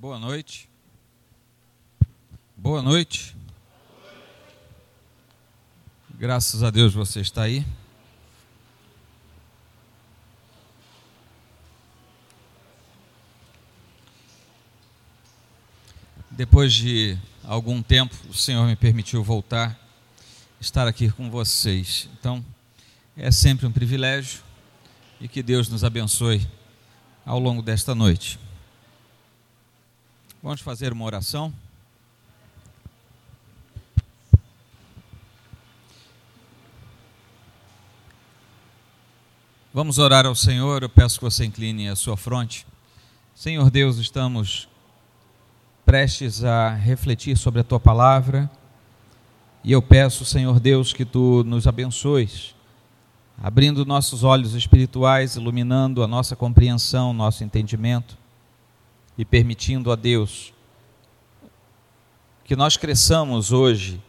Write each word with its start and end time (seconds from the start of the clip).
Boa 0.00 0.16
noite. 0.16 0.70
Boa 2.56 2.80
noite. 2.80 3.34
Graças 6.14 6.62
a 6.62 6.70
Deus 6.70 6.94
você 6.94 7.18
está 7.18 7.42
aí. 7.42 7.66
Depois 16.30 16.72
de 16.72 17.18
algum 17.42 17.82
tempo, 17.82 18.14
o 18.28 18.34
Senhor 18.34 18.64
me 18.68 18.76
permitiu 18.76 19.24
voltar, 19.24 19.76
estar 20.60 20.86
aqui 20.86 21.10
com 21.10 21.28
vocês. 21.28 22.08
Então, 22.20 22.44
é 23.16 23.32
sempre 23.32 23.66
um 23.66 23.72
privilégio 23.72 24.44
e 25.20 25.26
que 25.26 25.42
Deus 25.42 25.68
nos 25.68 25.82
abençoe 25.82 26.48
ao 27.26 27.40
longo 27.40 27.62
desta 27.62 27.96
noite. 27.96 28.38
Vamos 30.40 30.60
fazer 30.60 30.92
uma 30.92 31.04
oração. 31.04 31.52
Vamos 39.74 39.98
orar 39.98 40.26
ao 40.26 40.36
Senhor. 40.36 40.84
Eu 40.84 40.88
peço 40.88 41.18
que 41.18 41.24
você 41.24 41.44
incline 41.44 41.88
a 41.88 41.96
sua 41.96 42.16
fronte. 42.16 42.64
Senhor 43.34 43.68
Deus, 43.68 43.96
estamos 43.98 44.68
prestes 45.84 46.44
a 46.44 46.72
refletir 46.72 47.36
sobre 47.36 47.60
a 47.60 47.64
tua 47.64 47.80
palavra. 47.80 48.48
E 49.64 49.72
eu 49.72 49.82
peço, 49.82 50.24
Senhor 50.24 50.60
Deus, 50.60 50.92
que 50.92 51.04
tu 51.04 51.42
nos 51.42 51.66
abençoes, 51.66 52.54
abrindo 53.42 53.84
nossos 53.84 54.22
olhos 54.22 54.54
espirituais, 54.54 55.34
iluminando 55.34 56.00
a 56.04 56.06
nossa 56.06 56.36
compreensão, 56.36 57.12
nosso 57.12 57.42
entendimento 57.42 58.16
e 59.18 59.24
permitindo 59.24 59.90
a 59.90 59.96
Deus 59.96 60.54
que 62.44 62.56
nós 62.56 62.76
cresçamos 62.78 63.52
hoje 63.52 64.00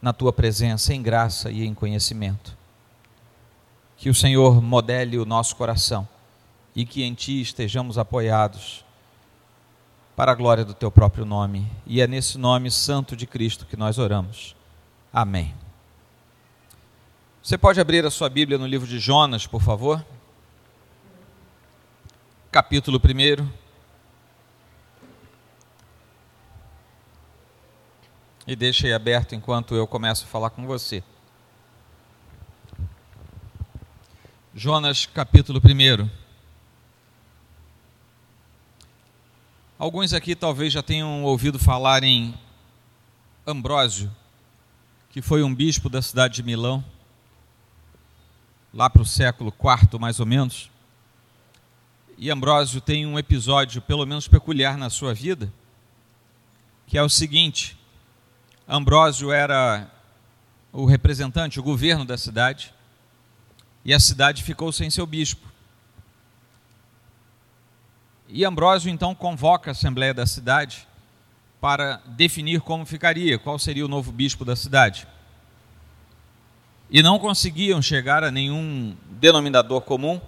na 0.00 0.12
tua 0.12 0.32
presença 0.32 0.94
em 0.94 1.02
graça 1.02 1.50
e 1.50 1.66
em 1.66 1.74
conhecimento. 1.74 2.56
Que 3.96 4.08
o 4.08 4.14
Senhor 4.14 4.62
modele 4.62 5.18
o 5.18 5.26
nosso 5.26 5.56
coração 5.56 6.08
e 6.74 6.86
que 6.86 7.02
em 7.02 7.12
ti 7.12 7.42
estejamos 7.42 7.98
apoiados 7.98 8.84
para 10.14 10.32
a 10.32 10.34
glória 10.34 10.64
do 10.64 10.72
teu 10.72 10.90
próprio 10.90 11.24
nome. 11.24 11.70
E 11.84 12.00
é 12.00 12.06
nesse 12.06 12.38
nome 12.38 12.70
santo 12.70 13.16
de 13.16 13.26
Cristo 13.26 13.66
que 13.66 13.76
nós 13.76 13.98
oramos. 13.98 14.54
Amém. 15.12 15.54
Você 17.42 17.58
pode 17.58 17.80
abrir 17.80 18.06
a 18.06 18.10
sua 18.10 18.28
Bíblia 18.28 18.56
no 18.56 18.66
livro 18.66 18.86
de 18.86 18.98
Jonas, 18.98 19.46
por 19.46 19.60
favor? 19.60 20.04
Capítulo 22.50 22.98
1. 22.98 23.67
E 28.48 28.56
deixe 28.56 28.90
aberto 28.94 29.34
enquanto 29.34 29.74
eu 29.74 29.86
começo 29.86 30.24
a 30.24 30.26
falar 30.26 30.48
com 30.48 30.66
você. 30.66 31.04
Jonas 34.54 35.04
capítulo 35.04 35.60
1. 35.60 36.08
Alguns 39.78 40.14
aqui 40.14 40.34
talvez 40.34 40.72
já 40.72 40.82
tenham 40.82 41.24
ouvido 41.24 41.58
falar 41.58 42.02
em 42.02 42.34
Ambrósio, 43.46 44.10
que 45.10 45.20
foi 45.20 45.42
um 45.42 45.54
bispo 45.54 45.90
da 45.90 46.00
cidade 46.00 46.36
de 46.36 46.42
Milão, 46.42 46.82
lá 48.72 48.88
para 48.88 49.02
o 49.02 49.06
século 49.06 49.52
IV 49.52 50.00
mais 50.00 50.20
ou 50.20 50.24
menos. 50.24 50.70
E 52.16 52.30
Ambrósio 52.30 52.80
tem 52.80 53.04
um 53.04 53.18
episódio, 53.18 53.82
pelo 53.82 54.06
menos 54.06 54.26
peculiar 54.26 54.78
na 54.78 54.88
sua 54.88 55.12
vida, 55.12 55.52
que 56.86 56.96
é 56.96 57.02
o 57.02 57.10
seguinte: 57.10 57.77
Ambrósio 58.68 59.32
era 59.32 59.90
o 60.70 60.84
representante, 60.84 61.58
o 61.58 61.62
governo 61.62 62.04
da 62.04 62.18
cidade, 62.18 62.74
e 63.82 63.94
a 63.94 63.98
cidade 63.98 64.42
ficou 64.42 64.70
sem 64.70 64.90
seu 64.90 65.06
bispo. 65.06 65.48
E 68.28 68.44
Ambrósio 68.44 68.90
então 68.90 69.14
convoca 69.14 69.70
a 69.70 69.72
assembleia 69.72 70.12
da 70.12 70.26
cidade 70.26 70.86
para 71.58 72.02
definir 72.08 72.60
como 72.60 72.84
ficaria, 72.84 73.38
qual 73.38 73.58
seria 73.58 73.86
o 73.86 73.88
novo 73.88 74.12
bispo 74.12 74.44
da 74.44 74.54
cidade. 74.54 75.08
E 76.90 77.02
não 77.02 77.18
conseguiam 77.18 77.80
chegar 77.80 78.22
a 78.22 78.30
nenhum 78.30 78.94
denominador 79.12 79.80
comum, 79.80 80.20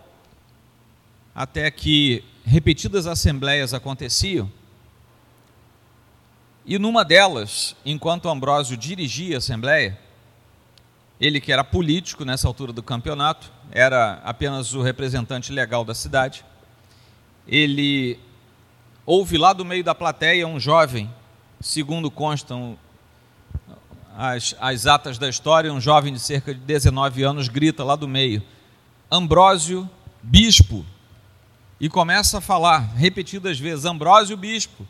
até 1.34 1.71
que 1.71 2.25
repetidas 2.43 3.07
assembleias 3.07 3.75
aconteciam 3.75 4.51
e 6.65 6.78
numa 6.78 7.04
delas, 7.04 7.75
enquanto 7.84 8.28
Ambrósio 8.28 8.76
dirigia 8.76 9.37
a 9.37 9.38
Assembleia, 9.38 9.98
ele 11.21 11.41
que 11.41 11.53
era 11.53 11.65
político 11.65 12.25
nessa 12.25 12.47
altura 12.47 12.72
do 12.72 12.82
campeonato, 12.82 13.53
era 13.71 14.21
apenas 14.25 14.75
o 14.75 14.82
representante 14.82 15.53
legal 15.53 15.84
da 15.84 15.94
cidade, 15.94 16.44
ele 17.47 18.19
ouve 19.04 19.37
lá 19.37 19.53
do 19.53 19.65
meio 19.65 19.82
da 19.82 19.94
plateia 19.94 20.47
um 20.47 20.60
jovem, 20.60 21.12
segundo 21.60 22.10
constam 22.10 22.78
as, 24.16 24.54
as 24.60 24.87
atas 24.87 25.19
da 25.19 25.28
história, 25.28 25.72
um 25.72 25.81
jovem 25.81 26.12
de 26.12 26.21
cerca 26.21 26.54
de 26.54 26.60
19 26.60 27.22
anos 27.22 27.48
grita 27.48 27.82
lá 27.82 27.97
do 27.97 28.06
meio: 28.06 28.42
Ambrósio, 29.10 29.88
bispo. 30.22 30.84
E 31.81 31.88
começa 31.88 32.38
a 32.38 32.41
falar 32.41 32.81
repetidas 32.94 33.59
vezes: 33.59 33.84
Ambrósio, 33.84 34.37
bispo. 34.37 34.87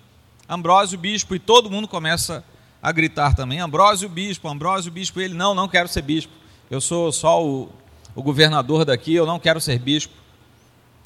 Ambrósio 0.50 0.98
bispo, 0.98 1.32
e 1.32 1.38
todo 1.38 1.70
mundo 1.70 1.86
começa 1.86 2.42
a 2.82 2.90
gritar 2.90 3.36
também: 3.36 3.60
Ambrósio 3.60 4.08
bispo, 4.08 4.48
Ambrósio 4.48 4.90
bispo. 4.90 5.20
E 5.20 5.24
ele: 5.24 5.34
Não, 5.34 5.54
não 5.54 5.68
quero 5.68 5.86
ser 5.86 6.02
bispo. 6.02 6.32
Eu 6.68 6.80
sou 6.80 7.12
só 7.12 7.40
o, 7.40 7.68
o 8.16 8.22
governador 8.22 8.84
daqui, 8.84 9.14
eu 9.14 9.24
não 9.24 9.38
quero 9.38 9.60
ser 9.60 9.78
bispo. 9.78 10.12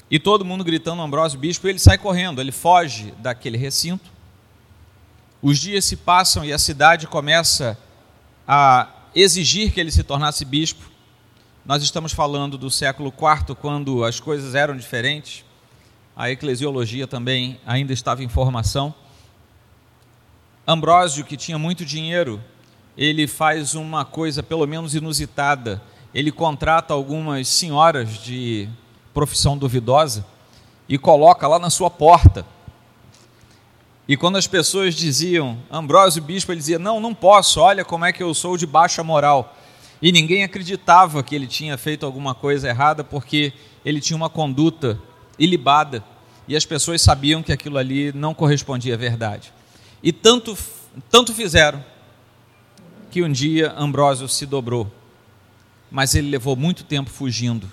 E 0.09 0.17
todo 0.17 0.43
mundo 0.43 0.63
gritando 0.63 0.99
Ambrósio 0.99 1.37
bispo, 1.37 1.67
ele 1.67 1.77
sai 1.77 1.95
correndo, 1.95 2.41
ele 2.41 2.51
foge 2.51 3.13
daquele 3.19 3.55
recinto. 3.55 4.09
Os 5.43 5.59
dias 5.59 5.85
se 5.85 5.95
passam 5.95 6.43
e 6.43 6.51
a 6.51 6.57
cidade 6.57 7.05
começa 7.05 7.77
a 8.47 8.87
exigir 9.13 9.71
que 9.71 9.79
ele 9.79 9.91
se 9.91 10.03
tornasse 10.03 10.43
bispo. 10.43 10.89
Nós 11.63 11.83
estamos 11.83 12.13
falando 12.13 12.57
do 12.57 12.71
século 12.71 13.13
IV, 13.15 13.55
quando 13.55 14.03
as 14.03 14.19
coisas 14.19 14.55
eram 14.55 14.75
diferentes. 14.75 15.45
A 16.15 16.31
eclesiologia 16.31 17.05
também 17.05 17.59
ainda 17.63 17.93
estava 17.93 18.23
em 18.23 18.27
formação. 18.27 18.93
Ambrósio, 20.67 21.23
que 21.23 21.37
tinha 21.37 21.59
muito 21.59 21.85
dinheiro, 21.85 22.41
ele 22.97 23.27
faz 23.27 23.75
uma 23.75 24.03
coisa 24.03 24.41
pelo 24.41 24.65
menos 24.65 24.95
inusitada. 24.95 25.81
Ele 26.13 26.31
contrata 26.31 26.93
algumas 26.93 27.47
senhoras 27.47 28.17
de 28.17 28.67
profissão 29.13 29.55
duvidosa 29.57 30.25
e 30.89 30.97
coloca 30.97 31.47
lá 31.47 31.59
na 31.59 31.69
sua 31.69 31.89
porta. 31.89 32.45
E 34.07 34.17
quando 34.17 34.37
as 34.37 34.47
pessoas 34.47 34.95
diziam, 34.95 35.57
Ambrósio 35.69 36.23
bispo, 36.23 36.51
ele 36.51 36.59
dizia: 36.59 36.79
Não, 36.79 36.99
não 36.99 37.13
posso, 37.13 37.59
olha 37.59 37.85
como 37.85 38.05
é 38.05 38.11
que 38.11 38.23
eu 38.23 38.33
sou 38.33 38.57
de 38.57 38.65
baixa 38.65 39.03
moral. 39.03 39.55
E 40.01 40.11
ninguém 40.11 40.43
acreditava 40.43 41.21
que 41.21 41.35
ele 41.35 41.47
tinha 41.47 41.77
feito 41.77 42.05
alguma 42.05 42.33
coisa 42.33 42.67
errada 42.67 43.03
porque 43.03 43.53
ele 43.83 44.01
tinha 44.01 44.17
uma 44.17 44.29
conduta 44.29 44.99
ilibada 45.37 46.03
e 46.47 46.55
as 46.55 46.65
pessoas 46.65 47.01
sabiam 47.01 47.41
que 47.41 47.51
aquilo 47.51 47.77
ali 47.77 48.11
não 48.13 48.33
correspondia 48.33 48.95
à 48.95 48.97
verdade. 48.97 49.53
E 50.05 50.13
tanto, 50.13 50.55
tanto 51.09 51.33
fizeram 51.33 51.83
que 53.09 53.23
um 53.23 53.31
dia 53.31 53.73
Ambrósio 53.75 54.29
se 54.29 54.45
dobrou, 54.45 54.91
mas 55.89 56.13
ele 56.13 56.29
levou 56.29 56.55
muito 56.55 56.83
tempo 56.83 57.09
fugindo 57.09 57.67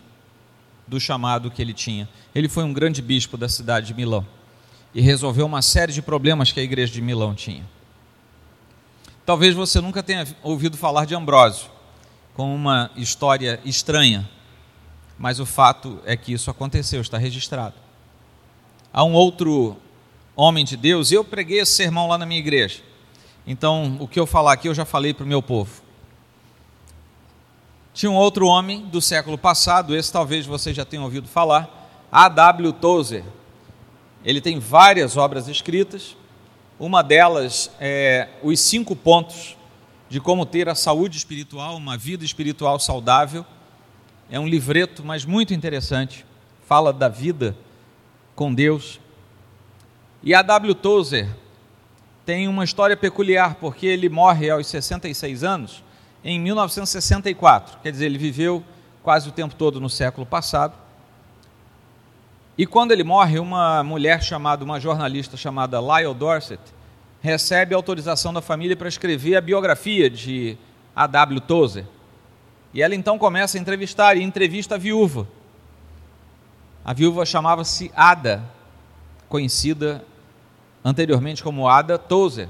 do 0.87 0.98
chamado 0.98 1.50
que 1.50 1.60
ele 1.60 1.75
tinha. 1.75 2.09
Ele 2.34 2.48
foi 2.48 2.65
um 2.65 2.72
grande 2.72 3.03
bispo 3.03 3.36
da 3.36 3.51
cidade 3.51 3.89
de 3.89 3.95
Milão 3.95 4.27
e 4.95 5.03
resolveu 5.03 5.45
uma 5.45 5.60
série 5.60 5.92
de 5.92 6.01
problemas 6.01 6.51
que 6.51 6.59
a 6.59 6.62
igreja 6.62 6.91
de 6.91 7.03
Milão 7.03 7.34
tinha. 7.34 7.68
Talvez 9.27 9.54
você 9.54 9.78
nunca 9.78 10.03
tenha 10.03 10.27
ouvido 10.42 10.78
falar 10.78 11.04
de 11.04 11.15
Ambrósio 11.15 11.71
com 12.33 12.54
uma 12.54 12.91
história 12.97 13.60
estranha, 13.62 14.27
mas 15.18 15.39
o 15.39 15.45
fato 15.45 16.01
é 16.06 16.16
que 16.16 16.33
isso 16.33 16.51
aconteceu, 16.51 17.03
está 17.03 17.18
registrado. 17.18 17.74
Há 18.91 19.04
um 19.04 19.12
outro 19.12 19.77
homem 20.42 20.65
de 20.65 20.77
Deus, 20.77 21.12
eu 21.12 21.24
preguei 21.24 21.60
esse 21.60 21.72
sermão 21.72 22.09
lá 22.09 22.18
na 22.18 22.27
minha 22.27 22.41
igreja. 22.41 22.80
Então, 23.47 23.97
o 24.00 24.09
que 24.09 24.18
eu 24.18 24.27
falar 24.27 24.53
aqui 24.53 24.68
eu 24.68 24.74
já 24.74 24.84
falei 24.84 25.15
para 25.15 25.24
o 25.24 25.27
meu 25.27 25.42
povo. 25.42 25.83
Tinha 27.94 28.10
um 28.10 28.16
outro 28.16 28.47
homem 28.47 28.86
do 28.86 29.00
século 29.00 29.36
passado, 29.39 29.94
esse 29.94 30.12
talvez 30.12 30.47
você 30.47 30.72
já 30.72 30.84
tenha 30.84 31.03
ouvido 31.03 31.28
falar, 31.28 31.91
A.W. 32.10 32.72
Tozer. 32.74 33.24
Ele 34.24 34.41
tem 34.41 34.59
várias 34.59 35.16
obras 35.16 35.48
escritas, 35.48 36.16
uma 36.78 37.03
delas 37.03 37.71
é 37.78 38.28
Os 38.42 38.59
Cinco 38.60 38.97
Pontos 38.97 39.56
de 40.09 40.21
Como 40.21 40.44
Ter 40.44 40.68
a 40.68 40.74
Saúde 40.74 41.16
Espiritual, 41.16 41.77
uma 41.77 41.97
Vida 41.97 42.24
Espiritual 42.24 42.78
Saudável. 42.80 43.47
É 44.30 44.41
um 44.41 44.47
livreto, 44.48 45.04
mas 45.04 45.24
muito 45.24 45.54
interessante. 45.54 46.24
Fala 46.66 46.92
da 46.92 47.09
vida 47.09 47.56
com 48.34 48.53
Deus. 48.53 48.98
E 50.22 50.34
a 50.34 50.42
W. 50.42 50.74
Tozer 50.74 51.28
tem 52.24 52.47
uma 52.47 52.63
história 52.63 52.97
peculiar, 52.97 53.57
porque 53.57 53.86
ele 53.86 54.09
morre 54.09 54.48
aos 54.48 54.69
66 54.69 55.42
anos 55.42 55.83
em 56.24 56.39
1964. 56.39 57.78
Quer 57.83 57.91
dizer, 57.91 58.07
ele 58.07 58.19
viveu 58.19 58.63
quase 59.03 59.28
o 59.28 59.33
tempo 59.33 59.57
todo 59.57 59.80
no 59.80 59.91
século 59.91 60.24
passado. 60.24 60.74
E 62.57 62.66
quando 62.66 62.92
ele 62.92 63.03
morre, 63.03 63.41
uma 63.41 63.83
mulher 63.83 64.22
chamada, 64.22 64.65
uma 64.65 64.78
jornalista 64.78 65.36
chamada 65.36 65.80
Lyle 65.80 66.15
Dorset, 66.15 66.60
recebe 67.21 67.75
autorização 67.75 68.33
da 68.33 68.41
família 68.41 68.77
para 68.77 68.89
escrever 68.89 69.36
a 69.36 69.41
biografia 69.41 70.09
de 70.09 70.57
A.W. 70.95 71.41
Tozer. 71.41 71.86
E 72.72 72.80
ela 72.80 72.95
então 72.95 73.18
começa 73.18 73.59
a 73.59 73.60
entrevistar, 73.60 74.16
e 74.16 74.22
entrevista 74.22 74.77
a 74.77 74.78
viúva. 74.78 75.27
A 76.84 76.92
viúva 76.92 77.27
chamava-se 77.27 77.91
Ada, 77.97 78.45
conhecida 79.28 80.04
anteriormente 80.84 81.42
como 81.42 81.68
Ada 81.68 81.98
Tozer. 81.98 82.48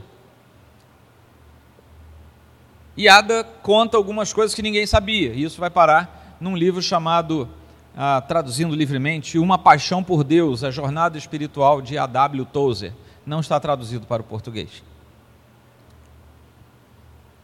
E 2.97 3.09
Ada 3.09 3.45
conta 3.63 3.97
algumas 3.97 4.33
coisas 4.33 4.55
que 4.55 4.63
ninguém 4.63 4.87
sabia, 4.87 5.33
e 5.33 5.45
isso 5.45 5.61
vai 5.61 5.71
parar 5.71 6.37
num 6.41 6.57
livro 6.57 6.83
chamado 6.83 7.49
ah, 7.97 8.21
traduzindo 8.21 8.75
livremente, 8.75 9.39
Uma 9.39 9.59
Paixão 9.59 10.03
por 10.03 10.25
Deus, 10.25 10.65
a 10.65 10.71
Jornada 10.71 11.19
Espiritual 11.19 11.81
de 11.81 11.99
A.W. 11.99 12.45
Tozer. 12.47 12.93
Não 13.25 13.41
está 13.41 13.61
traduzido 13.61 14.07
para 14.07 14.23
o 14.23 14.25
português. 14.25 14.83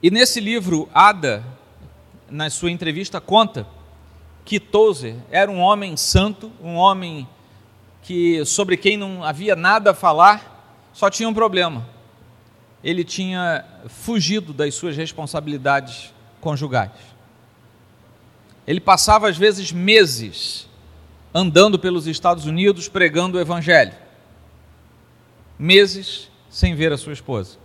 E 0.02 0.10
nesse 0.10 0.40
livro, 0.40 0.88
Ada, 0.92 1.44
na 2.30 2.50
sua 2.50 2.70
entrevista, 2.70 3.20
conta 3.20 3.66
que 4.44 4.58
Tozer 4.58 5.16
era 5.30 5.50
um 5.50 5.60
homem 5.60 5.96
santo, 5.96 6.50
um 6.62 6.74
homem 6.76 7.28
que 8.02 8.44
sobre 8.44 8.76
quem 8.76 8.96
não 8.96 9.22
havia 9.22 9.54
nada 9.54 9.90
a 9.90 9.94
falar, 9.94 10.57
só 10.92 11.08
tinha 11.10 11.28
um 11.28 11.34
problema. 11.34 11.88
Ele 12.82 13.04
tinha 13.04 13.64
fugido 13.88 14.52
das 14.52 14.74
suas 14.74 14.96
responsabilidades 14.96 16.12
conjugais. 16.40 16.92
Ele 18.66 18.80
passava, 18.80 19.28
às 19.28 19.36
vezes, 19.36 19.72
meses 19.72 20.68
andando 21.34 21.78
pelos 21.78 22.06
Estados 22.06 22.46
Unidos 22.46 22.88
pregando 22.88 23.38
o 23.38 23.40
Evangelho. 23.40 23.94
Meses 25.58 26.30
sem 26.50 26.74
ver 26.74 26.92
a 26.92 26.98
sua 26.98 27.12
esposa. 27.12 27.58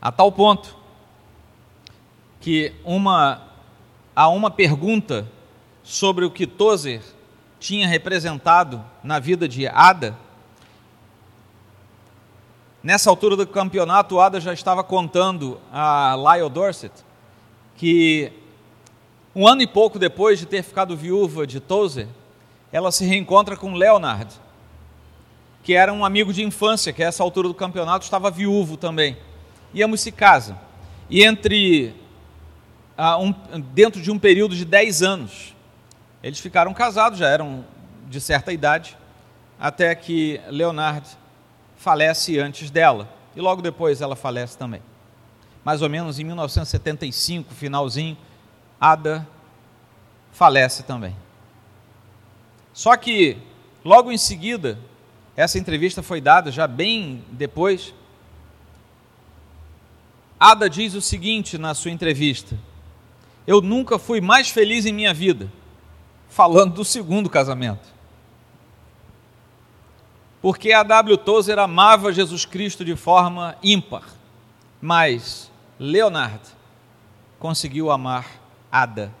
A 0.00 0.10
tal 0.10 0.32
ponto 0.32 0.76
que 2.40 2.72
uma, 2.84 3.48
há 4.16 4.28
uma 4.28 4.50
pergunta 4.50 5.30
sobre 5.84 6.24
o 6.24 6.30
que 6.30 6.46
Tozer 6.46 7.02
tinha 7.62 7.86
representado 7.86 8.84
na 9.04 9.20
vida 9.20 9.48
de 9.48 9.68
Ada. 9.68 10.18
Nessa 12.82 13.08
altura 13.08 13.36
do 13.36 13.46
campeonato, 13.46 14.18
Ada 14.18 14.40
já 14.40 14.52
estava 14.52 14.82
contando 14.82 15.60
a 15.72 16.16
Lyle 16.16 16.50
Dorset 16.50 16.92
que 17.76 18.32
um 19.34 19.46
ano 19.46 19.62
e 19.62 19.66
pouco 19.66 19.96
depois 19.96 20.40
de 20.40 20.46
ter 20.46 20.64
ficado 20.64 20.96
viúva 20.96 21.46
de 21.46 21.60
Tozer, 21.60 22.08
ela 22.72 22.90
se 22.90 23.04
reencontra 23.04 23.56
com 23.56 23.74
Leonard, 23.74 24.34
que 25.62 25.72
era 25.72 25.92
um 25.92 26.04
amigo 26.04 26.32
de 26.32 26.42
infância, 26.42 26.92
que 26.92 27.02
a 27.02 27.06
essa 27.06 27.22
altura 27.22 27.46
do 27.46 27.54
campeonato 27.54 28.04
estava 28.04 28.28
viúvo 28.28 28.76
também. 28.76 29.16
E 29.72 29.82
ambos 29.84 30.00
se 30.00 30.10
casam. 30.10 30.58
E 31.08 31.22
entre 31.22 31.94
uh, 32.98 33.22
um, 33.22 33.32
dentro 33.72 34.02
de 34.02 34.10
um 34.10 34.18
período 34.18 34.56
de 34.56 34.64
10 34.64 35.02
anos, 35.02 35.51
eles 36.22 36.38
ficaram 36.38 36.72
casados, 36.72 37.18
já 37.18 37.28
eram 37.28 37.64
de 38.08 38.20
certa 38.20 38.52
idade, 38.52 38.96
até 39.58 39.94
que 39.94 40.40
Leonard 40.48 41.08
falece 41.76 42.38
antes 42.38 42.70
dela. 42.70 43.08
E 43.34 43.40
logo 43.40 43.62
depois 43.62 44.00
ela 44.00 44.14
falece 44.14 44.56
também 44.56 44.82
mais 45.64 45.80
ou 45.80 45.88
menos 45.88 46.18
em 46.18 46.24
1975, 46.24 47.54
finalzinho, 47.54 48.16
Ada 48.80 49.26
falece 50.32 50.82
também. 50.82 51.14
Só 52.72 52.96
que, 52.96 53.36
logo 53.84 54.10
em 54.10 54.18
seguida, 54.18 54.78
essa 55.36 55.58
entrevista 55.58 56.02
foi 56.02 56.20
dada 56.20 56.50
já 56.50 56.66
bem 56.66 57.24
depois. 57.30 57.94
Ada 60.40 60.68
diz 60.68 60.94
o 60.94 61.00
seguinte 61.00 61.58
na 61.58 61.74
sua 61.74 61.92
entrevista: 61.92 62.58
Eu 63.46 63.60
nunca 63.60 63.98
fui 63.98 64.20
mais 64.20 64.48
feliz 64.48 64.84
em 64.84 64.92
minha 64.92 65.14
vida, 65.14 65.48
falando 66.32 66.72
do 66.72 66.84
segundo 66.84 67.28
casamento. 67.28 67.92
Porque 70.40 70.72
a 70.72 70.82
W. 70.82 71.18
Tozer 71.18 71.58
amava 71.58 72.12
Jesus 72.12 72.46
Cristo 72.46 72.84
de 72.84 72.96
forma 72.96 73.54
ímpar, 73.62 74.02
mas 74.80 75.52
Leonard 75.78 76.40
conseguiu 77.38 77.90
amar 77.90 78.26
Ada. 78.70 79.12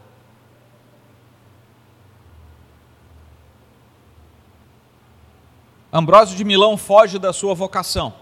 Ambrósio 5.92 6.34
de 6.34 6.44
Milão 6.44 6.78
foge 6.78 7.18
da 7.18 7.34
sua 7.34 7.54
vocação, 7.54 8.14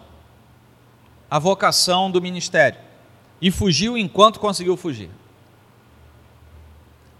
a 1.31 1.38
vocação 1.38 2.10
do 2.10 2.20
ministério, 2.20 2.81
e 3.40 3.52
fugiu 3.52 3.96
enquanto 3.96 4.40
conseguiu 4.40 4.76
fugir. 4.76 5.19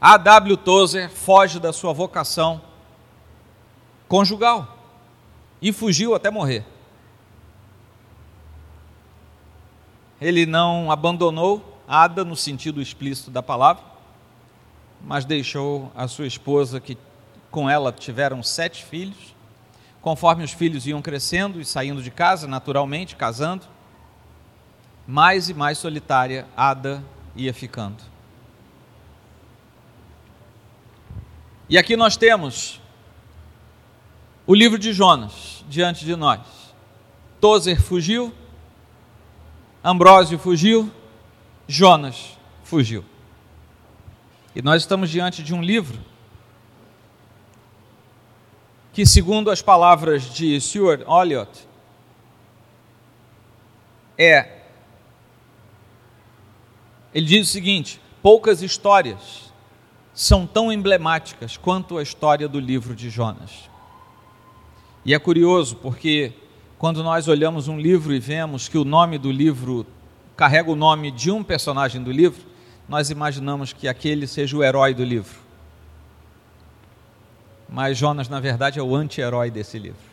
A. 0.01 0.17
W. 0.17 0.57
Tozer 0.57 1.11
foge 1.11 1.61
da 1.61 1.73
sua 1.73 1.93
vocação 1.93 2.63
conjugal 4.09 4.79
e 5.61 5.73
fugiu 5.73 6.15
até 6.15 6.31
morrer. 6.31 6.65
ele 10.21 10.45
não 10.45 10.93
abandonou 10.93 11.79
Ada 11.89 12.25
no 12.25 12.37
sentido 12.37 12.81
explícito 12.81 13.33
da 13.33 13.43
palavra, 13.43 13.83
mas 15.03 15.25
deixou 15.25 15.91
a 15.97 16.07
sua 16.07 16.27
esposa, 16.27 16.79
que 16.79 16.97
com 17.51 17.69
ela 17.69 17.91
tiveram 17.91 18.45
sete 18.45 18.85
filhos. 18.85 19.35
Conforme 20.01 20.45
os 20.45 20.53
filhos 20.53 20.87
iam 20.87 21.03
crescendo 21.03 21.61
e 21.61 21.65
saindo 21.65 22.01
de 22.01 22.11
casa, 22.13 22.47
naturalmente, 22.47 23.17
casando, 23.17 23.67
mais 25.05 25.49
e 25.49 25.55
mais 25.55 25.79
solitária 25.79 26.47
Ada 26.57 27.03
ia 27.35 27.53
ficando. 27.53 28.10
E 31.71 31.79
aqui 31.79 31.97
nós 31.97 32.17
temos 32.17 32.81
o 34.45 34.53
livro 34.53 34.77
de 34.77 34.93
Jonas 34.93 35.65
diante 35.69 36.05
de 36.05 36.17
nós. 36.17 36.41
Tozer 37.41 37.81
fugiu, 37.81 38.35
Ambrósio 39.83 40.37
fugiu, 40.37 40.91
Jonas 41.69 42.37
fugiu. 42.65 43.05
E 44.53 44.61
nós 44.61 44.83
estamos 44.83 45.11
diante 45.11 45.45
de 45.45 45.55
um 45.55 45.63
livro 45.63 45.97
que, 48.93 49.07
segundo 49.07 49.49
as 49.49 49.63
palavras 49.63 50.25
de 50.25 50.61
Stuart 50.61 51.03
Olliott, 51.07 51.69
é. 54.19 54.63
Ele 57.15 57.27
diz 57.27 57.49
o 57.49 57.53
seguinte: 57.53 58.01
poucas 58.21 58.61
histórias 58.61 59.50
são 60.15 60.47
tão 60.47 60.73
emblemáticas 60.73 61.57
quanto 61.57 61.99
a 61.99 62.03
história 62.03 62.49
do 62.49 62.59
livro 62.59 62.95
de 62.95 63.11
Jonas. 63.11 63.71
E 65.05 65.15
é 65.15 65.19
curioso 65.19 65.77
porque 65.77 66.33
quando 66.79 67.03
nós 67.03 67.29
olhamos 67.29 67.69
um 67.69 67.79
livro 67.79 68.13
e 68.13 68.19
vemos 68.19 68.69
que 68.69 68.79
o 68.79 68.85
nome 68.85 69.19
do 69.19 69.31
livro 69.31 69.87
carrega 70.37 70.71
o 70.71 70.77
nome 70.77 71.11
de 71.11 71.31
um 71.31 71.45
personagem 71.45 72.03
do 72.03 72.11
livro, 72.11 72.43
nós 72.89 73.11
imaginamos 73.11 73.73
que 73.73 73.87
aquele 73.87 74.27
seja 74.27 74.57
o 74.57 74.65
herói 74.65 74.95
do 74.95 75.05
livro. 75.05 75.39
Mas 77.69 77.97
Jonas, 77.97 78.29
na 78.29 78.41
verdade, 78.41 78.81
é 78.81 78.83
o 78.83 78.97
anti-herói 78.97 79.51
desse 79.51 79.79
livro. 79.79 80.11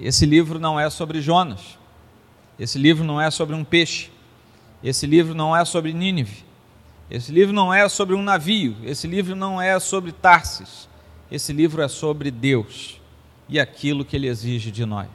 Esse 0.00 0.26
livro 0.26 0.58
não 0.58 0.80
é 0.80 0.90
sobre 0.90 1.20
Jonas. 1.20 1.78
Esse 2.58 2.78
livro 2.78 3.04
não 3.04 3.20
é 3.20 3.30
sobre 3.30 3.54
um 3.54 3.62
peixe. 3.62 4.10
Esse 4.82 5.06
livro 5.06 5.34
não 5.34 5.56
é 5.56 5.64
sobre 5.64 5.92
Nínive. 5.92 6.44
Esse 7.10 7.30
livro 7.30 7.52
não 7.52 7.72
é 7.72 7.88
sobre 7.88 8.14
um 8.14 8.22
navio. 8.22 8.76
Esse 8.82 9.06
livro 9.06 9.34
não 9.36 9.60
é 9.60 9.78
sobre 9.78 10.12
Tarsis. 10.12 10.88
Esse 11.30 11.52
livro 11.52 11.82
é 11.82 11.88
sobre 11.88 12.30
Deus 12.30 13.00
e 13.48 13.60
aquilo 13.60 14.04
que 14.04 14.16
ele 14.16 14.26
exige 14.26 14.70
de 14.70 14.84
nós. 14.84 15.08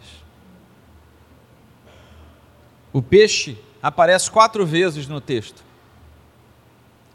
O 2.91 3.01
peixe 3.01 3.58
aparece 3.81 4.29
quatro 4.29 4.65
vezes 4.65 5.08
no 5.08 5.22
texto. 5.22 5.63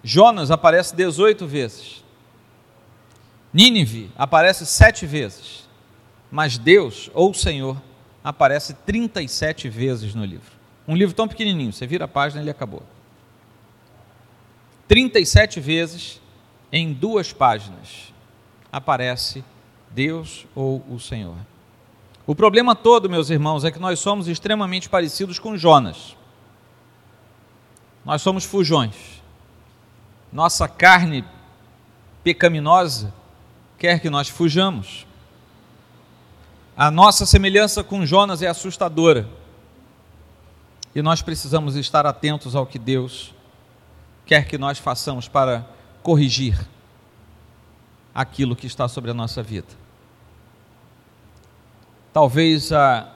Jonas 0.03 0.51
aparece 0.51 0.95
18 0.95 1.47
vezes. 1.47 2.05
Nínive 3.53 4.11
aparece 4.17 4.67
sete 4.67 5.07
vezes. 5.07 5.69
Mas 6.31 6.59
Deus, 6.59 7.11
ou 7.15 7.31
o 7.31 7.35
Senhor, 7.35 7.81
aparece 8.23 8.75
37 8.75 9.69
vezes 9.69 10.15
no 10.15 10.25
livro. 10.25 10.53
Um 10.87 10.97
livro 10.97 11.15
tão 11.15 11.29
pequenininho, 11.29 11.73
você 11.73 11.87
vira 11.87 12.07
a 12.07 12.09
página 12.09 12.41
e 12.41 12.45
ele 12.45 12.51
acabou. 12.51 12.83
37 14.89 15.61
vezes 15.61 16.21
em 16.71 16.93
duas 16.93 17.33
páginas 17.33 18.13
aparece 18.71 19.45
Deus 19.91 20.47
ou 20.55 20.85
o 20.91 20.99
Senhor. 20.99 21.37
O 22.27 22.35
problema 22.35 22.75
todo, 22.75 23.09
meus 23.09 23.31
irmãos, 23.31 23.65
é 23.65 23.71
que 23.71 23.79
nós 23.79 23.99
somos 23.99 24.29
extremamente 24.29 24.89
parecidos 24.89 25.39
com 25.39 25.57
Jonas. 25.57 26.17
Nós 28.05 28.23
somos 28.23 28.45
fujões. 28.45 29.23
Nossa 30.33 30.67
carne 30.67 31.25
pecaminosa 32.23 33.15
quer 33.79 34.01
que 34.01 34.11
nós 34.11 34.29
fujamos. 34.29 35.07
A 36.77 36.91
nossa 36.91 37.25
semelhança 37.25 37.85
com 37.85 38.05
Jonas 38.05 38.43
é 38.43 38.49
assustadora. 38.49 39.29
E 40.95 41.03
nós 41.03 41.23
precisamos 41.23 41.77
estar 41.77 42.07
atentos 42.07 42.57
ao 42.57 42.67
que 42.67 42.79
Deus 42.79 43.35
quer 44.27 44.47
que 44.47 44.59
nós 44.59 44.79
façamos 44.79 45.29
para 45.29 45.67
corrigir 46.03 46.59
aquilo 48.15 48.55
que 48.55 48.67
está 48.67 48.87
sobre 48.87 49.11
a 49.11 49.15
nossa 49.15 49.43
vida. 49.43 49.69
Talvez 52.13 52.73
a, 52.73 53.13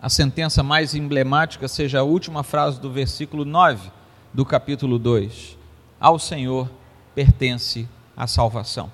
a 0.00 0.08
sentença 0.08 0.62
mais 0.62 0.94
emblemática 0.94 1.68
seja 1.68 2.00
a 2.00 2.04
última 2.04 2.42
frase 2.42 2.80
do 2.80 2.90
versículo 2.90 3.44
9 3.44 3.90
do 4.32 4.46
capítulo 4.46 4.98
2. 4.98 5.58
Ao 6.00 6.18
Senhor 6.18 6.70
pertence 7.14 7.88
a 8.16 8.26
salvação. 8.26 8.90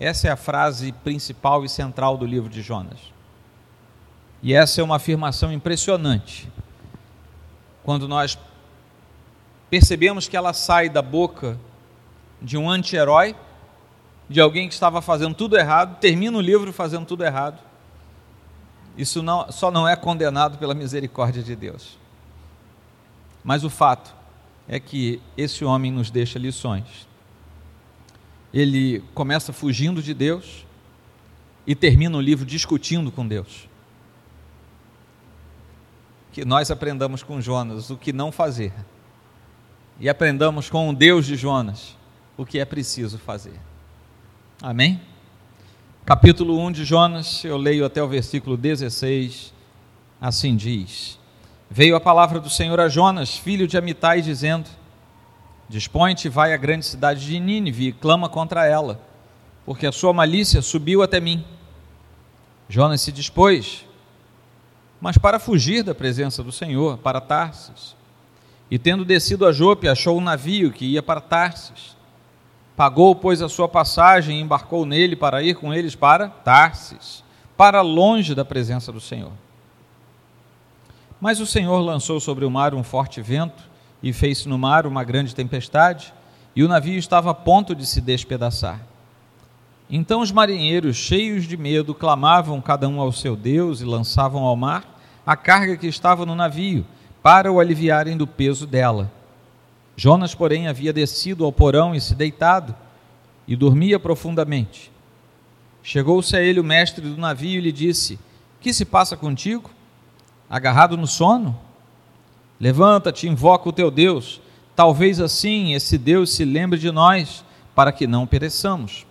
Essa 0.00 0.28
é 0.28 0.30
a 0.30 0.36
frase 0.36 0.92
principal 0.92 1.64
e 1.64 1.68
central 1.68 2.16
do 2.16 2.24
livro 2.24 2.48
de 2.48 2.62
Jonas. 2.62 2.98
E 4.42 4.54
essa 4.54 4.80
é 4.80 4.84
uma 4.84 4.96
afirmação 4.96 5.52
impressionante. 5.52 6.48
Quando 7.82 8.06
nós 8.06 8.38
percebemos 9.70 10.28
que 10.28 10.36
ela 10.36 10.52
sai 10.52 10.88
da 10.88 11.02
boca 11.02 11.58
de 12.40 12.56
um 12.56 12.68
anti-herói, 12.68 13.34
de 14.28 14.40
alguém 14.40 14.68
que 14.68 14.74
estava 14.74 15.00
fazendo 15.00 15.34
tudo 15.34 15.56
errado, 15.56 15.98
termina 16.00 16.36
o 16.36 16.40
livro 16.40 16.72
fazendo 16.72 17.06
tudo 17.06 17.24
errado. 17.24 17.60
Isso 18.96 19.22
não, 19.22 19.50
só 19.52 19.70
não 19.70 19.86
é 19.86 19.94
condenado 19.94 20.58
pela 20.58 20.74
misericórdia 20.74 21.42
de 21.42 21.54
Deus. 21.54 21.98
Mas 23.44 23.62
o 23.62 23.70
fato 23.70 24.14
é 24.66 24.80
que 24.80 25.20
esse 25.36 25.64
homem 25.64 25.92
nos 25.92 26.10
deixa 26.10 26.38
lições. 26.38 27.06
Ele 28.52 29.04
começa 29.14 29.52
fugindo 29.52 30.02
de 30.02 30.14
Deus 30.14 30.66
e 31.66 31.74
termina 31.74 32.16
o 32.16 32.20
livro 32.20 32.46
discutindo 32.46 33.12
com 33.12 33.26
Deus. 33.26 33.68
Que 36.32 36.44
nós 36.44 36.70
aprendamos 36.70 37.22
com 37.22 37.40
Jonas 37.40 37.90
o 37.90 37.96
que 37.96 38.12
não 38.12 38.32
fazer 38.32 38.72
e 39.98 40.08
aprendamos 40.08 40.68
com 40.68 40.88
o 40.88 40.94
Deus 40.94 41.26
de 41.26 41.36
Jonas 41.36 41.96
o 42.36 42.44
que 42.44 42.58
é 42.58 42.64
preciso 42.64 43.18
fazer. 43.18 43.58
Amém? 44.60 45.00
Capítulo 46.04 46.60
1 46.66 46.72
de 46.72 46.84
Jonas, 46.84 47.44
eu 47.44 47.56
leio 47.56 47.84
até 47.84 48.02
o 48.02 48.08
versículo 48.08 48.56
16, 48.56 49.52
assim 50.20 50.54
diz: 50.54 51.18
Veio 51.70 51.96
a 51.96 52.00
palavra 52.00 52.38
do 52.38 52.50
Senhor 52.50 52.78
a 52.78 52.88
Jonas, 52.88 53.36
filho 53.36 53.66
de 53.66 53.76
Amitai, 53.76 54.20
dizendo: 54.20 54.68
Dispõe-te 55.68 56.28
vai 56.28 56.52
à 56.52 56.56
grande 56.56 56.86
cidade 56.86 57.24
de 57.24 57.40
Nínive 57.40 57.88
e 57.88 57.92
clama 57.92 58.28
contra 58.28 58.66
ela, 58.66 59.00
porque 59.64 59.86
a 59.86 59.92
sua 59.92 60.12
malícia 60.12 60.62
subiu 60.62 61.02
até 61.02 61.18
mim. 61.18 61.44
Jonas 62.68 63.00
se 63.00 63.10
dispôs, 63.10 63.84
mas 65.00 65.18
para 65.18 65.38
fugir 65.38 65.82
da 65.82 65.94
presença 65.94 66.42
do 66.42 66.52
Senhor, 66.52 66.98
para 66.98 67.20
Tarsis. 67.20 67.95
E 68.70 68.78
tendo 68.78 69.04
descido 69.04 69.46
a 69.46 69.52
Jope, 69.52 69.88
achou 69.88 70.18
um 70.18 70.20
navio 70.20 70.72
que 70.72 70.84
ia 70.84 71.02
para 71.02 71.20
Tarsis. 71.20 71.96
Pagou, 72.76 73.14
pois, 73.14 73.40
a 73.40 73.48
sua 73.48 73.68
passagem 73.68 74.38
e 74.38 74.42
embarcou 74.42 74.84
nele 74.84 75.16
para 75.16 75.42
ir 75.42 75.54
com 75.54 75.72
eles 75.72 75.94
para 75.94 76.28
Tarsis, 76.28 77.22
para 77.56 77.80
longe 77.80 78.34
da 78.34 78.44
presença 78.44 78.92
do 78.92 79.00
Senhor. 79.00 79.32
Mas 81.20 81.40
o 81.40 81.46
Senhor 81.46 81.78
lançou 81.80 82.20
sobre 82.20 82.44
o 82.44 82.50
mar 82.50 82.74
um 82.74 82.82
forte 82.82 83.22
vento 83.22 83.64
e 84.02 84.12
fez-se 84.12 84.48
no 84.48 84.58
mar 84.58 84.86
uma 84.86 85.02
grande 85.04 85.34
tempestade, 85.34 86.12
e 86.54 86.62
o 86.62 86.68
navio 86.68 86.98
estava 86.98 87.30
a 87.30 87.34
ponto 87.34 87.74
de 87.74 87.86
se 87.86 88.00
despedaçar. 88.00 88.80
Então 89.88 90.20
os 90.20 90.32
marinheiros, 90.32 90.96
cheios 90.96 91.46
de 91.46 91.56
medo, 91.56 91.94
clamavam 91.94 92.60
cada 92.60 92.88
um 92.88 93.00
ao 93.00 93.12
seu 93.12 93.36
Deus 93.36 93.80
e 93.80 93.84
lançavam 93.84 94.42
ao 94.42 94.56
mar 94.56 94.84
a 95.24 95.36
carga 95.36 95.76
que 95.76 95.86
estava 95.86 96.26
no 96.26 96.34
navio 96.34 96.84
para 97.26 97.50
o 97.50 97.58
aliviarem 97.58 98.16
do 98.16 98.24
peso 98.24 98.68
dela. 98.68 99.10
Jonas, 99.96 100.32
porém, 100.32 100.68
havia 100.68 100.92
descido 100.92 101.44
ao 101.44 101.50
porão 101.50 101.92
e 101.92 102.00
se 102.00 102.14
deitado, 102.14 102.72
e 103.48 103.56
dormia 103.56 103.98
profundamente. 103.98 104.92
Chegou-se 105.82 106.36
a 106.36 106.40
ele 106.40 106.60
o 106.60 106.64
mestre 106.64 107.08
do 107.08 107.20
navio 107.20 107.58
e 107.58 107.60
lhe 107.60 107.72
disse: 107.72 108.16
Que 108.60 108.72
se 108.72 108.84
passa 108.84 109.16
contigo? 109.16 109.72
Agarrado 110.48 110.96
no 110.96 111.04
sono? 111.04 111.58
Levanta-te, 112.60 113.26
invoca 113.26 113.68
o 113.68 113.72
teu 113.72 113.90
Deus. 113.90 114.40
Talvez 114.76 115.18
assim 115.18 115.74
esse 115.74 115.98
Deus 115.98 116.30
se 116.30 116.44
lembre 116.44 116.78
de 116.78 116.92
nós, 116.92 117.44
para 117.74 117.90
que 117.90 118.06
não 118.06 118.24
pereçamos. 118.24 119.04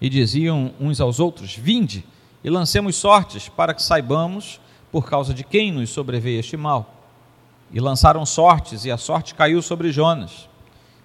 E 0.00 0.08
diziam 0.08 0.72
uns 0.80 1.00
aos 1.00 1.20
outros: 1.20 1.54
Vinde 1.54 2.04
e 2.42 2.50
lancemos 2.50 2.96
sortes, 2.96 3.48
para 3.48 3.72
que 3.72 3.84
saibamos 3.84 4.60
por 4.90 5.08
causa 5.08 5.32
de 5.32 5.44
quem 5.44 5.70
nos 5.70 5.90
sobreveio 5.90 6.40
este 6.40 6.56
mal 6.56 6.95
e 7.72 7.80
lançaram 7.80 8.24
sortes, 8.24 8.84
e 8.84 8.90
a 8.90 8.96
sorte 8.96 9.34
caiu 9.34 9.60
sobre 9.60 9.90
Jonas. 9.90 10.48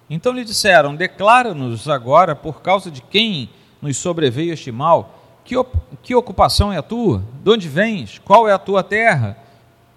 Então 0.08 0.32
lhe 0.32 0.44
disseram: 0.44 0.94
Declara-nos 0.94 1.88
agora 1.88 2.36
por 2.36 2.60
causa 2.60 2.90
de 2.90 3.02
quem 3.02 3.48
nos 3.80 3.96
sobreveio 3.96 4.52
este 4.52 4.70
mal. 4.70 5.18
Que, 5.44 5.54
que 6.02 6.14
ocupação 6.14 6.72
é 6.72 6.78
a 6.78 6.82
tua? 6.82 7.24
De 7.42 7.50
onde 7.50 7.68
vens? 7.68 8.18
Qual 8.18 8.48
é 8.48 8.52
a 8.52 8.58
tua 8.58 8.82
terra? 8.82 9.36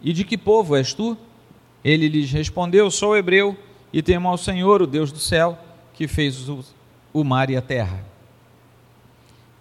E 0.01 0.11
de 0.11 0.23
que 0.23 0.37
povo 0.37 0.75
és 0.75 0.93
tu? 0.93 1.17
Ele 1.83 2.07
lhes 2.07 2.31
respondeu: 2.31 2.89
Sou 2.89 3.15
hebreu 3.15 3.57
e 3.93 4.01
temo 4.01 4.27
ao 4.27 4.37
Senhor, 4.37 4.81
o 4.81 4.87
Deus 4.87 5.11
do 5.11 5.19
céu, 5.19 5.57
que 5.93 6.07
fez 6.07 6.49
o, 6.49 6.63
o 7.13 7.23
mar 7.23 7.49
e 7.49 7.55
a 7.55 7.61
terra. 7.61 8.03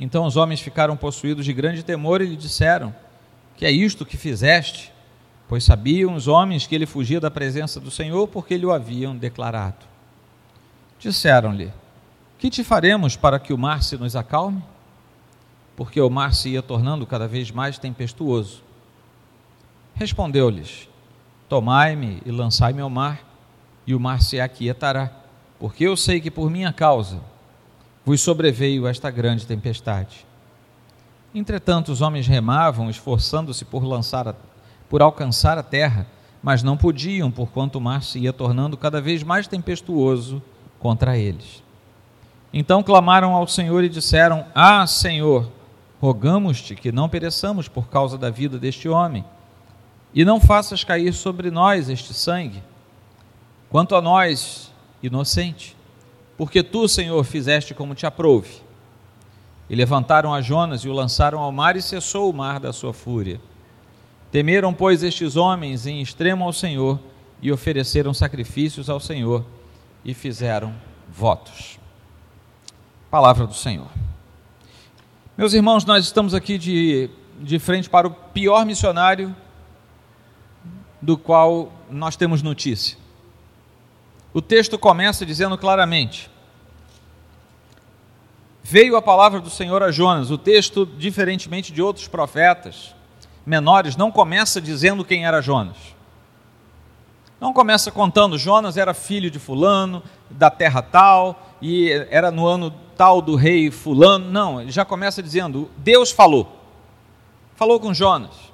Então 0.01 0.25
os 0.25 0.37
homens 0.37 0.61
ficaram 0.61 0.97
possuídos 0.97 1.45
de 1.45 1.53
grande 1.53 1.83
temor 1.83 2.23
e 2.23 2.27
lhe 2.27 2.37
disseram: 2.37 2.95
Que 3.57 3.67
é 3.67 3.71
isto 3.71 4.07
que 4.07 4.17
fizeste? 4.17 4.94
Pois 5.55 5.63
sabiam 5.63 6.17
os 6.17 6.27
homens 6.27 6.67
que 6.67 6.75
ele 6.75 6.85
fugia 6.85 7.21
da 7.21 7.31
presença 7.31 7.79
do 7.79 7.89
Senhor 7.89 8.27
porque 8.27 8.57
lhe 8.57 8.67
o 8.67 8.73
haviam 8.73 9.17
declarado. 9.17 9.87
Disseram-lhe: 10.99 11.71
Que 12.41 12.51
te 12.51 12.65
faremos 12.65 13.15
para 13.15 13.39
que 13.39 13.53
o 13.53 13.57
mar 13.57 13.81
se 13.85 13.97
nos 13.97 14.17
acalme? 14.17 14.61
Porque 15.77 16.01
o 16.01 16.11
mar 16.11 16.35
se 16.35 16.49
ia 16.49 16.61
tornando 16.61 17.07
cada 17.07 17.29
vez 17.29 17.53
mais 17.53 17.79
tempestuoso. 17.79 18.65
Respondeu-lhes: 19.95 20.89
Tomai-me 21.49 22.21
e 22.27 22.33
lançai-me 22.33 22.81
ao 22.81 22.91
mar, 22.91 23.23
e 23.87 23.95
o 23.95 24.01
mar 24.01 24.23
se 24.23 24.41
aquietará, 24.41 25.09
porque 25.61 25.85
eu 25.85 25.97
sei 25.97 26.21
que 26.21 26.33
por 26.33 26.51
minha 26.51 26.73
causa 26.73 27.21
vos 28.05 28.21
sobreveio 28.21 28.89
esta 28.89 29.09
grande 29.09 29.47
tempestade. 29.47 30.27
Entretanto, 31.33 31.93
os 31.93 32.01
homens 32.01 32.27
remavam, 32.27 32.91
esforçando-se 32.91 33.65
por 33.65 33.85
lançar 33.85 34.27
a 34.27 34.35
por 34.95 35.03
alcançar 35.03 35.59
a 35.59 35.63
terra, 35.65 36.07
mas 36.41 36.63
não 36.63 36.77
podiam, 36.77 37.29
porquanto 37.29 37.79
o 37.79 37.81
mar 37.81 38.01
se 38.05 38.21
ia 38.21 38.33
tornando 38.33 38.77
cada 38.77 39.01
vez 39.01 39.25
mais 39.25 39.49
tempestuoso 39.49 40.41
contra 40.79 41.19
eles. 41.19 41.65
Então 42.53 42.81
clamaram 42.81 43.35
ao 43.35 43.49
Senhor 43.49 43.83
e 43.83 43.89
disseram: 43.89 44.47
Ah, 44.55 44.87
Senhor, 44.87 45.51
rogamos-te 46.01 46.77
que 46.77 46.93
não 46.93 47.09
pereçamos 47.09 47.67
por 47.67 47.89
causa 47.89 48.17
da 48.17 48.31
vida 48.31 48.57
deste 48.57 48.89
homem, 48.89 49.25
e 50.15 50.25
não 50.25 50.39
faças 50.39 50.85
cair 50.85 51.13
sobre 51.13 51.51
nós 51.51 51.89
este 51.89 52.15
sangue. 52.15 52.63
Quanto 53.69 53.97
a 53.97 54.01
nós, 54.01 54.71
inocente, 55.03 55.77
porque 56.39 56.63
tu, 56.63 56.87
Senhor, 56.87 57.25
fizeste 57.25 57.75
como 57.75 57.97
te 57.97 58.07
aprouve. 58.07 58.63
E 59.69 59.75
levantaram 59.75 60.33
a 60.33 60.41
Jonas 60.41 60.83
e 60.83 60.89
o 60.89 60.93
lançaram 60.93 61.41
ao 61.41 61.51
mar, 61.51 61.75
e 61.75 61.83
cessou 61.83 62.31
o 62.31 62.33
mar 62.33 62.61
da 62.61 62.73
sua 62.73 62.93
fúria. 62.93 63.41
Temeram, 64.35 64.75
pois, 64.75 65.05
estes 65.05 65.37
homens 65.37 65.87
em 65.87 66.03
extremo 66.03 66.43
ao 66.45 66.53
Senhor 66.53 66.99
e 67.41 67.53
ofereceram 67.53 68.13
sacrifícios 68.13 68.91
ao 68.91 68.99
Senhor 68.99 69.47
e 70.05 70.13
fizeram 70.13 70.75
votos. 71.09 71.79
Palavra 73.09 73.47
do 73.47 73.55
Senhor. 73.55 73.87
Meus 75.39 75.53
irmãos, 75.53 75.85
nós 75.85 76.05
estamos 76.05 76.35
aqui 76.35 76.59
de, 76.59 77.09
de 77.39 77.61
frente 77.61 77.89
para 77.89 78.09
o 78.09 78.11
pior 78.11 78.67
missionário 78.67 79.37
do 81.01 81.17
qual 81.17 81.73
nós 81.89 82.17
temos 82.17 82.43
notícia. 82.43 82.99
O 84.33 84.43
texto 84.43 84.77
começa 84.77 85.25
dizendo 85.25 85.57
claramente: 85.57 86.29
Veio 88.65 88.97
a 88.97 89.01
palavra 89.01 89.39
do 89.39 89.49
Senhor 89.49 89.81
a 89.81 89.93
Jonas. 89.93 90.33
O 90.33 90.37
texto, 90.37 90.85
diferentemente 90.85 91.73
de 91.73 91.81
outros 91.81 92.09
profetas, 92.09 92.97
menores, 93.45 93.97
não 93.97 94.11
começa 94.11 94.61
dizendo 94.61 95.05
quem 95.05 95.27
era 95.27 95.41
Jonas. 95.41 95.77
Não 97.41 97.53
começa 97.53 97.91
contando, 97.91 98.39
Jonas 98.39 98.77
era 98.77 98.95
filho 98.95 99.31
de 99.31 99.39
fulano, 99.39 100.03
da 100.31 100.51
terra 100.51 100.81
tal, 100.81 101.57
e 101.61 101.91
era 102.11 102.31
no 102.31 102.47
ano 102.47 102.73
tal 102.97 103.21
do 103.21 103.35
rei 103.35 103.71
fulano. 103.71 104.31
Não, 104.31 104.61
ele 104.61 104.71
já 104.71 104.85
começa 104.85 105.23
dizendo: 105.23 105.71
Deus 105.77 106.11
falou. 106.11 106.61
Falou 107.57 107.79
com 107.79 107.93
Jonas. 107.93 108.53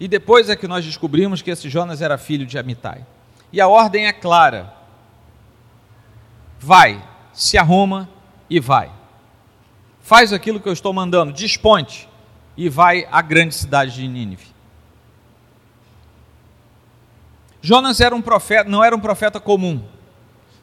E 0.00 0.08
depois 0.08 0.48
é 0.48 0.56
que 0.56 0.66
nós 0.66 0.84
descobrimos 0.84 1.42
que 1.42 1.50
esse 1.50 1.68
Jonas 1.68 2.00
era 2.00 2.18
filho 2.18 2.46
de 2.46 2.58
Amitai. 2.58 3.04
E 3.52 3.60
a 3.60 3.68
ordem 3.68 4.06
é 4.06 4.12
clara: 4.12 4.72
vai, 6.58 7.02
se 7.32 7.58
arruma 7.58 8.08
e 8.48 8.58
vai. 8.58 8.90
Faz 10.00 10.32
aquilo 10.32 10.60
que 10.60 10.68
eu 10.68 10.72
estou 10.72 10.92
mandando, 10.92 11.32
desponte 11.32 12.08
e 12.56 12.68
vai 12.68 13.06
à 13.10 13.20
grande 13.20 13.54
cidade 13.54 13.94
de 13.94 14.06
Nínive. 14.06 14.46
Jonas 17.60 18.00
era 18.00 18.14
um 18.14 18.20
profeta, 18.20 18.68
não 18.68 18.84
era 18.84 18.94
um 18.94 19.00
profeta 19.00 19.40
comum, 19.40 19.82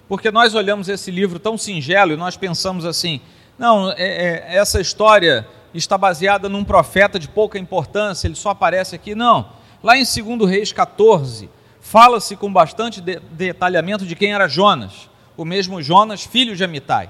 porque 0.07 0.29
nós 0.29 0.53
olhamos 0.53 0.87
esse 0.87 1.09
livro 1.09 1.39
tão 1.39 1.57
singelo 1.57 2.13
e 2.13 2.17
nós 2.17 2.37
pensamos 2.37 2.85
assim: 2.85 3.19
não, 3.57 3.91
é, 3.91 3.95
é, 3.97 4.55
essa 4.55 4.79
história 4.79 5.47
está 5.73 5.97
baseada 5.97 6.49
num 6.49 6.63
profeta 6.63 7.17
de 7.17 7.27
pouca 7.27 7.57
importância, 7.57 8.27
ele 8.27 8.35
só 8.35 8.49
aparece 8.51 8.95
aqui. 8.95 9.15
Não. 9.15 9.49
Lá 9.81 9.97
em 9.97 10.03
2 10.03 10.49
Reis 10.49 10.71
14, 10.71 11.49
fala-se 11.79 12.35
com 12.35 12.51
bastante 12.51 13.01
de 13.01 13.19
detalhamento 13.31 14.05
de 14.05 14.15
quem 14.15 14.33
era 14.33 14.47
Jonas, 14.47 15.09
o 15.35 15.43
mesmo 15.43 15.81
Jonas, 15.81 16.23
filho 16.23 16.55
de 16.55 16.63
Amitai. 16.63 17.09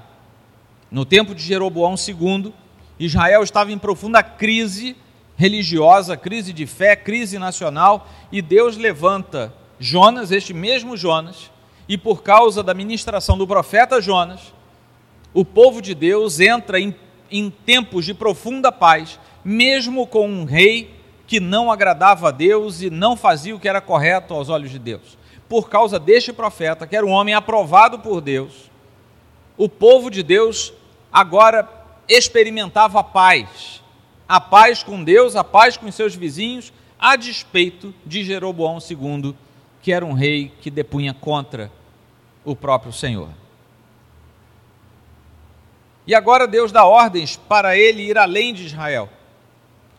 No 0.90 1.04
tempo 1.04 1.34
de 1.34 1.42
Jeroboão 1.42 1.94
II, 1.96 2.52
Israel 3.04 3.42
estava 3.42 3.72
em 3.72 3.78
profunda 3.78 4.22
crise 4.22 4.96
religiosa, 5.36 6.16
crise 6.16 6.52
de 6.52 6.66
fé, 6.66 6.94
crise 6.94 7.36
nacional, 7.36 8.08
e 8.30 8.40
Deus 8.40 8.76
levanta 8.76 9.52
Jonas, 9.80 10.30
este 10.30 10.54
mesmo 10.54 10.96
Jonas, 10.96 11.50
e 11.88 11.98
por 11.98 12.22
causa 12.22 12.62
da 12.62 12.72
ministração 12.72 13.36
do 13.36 13.44
profeta 13.44 14.00
Jonas, 14.00 14.54
o 15.34 15.44
povo 15.44 15.82
de 15.82 15.96
Deus 15.96 16.38
entra 16.38 16.78
em, 16.78 16.94
em 17.28 17.50
tempos 17.50 18.04
de 18.04 18.14
profunda 18.14 18.70
paz, 18.70 19.18
mesmo 19.44 20.06
com 20.06 20.28
um 20.28 20.44
rei 20.44 20.94
que 21.26 21.40
não 21.40 21.72
agradava 21.72 22.28
a 22.28 22.30
Deus 22.30 22.82
e 22.82 22.88
não 22.88 23.16
fazia 23.16 23.56
o 23.56 23.58
que 23.58 23.68
era 23.68 23.80
correto 23.80 24.34
aos 24.34 24.48
olhos 24.48 24.70
de 24.70 24.78
Deus. 24.78 25.18
Por 25.48 25.68
causa 25.68 25.98
deste 25.98 26.32
profeta, 26.32 26.86
que 26.86 26.94
era 26.94 27.04
um 27.04 27.10
homem 27.10 27.34
aprovado 27.34 27.98
por 27.98 28.20
Deus, 28.20 28.70
o 29.56 29.68
povo 29.68 30.08
de 30.08 30.22
Deus 30.22 30.72
agora 31.12 31.81
experimentava 32.12 33.00
a 33.00 33.04
paz, 33.04 33.82
a 34.28 34.40
paz 34.40 34.82
com 34.82 35.02
Deus, 35.02 35.36
a 35.36 35.44
paz 35.44 35.76
com 35.76 35.90
seus 35.90 36.14
vizinhos, 36.14 36.72
a 36.98 37.16
despeito 37.16 37.94
de 38.04 38.24
Jeroboão 38.24 38.78
II, 38.78 39.34
que 39.80 39.92
era 39.92 40.04
um 40.04 40.12
rei 40.12 40.52
que 40.60 40.70
depunha 40.70 41.12
contra 41.12 41.70
o 42.44 42.54
próprio 42.54 42.92
Senhor. 42.92 43.28
E 46.06 46.14
agora 46.14 46.46
Deus 46.46 46.72
dá 46.72 46.84
ordens 46.84 47.36
para 47.36 47.76
ele 47.76 48.02
ir 48.02 48.18
além 48.18 48.52
de 48.52 48.66
Israel. 48.66 49.08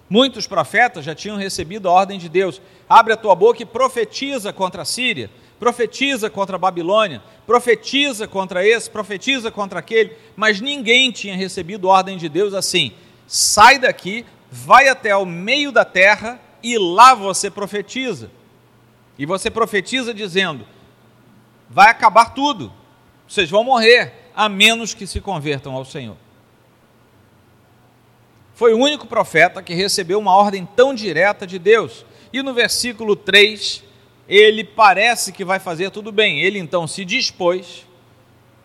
Muitos 0.10 0.46
profetas 0.46 1.06
já 1.06 1.16
tinham 1.16 1.38
recebido 1.38 1.88
a 1.88 1.92
ordem 1.92 2.20
de 2.20 2.30
Deus: 2.30 2.62
abre 2.90 3.14
a 3.14 3.18
tua 3.18 3.36
boca 3.36 3.64
e 3.64 3.66
profetiza 3.66 4.52
contra 4.52 4.82
a 4.82 4.86
Síria, 4.86 5.30
profetiza 5.60 6.30
contra 6.30 6.56
a 6.56 6.60
Babilônia, 6.60 7.22
profetiza 7.46 8.28
contra 8.28 8.66
esse, 8.66 8.90
profetiza 8.90 9.52
contra 9.52 9.80
aquele, 9.80 10.14
mas 10.36 10.60
ninguém 10.60 11.12
tinha 11.12 11.36
recebido 11.36 11.88
ordem 11.88 12.18
de 12.18 12.28
Deus 12.28 12.54
assim: 12.54 12.92
sai 13.28 13.80
daqui, 13.80 14.26
vai 14.52 14.88
até 14.88 15.16
o 15.16 15.26
meio 15.26 15.72
da 15.72 15.86
terra 15.86 16.40
e 16.62 16.78
lá 16.78 17.14
você 17.14 17.50
profetiza. 17.50 18.30
E 19.18 19.26
você 19.26 19.50
profetiza 19.50 20.14
dizendo: 20.14 20.66
vai 21.70 21.90
acabar 21.90 22.34
tudo, 22.34 22.72
vocês 23.28 23.50
vão 23.50 23.64
morrer, 23.64 24.32
a 24.36 24.50
menos 24.50 24.94
que 24.94 25.08
se 25.08 25.22
convertam 25.22 25.74
ao 25.74 25.86
Senhor. 25.86 26.18
Foi 28.56 28.74
o 28.74 28.78
único 28.78 29.08
profeta 29.08 29.64
que 29.64 29.74
recebeu 29.74 30.20
uma 30.20 30.36
ordem 30.36 30.66
tão 30.76 30.94
direta 30.94 31.46
de 31.48 31.58
Deus. 31.58 32.06
E 32.32 32.42
no 32.42 32.54
versículo 32.54 33.16
3, 33.16 33.84
ele 34.36 34.64
parece 34.64 35.32
que 35.32 35.46
vai 35.46 35.60
fazer 35.60 35.92
tudo 35.92 36.12
bem. 36.12 36.42
Ele 36.42 36.58
então 36.58 36.88
se 36.88 37.06
dispôs, 37.06 37.86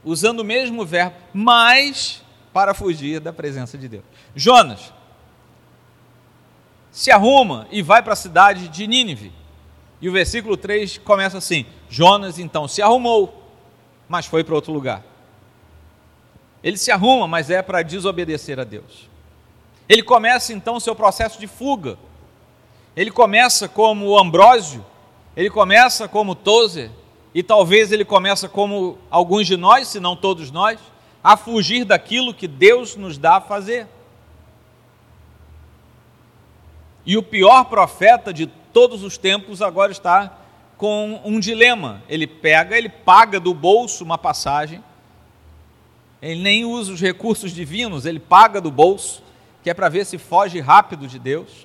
usando 0.02 0.40
o 0.40 0.44
mesmo 0.44 0.83
verbo, 0.87 1.14
mas 1.35 2.22
para 2.54 2.72
fugir 2.72 3.20
da 3.20 3.35
presença 3.35 3.76
de 3.76 3.87
Deus. 3.87 4.04
Jonas 4.35 4.94
se 6.90 7.11
arruma 7.11 7.68
e 7.70 7.83
vai 7.83 8.02
para 8.02 8.14
a 8.14 8.16
cidade 8.16 8.68
de 8.68 8.87
Nínive. 8.87 9.31
E 10.00 10.09
o 10.09 10.12
versículo 10.12 10.57
3 10.57 10.96
começa 10.98 11.37
assim: 11.37 11.66
Jonas 11.90 12.38
então 12.38 12.66
se 12.66 12.81
arrumou, 12.81 13.52
mas 14.09 14.24
foi 14.24 14.42
para 14.42 14.54
outro 14.54 14.72
lugar. 14.72 15.04
Ele 16.62 16.78
se 16.78 16.90
arruma, 16.90 17.28
mas 17.28 17.50
é 17.50 17.61
para 17.61 17.83
desobedecer 17.83 18.59
a 18.59 18.64
Deus. 18.64 19.07
Ele 19.87 20.02
começa 20.02 20.50
então 20.50 20.76
o 20.76 20.81
seu 20.81 20.94
processo 20.94 21.38
de 21.38 21.46
fuga. 21.46 21.98
Ele 22.96 23.11
começa 23.11 23.68
como 23.68 24.18
Ambrósio, 24.18 24.83
ele 25.38 25.51
começa 25.51 26.09
como 26.09 26.35
Tozer, 26.35 26.90
e 27.33 27.44
talvez 27.44 27.92
ele 27.92 28.05
começa 28.05 28.48
como 28.48 28.98
alguns 29.09 29.46
de 29.46 29.57
nós, 29.57 29.87
se 29.87 30.01
não 30.01 30.16
todos 30.16 30.51
nós, 30.51 30.81
a 31.22 31.37
fugir 31.37 31.85
daquilo 31.85 32.35
que 32.35 32.48
Deus 32.48 32.96
nos 32.96 33.16
dá 33.16 33.37
a 33.37 33.40
fazer. 33.40 33.87
E 37.07 37.16
o 37.16 37.22
pior 37.22 37.66
profeta 37.66 38.33
de 38.33 38.48
todos 38.48 39.05
os 39.05 39.16
tempos 39.16 39.62
agora 39.62 39.92
está 39.92 40.37
com 40.77 41.20
um 41.24 41.38
dilema. 41.38 42.03
Ele 42.09 42.27
pega, 42.27 42.77
ele 42.77 42.88
paga 42.88 43.38
do 43.38 43.55
bolso 43.55 44.03
uma 44.03 44.18
passagem, 44.18 44.83
ele 46.20 46.42
nem 46.42 46.64
usa 46.64 46.92
os 46.92 47.01
recursos 47.01 47.53
divinos, 47.53 48.07
ele 48.07 48.18
paga 48.18 48.61
do 48.61 48.72
bolso, 48.72 49.22
que 49.62 49.70
é 49.70 49.74
para 49.74 49.88
ver 49.88 50.05
se 50.05 50.18
foge 50.18 50.59
rápido 50.59 51.07
de 51.07 51.20
Deus. 51.20 51.64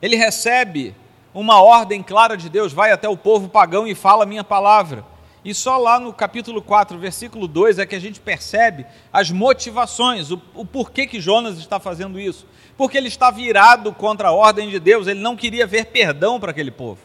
Ele 0.00 0.14
recebe 0.14 0.94
uma 1.32 1.62
ordem 1.62 2.02
clara 2.02 2.36
de 2.36 2.48
Deus, 2.48 2.72
vai 2.72 2.90
até 2.90 3.08
o 3.08 3.16
povo 3.16 3.48
pagão 3.48 3.86
e 3.86 3.94
fala 3.94 4.24
a 4.24 4.26
minha 4.26 4.44
palavra. 4.44 5.04
E 5.44 5.54
só 5.54 5.78
lá 5.78 5.98
no 5.98 6.12
capítulo 6.12 6.60
4, 6.60 6.98
versículo 6.98 7.48
2, 7.48 7.78
é 7.78 7.86
que 7.86 7.94
a 7.94 8.00
gente 8.00 8.20
percebe 8.20 8.84
as 9.12 9.30
motivações, 9.30 10.30
o, 10.30 10.40
o 10.54 10.66
porquê 10.66 11.06
que 11.06 11.20
Jonas 11.20 11.58
está 11.58 11.80
fazendo 11.80 12.20
isso. 12.20 12.46
Porque 12.76 12.98
ele 12.98 13.08
está 13.08 13.30
virado 13.30 13.92
contra 13.92 14.28
a 14.28 14.32
ordem 14.32 14.68
de 14.68 14.78
Deus, 14.78 15.06
ele 15.06 15.20
não 15.20 15.36
queria 15.36 15.66
ver 15.66 15.86
perdão 15.86 16.38
para 16.38 16.50
aquele 16.50 16.70
povo. 16.70 17.00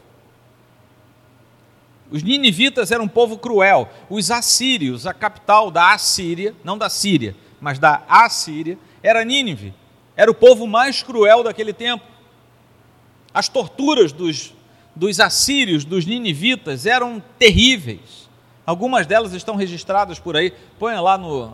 Os 2.11 2.23
ninivitas 2.23 2.91
eram 2.91 3.05
um 3.05 3.09
povo 3.09 3.37
cruel. 3.37 3.89
Os 4.09 4.29
assírios, 4.29 5.07
a 5.07 5.13
capital 5.13 5.71
da 5.71 5.93
Assíria, 5.93 6.53
não 6.63 6.77
da 6.77 6.89
Síria, 6.89 7.35
mas 7.59 7.79
da 7.79 8.03
Assíria, 8.07 8.77
era 9.01 9.23
Nínive. 9.23 9.73
Era 10.15 10.29
o 10.29 10.35
povo 10.35 10.67
mais 10.67 11.01
cruel 11.01 11.43
daquele 11.43 11.73
tempo. 11.73 12.05
As 13.35 13.49
torturas 13.49 14.13
dos, 14.13 14.53
dos 14.95 15.19
assírios, 15.19 15.83
dos 15.83 16.05
ninivitas, 16.05 16.85
eram 16.85 17.21
terríveis. 17.37 18.29
Algumas 18.65 19.05
delas 19.05 19.33
estão 19.33 19.57
registradas 19.57 20.17
por 20.17 20.37
aí. 20.37 20.53
Põe 20.79 20.95
lá 20.95 21.17
no, 21.17 21.53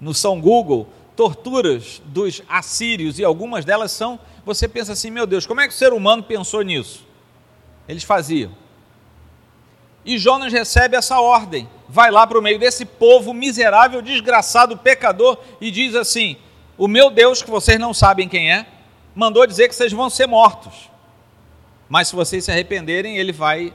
no 0.00 0.12
São 0.12 0.40
Google, 0.40 0.88
torturas 1.14 2.02
dos 2.06 2.42
assírios, 2.48 3.20
e 3.20 3.24
algumas 3.24 3.64
delas 3.64 3.92
são. 3.92 4.18
Você 4.44 4.66
pensa 4.66 4.92
assim, 4.92 5.08
meu 5.08 5.24
Deus, 5.24 5.46
como 5.46 5.60
é 5.60 5.68
que 5.68 5.72
o 5.72 5.76
ser 5.76 5.92
humano 5.92 6.20
pensou 6.24 6.62
nisso? 6.62 7.06
Eles 7.86 8.02
faziam. 8.02 8.50
E 10.04 10.18
Jonas 10.18 10.52
recebe 10.52 10.96
essa 10.96 11.20
ordem. 11.20 11.68
Vai 11.88 12.10
lá 12.10 12.26
para 12.26 12.40
o 12.40 12.42
meio 12.42 12.58
desse 12.58 12.84
povo 12.84 13.32
miserável, 13.32 14.02
desgraçado, 14.02 14.76
pecador, 14.76 15.38
e 15.60 15.70
diz 15.70 15.94
assim: 15.94 16.36
O 16.76 16.88
meu 16.88 17.08
Deus, 17.08 17.40
que 17.40 17.50
vocês 17.52 17.78
não 17.78 17.94
sabem 17.94 18.28
quem 18.28 18.52
é, 18.52 18.66
mandou 19.14 19.46
dizer 19.46 19.68
que 19.68 19.76
vocês 19.76 19.92
vão 19.92 20.10
ser 20.10 20.26
mortos. 20.26 20.89
Mas 21.90 22.06
se 22.06 22.14
vocês 22.14 22.44
se 22.44 22.52
arrependerem, 22.52 23.18
ele 23.18 23.32
vai 23.32 23.74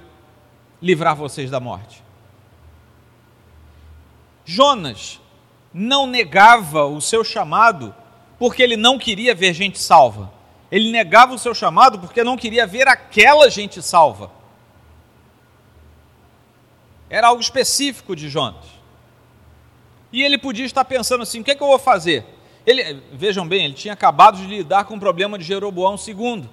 livrar 0.82 1.17
vocês 1.17 1.51
da 1.51 1.60
morte. 1.60 2.01
Jonas 4.45 5.19
não 5.73 6.08
negava 6.08 6.86
o 6.86 7.01
seu 7.01 7.25
chamado 7.25 7.93
porque 8.39 8.63
ele 8.63 8.78
não 8.78 8.97
queria 8.97 9.36
ver 9.36 9.54
gente 9.54 9.78
salva. 9.78 10.32
Ele 10.71 10.91
negava 10.91 11.34
o 11.34 11.38
seu 11.38 11.54
chamado 11.54 11.99
porque 11.99 12.23
não 12.23 12.38
queria 12.38 12.65
ver 12.65 12.88
aquela 12.88 13.49
gente 13.49 13.82
salva. 13.82 14.32
Era 17.10 17.28
algo 17.28 17.41
específico 17.41 18.15
de 18.15 18.30
Jonas. 18.30 18.63
E 20.12 20.23
ele 20.23 20.38
podia 20.38 20.65
estar 20.65 20.86
pensando 20.86 21.23
assim: 21.23 21.41
o 21.41 21.43
que, 21.43 21.51
é 21.51 21.56
que 21.56 21.62
eu 21.62 21.67
vou 21.67 21.80
fazer? 21.80 22.25
Ele, 22.65 23.01
vejam 23.12 23.45
bem, 23.45 23.65
ele 23.65 23.73
tinha 23.73 23.93
acabado 23.93 24.38
de 24.38 24.47
lidar 24.47 24.86
com 24.86 24.95
o 24.95 24.99
problema 24.99 25.38
de 25.38 25.43
Jeroboão 25.43 25.95
II, 25.95 26.49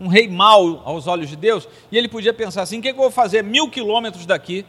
um 0.00 0.08
rei 0.08 0.28
mau 0.28 0.82
aos 0.84 1.06
olhos 1.06 1.28
de 1.28 1.36
Deus, 1.36 1.68
e 1.90 1.96
ele 1.96 2.08
podia 2.08 2.32
pensar 2.32 2.62
assim: 2.62 2.78
o 2.78 2.82
que, 2.82 2.88
é 2.88 2.92
que 2.92 2.98
eu 2.98 3.02
vou 3.02 3.10
fazer 3.10 3.42
mil 3.42 3.70
quilômetros 3.70 4.26
daqui, 4.26 4.64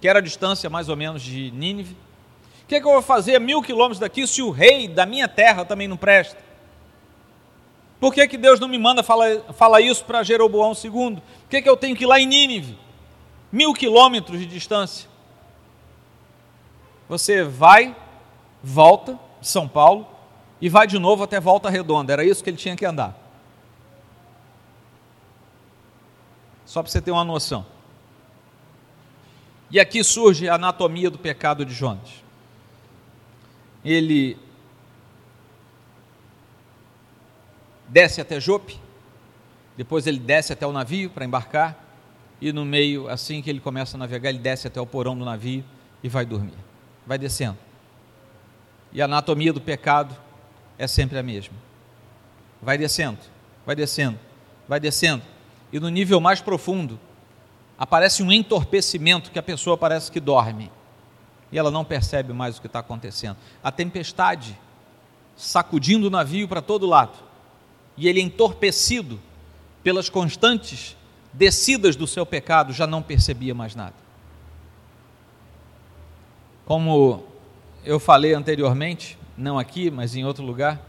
que 0.00 0.08
era 0.08 0.18
a 0.18 0.22
distância 0.22 0.68
mais 0.68 0.88
ou 0.88 0.96
menos 0.96 1.22
de 1.22 1.50
Nínive? 1.50 1.96
O 2.64 2.68
que, 2.68 2.74
é 2.74 2.80
que 2.80 2.86
eu 2.86 2.92
vou 2.92 3.02
fazer 3.02 3.40
mil 3.40 3.62
quilômetros 3.62 3.98
daqui 3.98 4.26
se 4.26 4.42
o 4.42 4.50
rei 4.50 4.86
da 4.86 5.06
minha 5.06 5.26
terra 5.26 5.64
também 5.64 5.88
não 5.88 5.96
presta? 5.96 6.38
Por 7.98 8.14
que, 8.14 8.28
que 8.28 8.36
Deus 8.36 8.60
não 8.60 8.68
me 8.68 8.78
manda 8.78 9.02
falar, 9.02 9.40
falar 9.54 9.80
isso 9.80 10.04
para 10.04 10.22
Jeroboão 10.22 10.72
II? 10.72 11.16
Por 11.16 11.50
que, 11.50 11.62
que 11.62 11.68
eu 11.68 11.76
tenho 11.76 11.96
que 11.96 12.04
ir 12.04 12.06
lá 12.06 12.20
em 12.20 12.26
Nínive? 12.26 12.76
mil 13.50 13.72
quilômetros 13.72 14.38
de 14.38 14.46
distância. 14.46 15.08
Você 17.08 17.42
vai, 17.42 17.96
volta 18.62 19.18
de 19.40 19.48
São 19.48 19.66
Paulo 19.66 20.06
e 20.60 20.68
vai 20.68 20.86
de 20.86 20.98
novo 20.98 21.24
até 21.24 21.40
Volta 21.40 21.70
Redonda. 21.70 22.12
Era 22.12 22.24
isso 22.24 22.44
que 22.44 22.50
ele 22.50 22.56
tinha 22.56 22.76
que 22.76 22.84
andar. 22.84 23.16
Só 26.68 26.82
para 26.82 26.92
você 26.92 27.00
ter 27.00 27.10
uma 27.10 27.24
noção. 27.24 27.64
E 29.70 29.80
aqui 29.80 30.04
surge 30.04 30.50
a 30.50 30.56
anatomia 30.56 31.10
do 31.10 31.16
pecado 31.16 31.64
de 31.64 31.72
Jonas. 31.72 32.22
Ele 33.82 34.36
desce 37.88 38.20
até 38.20 38.38
Jope, 38.38 38.78
depois 39.78 40.06
ele 40.06 40.18
desce 40.18 40.52
até 40.52 40.66
o 40.66 40.72
navio 40.72 41.08
para 41.08 41.24
embarcar, 41.24 41.74
e 42.38 42.52
no 42.52 42.66
meio, 42.66 43.08
assim 43.08 43.40
que 43.40 43.48
ele 43.48 43.60
começa 43.60 43.96
a 43.96 43.98
navegar, 43.98 44.28
ele 44.28 44.38
desce 44.38 44.66
até 44.66 44.78
o 44.78 44.86
porão 44.86 45.16
do 45.16 45.24
navio 45.24 45.64
e 46.02 46.08
vai 46.10 46.26
dormir. 46.26 46.58
Vai 47.06 47.16
descendo. 47.16 47.56
E 48.92 49.00
a 49.00 49.06
anatomia 49.06 49.54
do 49.54 49.60
pecado 49.60 50.14
é 50.76 50.86
sempre 50.86 51.18
a 51.18 51.22
mesma. 51.22 51.56
Vai 52.60 52.76
descendo, 52.76 53.20
vai 53.64 53.74
descendo, 53.74 54.18
vai 54.68 54.78
descendo. 54.78 55.37
E 55.72 55.78
no 55.78 55.88
nível 55.88 56.20
mais 56.20 56.40
profundo, 56.40 56.98
aparece 57.78 58.22
um 58.22 58.32
entorpecimento 58.32 59.30
que 59.30 59.38
a 59.38 59.42
pessoa 59.42 59.76
parece 59.76 60.10
que 60.10 60.20
dorme. 60.20 60.70
E 61.50 61.58
ela 61.58 61.70
não 61.70 61.84
percebe 61.84 62.32
mais 62.32 62.58
o 62.58 62.60
que 62.60 62.66
está 62.66 62.80
acontecendo. 62.80 63.36
A 63.62 63.70
tempestade 63.70 64.58
sacudindo 65.36 66.08
o 66.08 66.10
navio 66.10 66.48
para 66.48 66.60
todo 66.60 66.86
lado. 66.86 67.16
E 67.96 68.08
ele 68.08 68.20
entorpecido 68.20 69.20
pelas 69.82 70.08
constantes 70.08 70.96
descidas 71.32 71.94
do 71.94 72.06
seu 72.06 72.26
pecado, 72.26 72.72
já 72.72 72.86
não 72.86 73.00
percebia 73.00 73.54
mais 73.54 73.74
nada. 73.74 73.94
Como 76.66 77.24
eu 77.84 77.98
falei 77.98 78.34
anteriormente, 78.34 79.16
não 79.36 79.58
aqui, 79.58 79.90
mas 79.90 80.14
em 80.16 80.24
outro 80.24 80.44
lugar, 80.44 80.80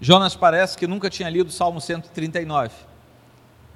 Jonas 0.00 0.34
parece 0.34 0.76
que 0.76 0.86
nunca 0.86 1.10
tinha 1.10 1.28
lido 1.28 1.48
o 1.48 1.52
Salmo 1.52 1.80
139. 1.80 2.74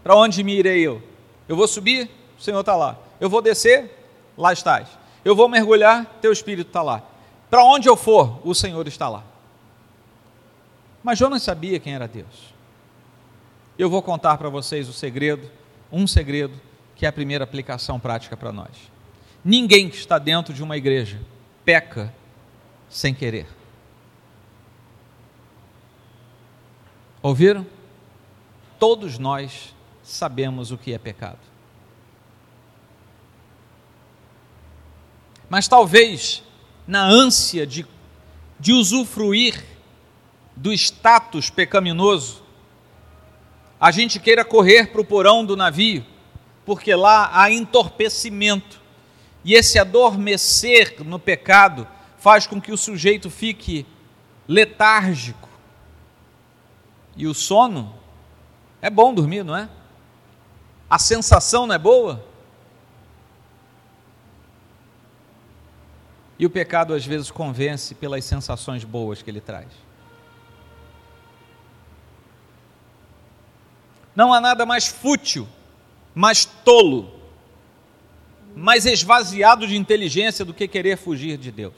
Para 0.05 0.15
onde 0.15 0.45
me 0.45 0.55
irei 0.55 0.83
eu? 0.83 1.03
Eu 1.49 1.57
vou 1.57 1.67
subir, 1.67 2.11
o 2.39 2.43
Senhor 2.43 2.61
está 2.61 2.77
lá. 2.77 2.99
Eu 3.19 3.31
vou 3.31 3.41
descer, 3.41 3.91
lá 4.37 4.53
estás. 4.53 4.87
Eu 5.25 5.35
vou 5.35 5.49
mergulhar, 5.49 6.05
teu 6.21 6.31
espírito 6.31 6.69
está 6.69 6.83
lá. 6.83 7.03
Para 7.49 7.65
onde 7.65 7.89
eu 7.89 7.97
for, 7.97 8.39
o 8.45 8.55
Senhor 8.55 8.87
está 8.87 9.09
lá. 9.09 9.25
Mas 11.03 11.19
Jonas 11.19 11.43
sabia 11.43 11.81
quem 11.81 11.95
era 11.95 12.07
Deus. 12.07 12.55
Eu 13.79 13.89
vou 13.89 14.03
contar 14.03 14.37
para 14.37 14.49
vocês 14.49 14.89
o 14.89 14.93
segredo 14.93 15.51
um 15.91 16.07
segredo 16.07 16.61
que 16.95 17.07
é 17.07 17.09
a 17.09 17.13
primeira 17.13 17.45
aplicação 17.45 17.99
prática 17.99 18.37
para 18.37 18.53
nós. 18.53 18.71
Ninguém 19.45 19.89
que 19.89 19.97
está 19.97 20.19
dentro 20.19 20.53
de 20.53 20.63
uma 20.63 20.77
igreja 20.77 21.21
peca 21.65 22.13
sem 22.89 23.15
querer. 23.15 23.47
Ouviram? 27.23 27.67
Todos 28.79 29.19
nós 29.19 29.74
sabemos 30.05 30.71
o 30.71 30.79
que 30.79 30.93
é 30.93 30.99
pecado. 30.99 31.39
Mas 35.49 35.67
talvez, 35.67 36.43
na 36.87 37.05
ânsia 37.05 37.67
de, 37.67 37.87
de 38.61 38.73
usufruir 38.73 39.65
do 40.55 40.73
status 40.73 41.51
pecaminoso, 41.51 42.43
a 43.81 43.91
gente 43.91 44.21
queira 44.21 44.45
correr 44.45 44.89
para 44.93 45.01
o 45.01 45.05
porão 45.05 45.45
do 45.45 45.57
navio, 45.57 46.05
porque 46.65 46.95
lá 46.95 47.31
há 47.33 47.51
entorpecimento. 47.51 48.81
E 49.45 49.55
esse 49.55 49.79
adormecer 49.79 50.97
no 51.05 51.19
pecado 51.19 51.87
faz 52.19 52.47
com 52.47 52.61
que 52.61 52.73
o 52.73 52.79
sujeito 52.79 53.29
fique 53.29 53.87
letárgico. 54.49 55.49
E 57.17 57.27
o 57.27 57.35
sono 57.35 57.95
é 58.81 58.91
bom 58.91 59.15
dormir, 59.15 59.45
não 59.45 59.57
é? 59.57 59.69
A 60.89 60.99
sensação 60.99 61.67
não 61.67 61.75
é 61.75 61.79
boa? 61.79 62.25
E 66.39 66.47
o 66.47 66.51
pecado 66.51 66.93
às 66.95 67.07
vezes 67.07 67.31
convence 67.31 67.95
pelas 67.95 68.25
sensações 68.25 68.85
boas 68.85 69.23
que 69.23 69.31
ele 69.31 69.41
traz. 69.41 69.69
Não 74.15 74.33
há 74.33 74.41
nada 74.41 74.65
mais 74.65 74.87
fútil, 74.87 75.49
mais 76.15 76.45
tolo, 76.45 77.21
mais 78.55 78.87
esvaziado 78.87 79.67
de 79.67 79.77
inteligência 79.77 80.45
do 80.45 80.55
que 80.55 80.69
querer 80.69 80.97
fugir 80.97 81.37
de 81.37 81.51
Deus. 81.51 81.75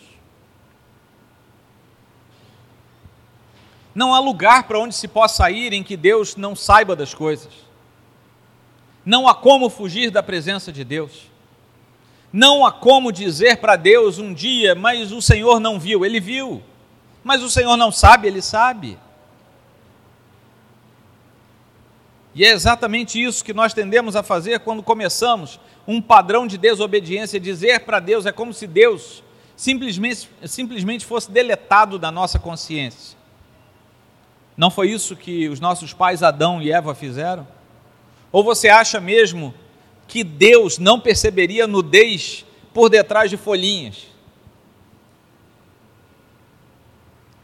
Não 3.94 4.14
há 4.14 4.18
lugar 4.18 4.64
para 4.64 4.78
onde 4.78 4.94
se 4.94 5.08
possa 5.08 5.50
ir 5.50 5.72
em 5.72 5.82
que 5.82 5.96
Deus 5.96 6.36
não 6.36 6.54
saiba 6.54 6.94
das 6.94 7.14
coisas. 7.14 7.65
Não 9.06 9.28
há 9.28 9.34
como 9.36 9.70
fugir 9.70 10.10
da 10.10 10.20
presença 10.20 10.72
de 10.72 10.82
Deus. 10.82 11.30
Não 12.32 12.66
há 12.66 12.72
como 12.72 13.12
dizer 13.12 13.58
para 13.58 13.76
Deus 13.76 14.18
um 14.18 14.34
dia, 14.34 14.74
mas 14.74 15.12
o 15.12 15.22
Senhor 15.22 15.60
não 15.60 15.78
viu, 15.78 16.04
ele 16.04 16.18
viu. 16.18 16.60
Mas 17.22 17.40
o 17.40 17.48
Senhor 17.48 17.76
não 17.76 17.92
sabe, 17.92 18.26
ele 18.26 18.42
sabe. 18.42 18.98
E 22.34 22.44
é 22.44 22.50
exatamente 22.50 23.22
isso 23.22 23.44
que 23.44 23.54
nós 23.54 23.72
tendemos 23.72 24.16
a 24.16 24.24
fazer 24.24 24.58
quando 24.60 24.82
começamos 24.82 25.60
um 25.86 26.02
padrão 26.02 26.44
de 26.44 26.58
desobediência. 26.58 27.38
Dizer 27.38 27.80
para 27.80 28.00
Deus 28.00 28.26
é 28.26 28.32
como 28.32 28.52
se 28.52 28.66
Deus 28.66 29.22
simplesmente, 29.54 30.28
simplesmente 30.44 31.06
fosse 31.06 31.30
deletado 31.30 31.96
da 31.96 32.10
nossa 32.10 32.40
consciência. 32.40 33.16
Não 34.56 34.70
foi 34.70 34.90
isso 34.90 35.14
que 35.14 35.48
os 35.48 35.60
nossos 35.60 35.92
pais 35.92 36.24
Adão 36.24 36.60
e 36.60 36.72
Eva 36.72 36.94
fizeram? 36.94 37.46
Ou 38.32 38.42
você 38.42 38.68
acha 38.68 39.00
mesmo 39.00 39.54
que 40.08 40.22
Deus 40.22 40.78
não 40.78 41.00
perceberia 41.00 41.66
nudez 41.66 42.44
por 42.72 42.88
detrás 42.88 43.30
de 43.30 43.36
folhinhas? 43.36 44.06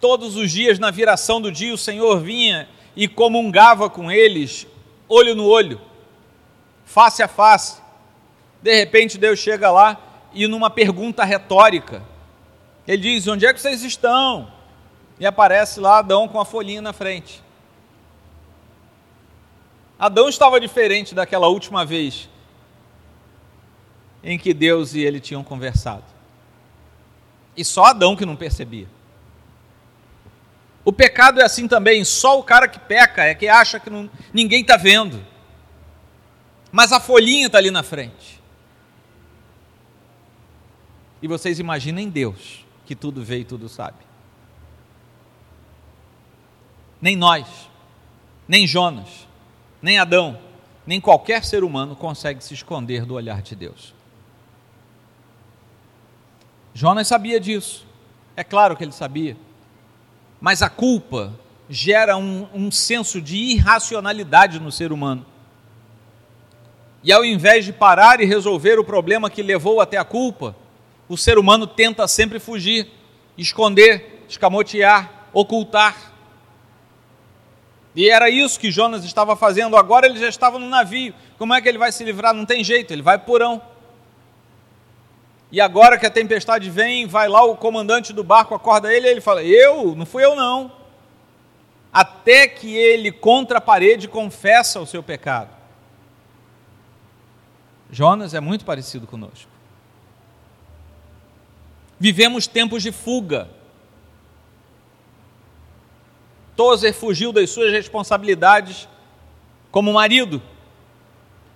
Todos 0.00 0.36
os 0.36 0.50
dias, 0.50 0.78
na 0.78 0.90
viração 0.90 1.40
do 1.40 1.52
dia, 1.52 1.72
o 1.72 1.78
Senhor 1.78 2.20
vinha 2.20 2.68
e 2.96 3.06
comungava 3.06 3.88
com 3.88 4.10
eles 4.10 4.66
olho 5.08 5.34
no 5.34 5.46
olho, 5.46 5.80
face 6.84 7.22
a 7.22 7.28
face. 7.28 7.80
De 8.60 8.74
repente 8.74 9.18
Deus 9.18 9.38
chega 9.38 9.70
lá 9.70 10.00
e 10.32 10.46
numa 10.46 10.70
pergunta 10.70 11.24
retórica, 11.24 12.02
ele 12.86 13.02
diz: 13.02 13.26
Onde 13.26 13.46
é 13.46 13.52
que 13.52 13.60
vocês 13.60 13.82
estão? 13.82 14.50
E 15.20 15.26
aparece 15.26 15.78
lá 15.78 15.98
Adão 15.98 16.26
com 16.26 16.40
a 16.40 16.44
folhinha 16.44 16.82
na 16.82 16.92
frente. 16.92 17.42
Adão 20.02 20.28
estava 20.28 20.58
diferente 20.58 21.14
daquela 21.14 21.46
última 21.46 21.84
vez 21.84 22.28
em 24.20 24.36
que 24.36 24.52
Deus 24.52 24.94
e 24.94 25.00
ele 25.00 25.20
tinham 25.20 25.44
conversado. 25.44 26.02
E 27.56 27.64
só 27.64 27.84
Adão 27.84 28.16
que 28.16 28.26
não 28.26 28.34
percebia. 28.34 28.88
O 30.84 30.92
pecado 30.92 31.40
é 31.40 31.44
assim 31.44 31.68
também, 31.68 32.04
só 32.04 32.36
o 32.36 32.42
cara 32.42 32.66
que 32.66 32.80
peca 32.80 33.22
é 33.22 33.32
que 33.32 33.46
acha 33.46 33.78
que 33.78 33.88
não, 33.88 34.10
ninguém 34.34 34.62
está 34.62 34.76
vendo. 34.76 35.24
Mas 36.72 36.90
a 36.90 36.98
folhinha 36.98 37.46
está 37.46 37.58
ali 37.58 37.70
na 37.70 37.84
frente. 37.84 38.42
E 41.22 41.28
vocês 41.28 41.60
imaginem 41.60 42.10
Deus, 42.10 42.66
que 42.84 42.96
tudo 42.96 43.22
vê 43.22 43.38
e 43.38 43.44
tudo 43.44 43.68
sabe. 43.68 43.98
Nem 47.00 47.14
nós, 47.14 47.46
nem 48.48 48.66
Jonas, 48.66 49.21
nem 49.82 49.98
Adão, 49.98 50.38
nem 50.86 51.00
qualquer 51.00 51.44
ser 51.44 51.64
humano 51.64 51.96
consegue 51.96 52.42
se 52.42 52.54
esconder 52.54 53.04
do 53.04 53.14
olhar 53.14 53.42
de 53.42 53.56
Deus. 53.56 53.92
Jonas 56.72 57.08
sabia 57.08 57.38
disso, 57.38 57.84
é 58.36 58.42
claro 58.42 58.76
que 58.76 58.84
ele 58.84 58.92
sabia. 58.92 59.36
Mas 60.40 60.62
a 60.62 60.70
culpa 60.70 61.32
gera 61.68 62.16
um, 62.16 62.46
um 62.54 62.70
senso 62.70 63.20
de 63.20 63.36
irracionalidade 63.36 64.58
no 64.58 64.72
ser 64.72 64.92
humano. 64.92 65.24
E 67.02 67.12
ao 67.12 67.24
invés 67.24 67.64
de 67.64 67.72
parar 67.72 68.20
e 68.20 68.24
resolver 68.24 68.78
o 68.78 68.84
problema 68.84 69.28
que 69.28 69.42
levou 69.42 69.80
até 69.80 69.96
a 69.96 70.04
culpa, 70.04 70.54
o 71.08 71.16
ser 71.16 71.38
humano 71.38 71.66
tenta 71.66 72.06
sempre 72.06 72.38
fugir, 72.38 72.88
esconder, 73.36 74.24
escamotear, 74.28 75.28
ocultar. 75.32 76.11
E 77.94 78.08
era 78.08 78.30
isso 78.30 78.58
que 78.58 78.70
Jonas 78.70 79.04
estava 79.04 79.36
fazendo. 79.36 79.76
Agora 79.76 80.06
ele 80.06 80.18
já 80.18 80.28
estava 80.28 80.58
no 80.58 80.68
navio. 80.68 81.14
Como 81.38 81.52
é 81.52 81.60
que 81.60 81.68
ele 81.68 81.78
vai 81.78 81.92
se 81.92 82.02
livrar? 82.04 82.32
Não 82.32 82.46
tem 82.46 82.64
jeito, 82.64 82.92
ele 82.92 83.02
vai 83.02 83.18
porão. 83.18 83.60
E 85.50 85.60
agora 85.60 85.98
que 85.98 86.06
a 86.06 86.10
tempestade 86.10 86.70
vem, 86.70 87.06
vai 87.06 87.28
lá 87.28 87.42
o 87.42 87.56
comandante 87.56 88.12
do 88.12 88.24
barco, 88.24 88.54
acorda 88.54 88.92
ele 88.92 89.06
e 89.06 89.10
ele 89.10 89.20
fala: 89.20 89.44
Eu? 89.44 89.94
Não 89.94 90.06
fui 90.06 90.24
eu 90.24 90.34
não. 90.34 90.72
Até 91.92 92.48
que 92.48 92.74
ele, 92.74 93.12
contra 93.12 93.58
a 93.58 93.60
parede, 93.60 94.08
confessa 94.08 94.80
o 94.80 94.86
seu 94.86 95.02
pecado. 95.02 95.50
Jonas 97.90 98.32
é 98.32 98.40
muito 98.40 98.64
parecido 98.64 99.06
conosco. 99.06 99.50
Vivemos 102.00 102.46
tempos 102.46 102.82
de 102.82 102.90
fuga. 102.90 103.50
Tozer 106.62 106.94
fugiu 106.94 107.32
das 107.32 107.50
suas 107.50 107.72
responsabilidades 107.72 108.88
como 109.72 109.92
marido. 109.92 110.40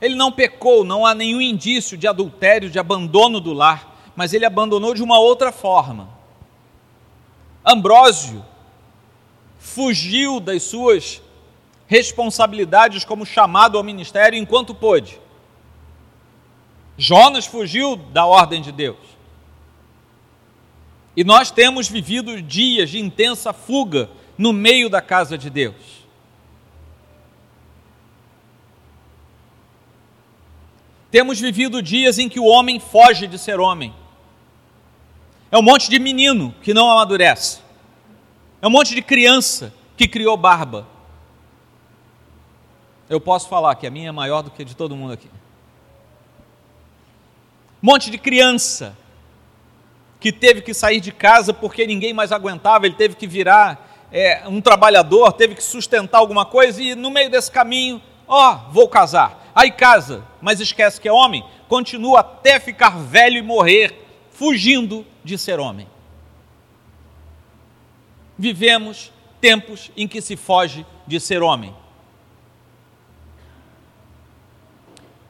Ele 0.01 0.17
não 0.17 0.33
pecou, 0.33 0.83
não 0.83 1.07
há 1.07 1.15
nenhum 1.15 1.41
indício 1.41 1.97
de 1.97 2.09
adultério, 2.09 2.69
de 2.69 2.77
abandono 2.77 3.39
do 3.41 3.53
lar, 3.53 4.11
mas 4.17 4.35
ele 4.35 4.45
abandonou 4.45 4.95
de 4.95 5.05
uma 5.05 5.17
outra 5.17 5.53
forma. 5.53 6.09
Ambrósio 7.65 8.45
fugiu 9.61 10.41
das 10.41 10.65
suas 10.65 11.23
responsabilidades 11.87 13.05
como 13.05 13.25
chamado 13.25 13.79
ao 13.79 13.85
ministério 13.85 14.37
enquanto 14.37 14.75
pôde. 14.75 15.21
Jonas 16.99 17.47
fugiu 17.47 17.95
da 17.95 18.27
ordem 18.27 18.61
de 18.61 18.73
Deus. 18.73 18.99
E 21.17 21.23
nós 21.23 21.53
temos 21.53 21.89
vivido 21.89 22.43
dias 22.43 22.91
de 22.91 22.99
intensa 22.99 23.53
fuga 23.53 24.11
no 24.37 24.53
meio 24.53 24.89
da 24.89 25.01
casa 25.01 25.37
de 25.37 25.49
Deus. 25.49 26.07
Temos 31.11 31.41
vivido 31.41 31.81
dias 31.81 32.19
em 32.19 32.29
que 32.29 32.39
o 32.39 32.45
homem 32.45 32.79
foge 32.79 33.27
de 33.27 33.39
ser 33.39 33.59
homem. 33.59 33.95
É 35.51 35.57
um 35.57 35.63
monte 35.63 35.89
de 35.89 35.99
menino 35.99 36.55
que 36.63 36.75
não 36.75 36.91
amadurece. 36.91 37.61
É 38.61 38.67
um 38.67 38.71
monte 38.71 38.95
de 38.95 39.01
criança 39.01 39.73
que 39.97 40.09
criou 40.09 40.37
barba. 40.37 40.87
Eu 43.09 43.21
posso 43.21 43.49
falar 43.49 43.75
que 43.77 43.87
a 43.87 43.91
minha 43.91 44.09
é 44.09 44.13
maior 44.13 44.43
do 44.43 44.51
que 44.51 44.63
a 44.63 44.65
de 44.65 44.77
todo 44.77 44.97
mundo 44.97 45.13
aqui. 45.13 45.31
Um 47.83 47.87
monte 47.87 48.11
de 48.11 48.19
criança 48.19 48.97
que 50.19 50.33
teve 50.33 50.61
que 50.61 50.75
sair 50.75 51.01
de 51.01 51.13
casa 51.13 51.55
porque 51.55 51.87
ninguém 51.87 52.13
mais 52.13 52.33
aguentava, 52.33 52.85
ele 52.85 52.97
teve 52.97 53.15
que 53.15 53.27
virar 53.27 53.86
é, 54.11 54.47
um 54.47 54.61
trabalhador, 54.61 55.33
teve 55.33 55.55
que 55.55 55.63
sustentar 55.63 56.19
alguma 56.19 56.45
coisa 56.45 56.83
e 56.83 56.95
no 56.95 57.11
meio 57.11 57.31
desse 57.31 57.51
caminho, 57.51 58.01
ó, 58.27 58.55
vou 58.71 58.89
casar. 58.89 59.51
Aí 59.55 59.71
casa, 59.71 60.25
mas 60.41 60.61
esquece 60.61 61.01
que 61.01 61.09
é 61.09 61.13
homem, 61.13 61.45
continua 61.69 62.21
até 62.21 62.61
ficar 62.61 62.99
velho 62.99 63.39
e 63.39 63.43
morrer, 63.43 64.07
fugindo 64.31 65.07
de 65.25 65.39
ser 65.39 65.59
homem. 65.59 65.89
Vivemos 68.39 69.13
tempos 69.41 69.91
em 69.97 70.07
que 70.07 70.21
se 70.21 70.37
foge 70.37 70.85
de 71.07 71.19
ser 71.19 71.43
homem. 71.43 71.75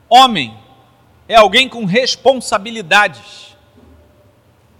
Homem 0.09 0.57
é 1.29 1.37
alguém 1.37 1.69
com 1.69 1.85
responsabilidades 1.85 3.57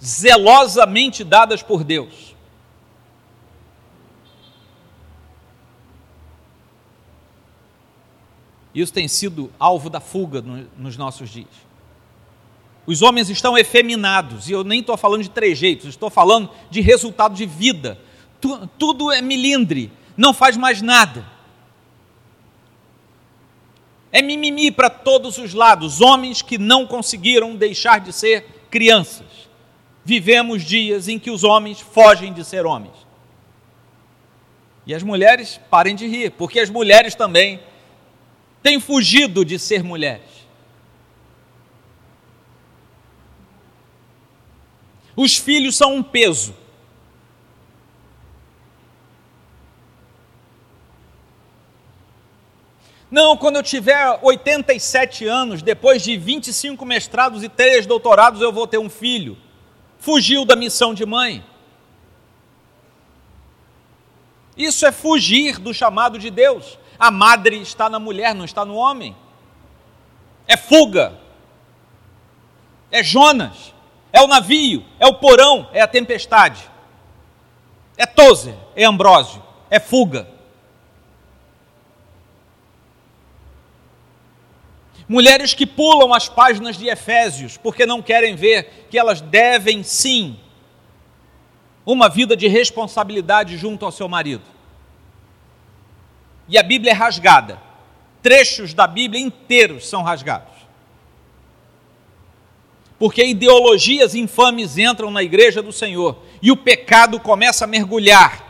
zelosamente 0.03 1.25
dadas 1.25 1.63
por 1.63 1.83
Deus. 1.83 2.26
Isso 8.77 8.93
tem 8.93 9.09
sido 9.09 9.51
alvo 9.59 9.91
da 9.91 9.99
fuga 9.99 10.41
no, 10.41 10.69
nos 10.77 10.97
nossos 10.97 11.31
dias. 11.31 11.67
Os 12.87 13.03
homens 13.03 13.29
estão 13.29 13.59
efeminados, 13.59 14.49
e 14.49 14.53
eu 14.53 14.63
nem 14.63 14.81
estou 14.81 14.97
falando 14.97 15.23
de 15.23 15.31
trejeitos, 15.31 15.89
estou 15.89 16.11
falando 16.11 16.49
de 16.71 16.81
resultado 16.81 17.35
de 17.35 17.47
vida. 17.47 17.99
Tu, 18.41 18.69
tudo 18.79 19.11
é 19.11 19.21
milindre, 19.21 19.91
não 20.17 20.33
faz 20.33 20.57
mais 20.57 20.81
nada. 20.81 21.27
É 24.13 24.23
mimimi 24.23 24.71
para 24.71 24.89
todos 24.89 25.39
os 25.39 25.53
lados, 25.53 26.01
homens 26.01 26.41
que 26.43 26.59
não 26.59 26.87
conseguiram 26.87 27.57
deixar 27.57 27.99
de 27.99 28.13
ser 28.13 28.67
crianças 28.71 29.47
vivemos 30.07 30.63
dias 30.63 31.09
em 31.09 31.19
que 31.19 31.33
os 31.33 31.43
homens 31.43 31.81
fogem 31.81 32.33
de 32.33 32.45
ser 32.45 32.65
homens. 32.65 32.95
E 34.87 34.95
as 34.95 35.03
mulheres 35.03 35.61
parem 35.69 35.97
de 35.97 36.07
rir, 36.07 36.31
porque 36.31 36.61
as 36.61 36.71
mulheres 36.71 37.17
também 37.17 37.59
têm 38.67 38.81
fugido 38.81 39.45
de 39.45 39.61
ser 39.61 39.85
mulheres. 39.85 40.29
Os 45.15 45.37
filhos 45.37 45.77
são 45.77 45.95
um 45.95 46.03
peso. 46.03 46.53
Não, 53.09 53.37
quando 53.37 53.55
eu 53.55 53.63
tiver 53.63 54.19
87 54.21 55.25
anos, 55.27 55.63
depois 55.63 56.03
de 56.03 56.17
25 56.17 56.85
mestrados 56.85 57.45
e 57.45 57.49
3 57.49 57.87
doutorados, 57.87 58.41
eu 58.41 58.53
vou 58.53 58.67
ter 58.67 58.79
um 58.79 58.91
filho 58.91 59.39
fugiu 60.01 60.45
da 60.45 60.57
missão 60.57 60.93
de 60.93 61.07
mãe. 61.07 61.45
Isso 64.57 64.85
é 64.85 64.91
fugir 64.91 65.59
do 65.59 65.73
chamado 65.73 66.19
de 66.19 66.31
Deus. 66.31 66.79
A 66.99 67.11
madre 67.11 67.61
está 67.61 67.89
na 67.89 67.99
mulher, 67.99 68.35
não 68.35 68.45
está 68.45 68.65
no 68.65 68.75
homem. 68.75 69.17
É 70.47 70.57
fuga. 70.57 71.19
É 72.91 73.03
Jonas. 73.03 73.75
É 74.13 74.23
o 74.23 74.27
navio. 74.27 74.85
É 74.99 75.07
o 75.07 75.15
porão. 75.15 75.69
É 75.73 75.81
a 75.81 75.87
tempestade. 75.87 76.71
É 77.97 78.07
Tozer. 78.07 78.55
É 78.75 78.85
Ambrósio. 78.85 79.43
É 79.71 79.79
fuga. 79.79 80.29
Mulheres 85.09 85.55
que 85.55 85.67
pulam 85.67 86.13
as 86.13 86.29
páginas 86.29 86.77
de 86.77 86.89
Efésios 86.89 87.57
porque 87.57 87.87
não 87.87 88.03
querem 88.03 88.35
ver 88.35 88.87
que 88.91 88.99
elas 88.99 89.21
devem 89.21 89.83
sim 89.83 90.39
uma 91.85 92.09
vida 92.09 92.37
de 92.37 92.49
responsabilidade 92.49 93.57
junto 93.57 93.85
ao 93.85 93.93
seu 93.93 94.09
marido. 94.09 94.56
E 96.49 96.59
a 96.59 96.63
Bíblia 96.63 96.93
é 96.93 96.95
rasgada. 96.95 97.61
Trechos 98.23 98.75
da 98.75 98.87
Bíblia 98.87 99.23
inteiros 99.23 99.89
são 99.89 100.03
rasgados. 100.03 100.55
Porque 102.99 103.25
ideologias 103.25 104.15
infames 104.15 104.79
entram 104.79 105.11
na 105.11 105.23
igreja 105.23 105.63
do 105.63 105.73
Senhor 105.73 106.19
e 106.41 106.51
o 106.51 106.57
pecado 106.57 107.21
começa 107.21 107.65
a 107.65 107.69
mergulhar. 107.69 108.45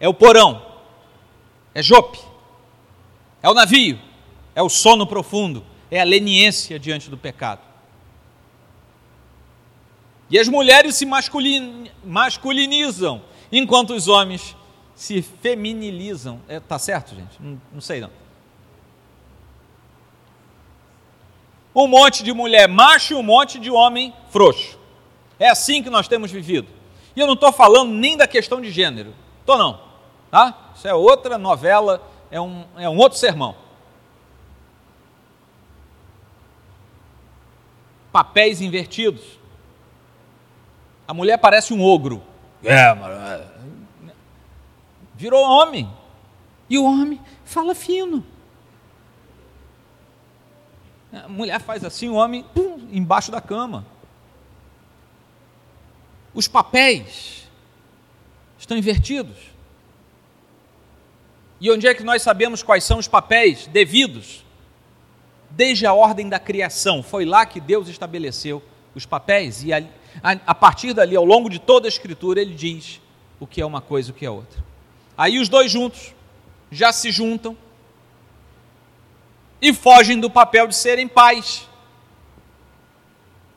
É 0.00 0.08
o 0.08 0.14
porão, 0.14 0.62
é 1.74 1.82
Jope, 1.82 2.18
é 3.42 3.48
o 3.48 3.54
navio, 3.54 3.98
é 4.54 4.62
o 4.62 4.68
sono 4.68 5.06
profundo, 5.06 5.64
é 5.90 6.00
a 6.00 6.04
leniência 6.04 6.78
diante 6.78 7.10
do 7.10 7.18
pecado. 7.18 7.60
E 10.30 10.38
as 10.38 10.48
mulheres 10.48 10.96
se 10.96 11.06
masculin, 11.06 11.90
masculinizam, 12.02 13.22
enquanto 13.52 13.90
os 13.94 14.08
homens 14.08 14.55
se 14.96 15.22
feminilizam. 15.22 16.40
É, 16.48 16.58
tá 16.58 16.76
certo, 16.78 17.14
gente? 17.14 17.40
Não, 17.40 17.60
não 17.74 17.80
sei 17.80 18.00
não. 18.00 18.10
Um 21.72 21.86
monte 21.86 22.24
de 22.24 22.32
mulher 22.32 22.66
macho 22.66 23.12
e 23.12 23.16
um 23.16 23.22
monte 23.22 23.60
de 23.60 23.70
homem 23.70 24.12
frouxo. 24.30 24.76
É 25.38 25.48
assim 25.48 25.82
que 25.82 25.90
nós 25.90 26.08
temos 26.08 26.32
vivido. 26.32 26.68
E 27.14 27.20
eu 27.20 27.26
não 27.28 27.34
estou 27.34 27.52
falando 27.52 27.92
nem 27.92 28.16
da 28.16 28.26
questão 28.26 28.60
de 28.60 28.70
gênero. 28.72 29.14
Estou 29.40 29.56
não. 29.56 29.80
Tá? 30.30 30.72
Isso 30.74 30.88
é 30.88 30.94
outra 30.94 31.38
novela, 31.38 32.02
é 32.30 32.40
um, 32.40 32.64
é 32.76 32.88
um 32.88 32.96
outro 32.96 33.16
sermão. 33.16 33.54
papéis 38.16 38.62
invertidos. 38.62 39.38
A 41.06 41.12
mulher 41.12 41.36
parece 41.36 41.74
um 41.74 41.84
ogro. 41.84 42.22
É, 42.64 42.94
mas... 42.94 43.42
Virou 45.16 45.42
homem. 45.42 45.90
E 46.68 46.78
o 46.78 46.84
homem 46.84 47.20
fala 47.44 47.74
fino. 47.74 48.24
A 51.12 51.28
mulher 51.28 51.60
faz 51.60 51.84
assim, 51.84 52.08
o 52.08 52.14
homem 52.14 52.44
pum, 52.54 52.88
embaixo 52.92 53.30
da 53.30 53.40
cama. 53.40 53.86
Os 56.34 56.46
papéis 56.46 57.48
estão 58.58 58.76
invertidos. 58.76 59.36
E 61.60 61.70
onde 61.70 61.86
é 61.86 61.94
que 61.94 62.02
nós 62.02 62.20
sabemos 62.22 62.62
quais 62.62 62.84
são 62.84 62.98
os 62.98 63.08
papéis 63.08 63.66
devidos? 63.66 64.44
desde 65.56 65.86
a 65.86 65.94
ordem 65.94 66.28
da 66.28 66.38
criação. 66.38 67.02
Foi 67.02 67.24
lá 67.24 67.46
que 67.46 67.60
Deus 67.60 67.88
estabeleceu 67.88 68.62
os 68.94 69.06
papéis, 69.06 69.62
e 69.62 69.72
a, 69.72 69.82
a, 70.22 70.32
a, 70.46 70.54
partir 70.54 70.94
dali, 70.94 71.14
ao 71.14 71.24
longo 71.24 71.50
de 71.50 71.58
toda 71.58 71.86
a 71.86 71.90
Escritura, 71.90 72.40
ele 72.40 72.54
diz 72.54 73.00
o 73.38 73.46
que 73.46 73.60
é 73.60 73.66
uma 73.66 73.80
coisa 73.80 74.10
e 74.10 74.12
o 74.12 74.14
que 74.14 74.24
é 74.24 74.30
outra. 74.30 74.64
Aí 75.16 75.38
os 75.38 75.48
dois 75.48 75.70
juntos 75.70 76.14
já 76.70 76.92
se 76.92 77.10
juntam 77.10 77.56
e 79.60 79.72
fogem 79.72 80.20
do 80.20 80.30
papel 80.30 80.66
de 80.66 80.74
serem 80.74 81.08
pais. 81.08 81.66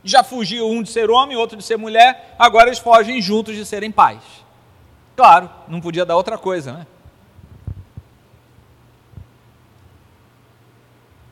Já 0.03 0.23
fugiu 0.23 0.69
um 0.69 0.81
de 0.81 0.89
ser 0.89 1.09
homem, 1.09 1.35
outro 1.35 1.57
de 1.57 1.63
ser 1.63 1.77
mulher, 1.77 2.35
agora 2.39 2.69
eles 2.69 2.79
fogem 2.79 3.21
juntos 3.21 3.55
de 3.55 3.65
serem 3.65 3.91
pais. 3.91 4.23
Claro, 5.15 5.49
não 5.67 5.81
podia 5.81 6.05
dar 6.05 6.15
outra 6.15 6.37
coisa, 6.37 6.71
né? 6.71 6.87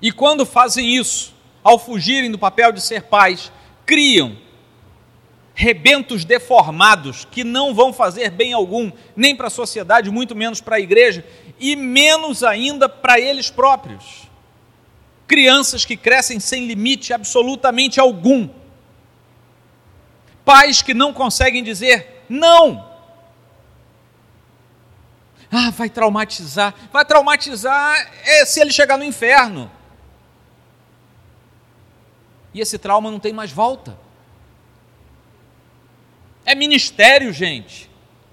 E 0.01 0.11
quando 0.11 0.45
fazem 0.45 0.95
isso, 0.95 1.33
ao 1.63 1.79
fugirem 1.79 2.29
do 2.29 2.37
papel 2.37 2.71
de 2.71 2.81
ser 2.81 3.03
pais, 3.03 3.51
criam 3.85 4.37
rebentos 5.59 6.23
deformados 6.23 7.25
que 7.25 7.43
não 7.43 7.73
vão 7.73 7.91
fazer 7.91 8.29
bem 8.29 8.53
algum, 8.53 8.91
nem 9.15 9.35
para 9.35 9.47
a 9.47 9.49
sociedade, 9.49 10.11
muito 10.11 10.35
menos 10.35 10.61
para 10.61 10.75
a 10.75 10.79
igreja, 10.79 11.25
e 11.59 11.75
menos 11.75 12.43
ainda 12.43 12.87
para 12.87 13.19
eles 13.19 13.49
próprios. 13.49 14.29
Crianças 15.25 15.83
que 15.83 15.97
crescem 15.97 16.39
sem 16.39 16.67
limite 16.67 17.11
absolutamente 17.11 17.99
algum. 17.99 18.47
Pais 20.45 20.83
que 20.83 20.93
não 20.93 21.11
conseguem 21.11 21.63
dizer 21.63 22.23
não. 22.29 22.87
Ah, 25.51 25.71
vai 25.71 25.89
traumatizar. 25.89 26.75
Vai 26.93 27.03
traumatizar 27.03 28.11
é, 28.23 28.45
se 28.45 28.61
ele 28.61 28.71
chegar 28.71 28.95
no 28.95 29.03
inferno. 29.03 29.71
E 32.53 32.61
esse 32.61 32.77
trauma 32.77 33.09
não 33.09 33.19
tem 33.19 33.33
mais 33.33 33.51
volta. 33.51 34.05
É 36.47 36.55
ministério, 36.55 37.33
gente. 37.33 37.89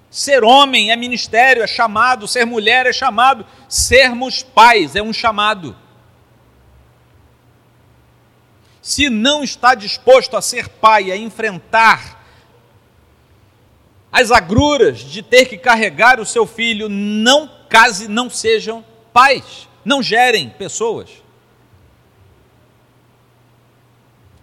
Ser 0.09 0.41
homem 0.41 0.89
é 0.89 0.95
ministério, 0.95 1.61
é 1.61 1.67
chamado, 1.67 2.29
ser 2.29 2.45
mulher 2.45 2.85
é 2.85 2.93
chamado, 2.93 3.45
sermos 3.67 4.41
pais 4.41 4.95
é 4.95 5.03
um 5.03 5.11
chamado. 5.11 5.75
Se 8.81 9.09
não 9.09 9.43
está 9.43 9.75
disposto 9.75 10.37
a 10.37 10.41
ser 10.41 10.69
pai, 10.69 11.11
a 11.11 11.17
enfrentar 11.17 12.23
as 14.09 14.31
agruras 14.31 14.99
de 14.99 15.21
ter 15.21 15.47
que 15.47 15.57
carregar 15.57 16.17
o 16.17 16.25
seu 16.25 16.47
filho, 16.47 16.87
não 16.87 17.51
case, 17.69 18.07
não 18.07 18.29
sejam 18.29 18.85
pais, 19.11 19.67
não 19.83 20.01
gerem 20.01 20.49
pessoas. 20.51 21.24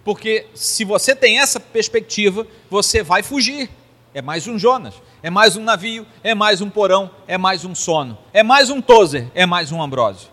Porque 0.03 0.47
se 0.53 0.83
você 0.83 1.15
tem 1.15 1.39
essa 1.39 1.59
perspectiva, 1.59 2.45
você 2.69 3.01
vai 3.01 3.23
fugir. 3.23 3.69
É 4.13 4.21
mais 4.21 4.47
um 4.47 4.59
Jonas, 4.59 4.93
é 5.23 5.29
mais 5.29 5.55
um 5.55 5.63
navio, 5.63 6.05
é 6.23 6.35
mais 6.35 6.61
um 6.61 6.69
porão, 6.69 7.09
é 7.27 7.35
mais 7.35 7.65
um 7.65 7.73
sono, 7.73 8.15
é 8.31 8.43
mais 8.43 8.69
um 8.69 8.79
Tozer, 8.79 9.27
é 9.33 9.43
mais 9.43 9.71
um 9.71 9.81
Ambrósio. 9.81 10.29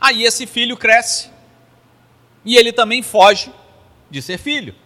Aí 0.00 0.22
esse 0.22 0.46
filho 0.46 0.76
cresce 0.76 1.28
e 2.44 2.56
ele 2.56 2.72
também 2.72 3.02
foge 3.02 3.50
de 4.08 4.22
ser 4.22 4.38
filho. 4.38 4.76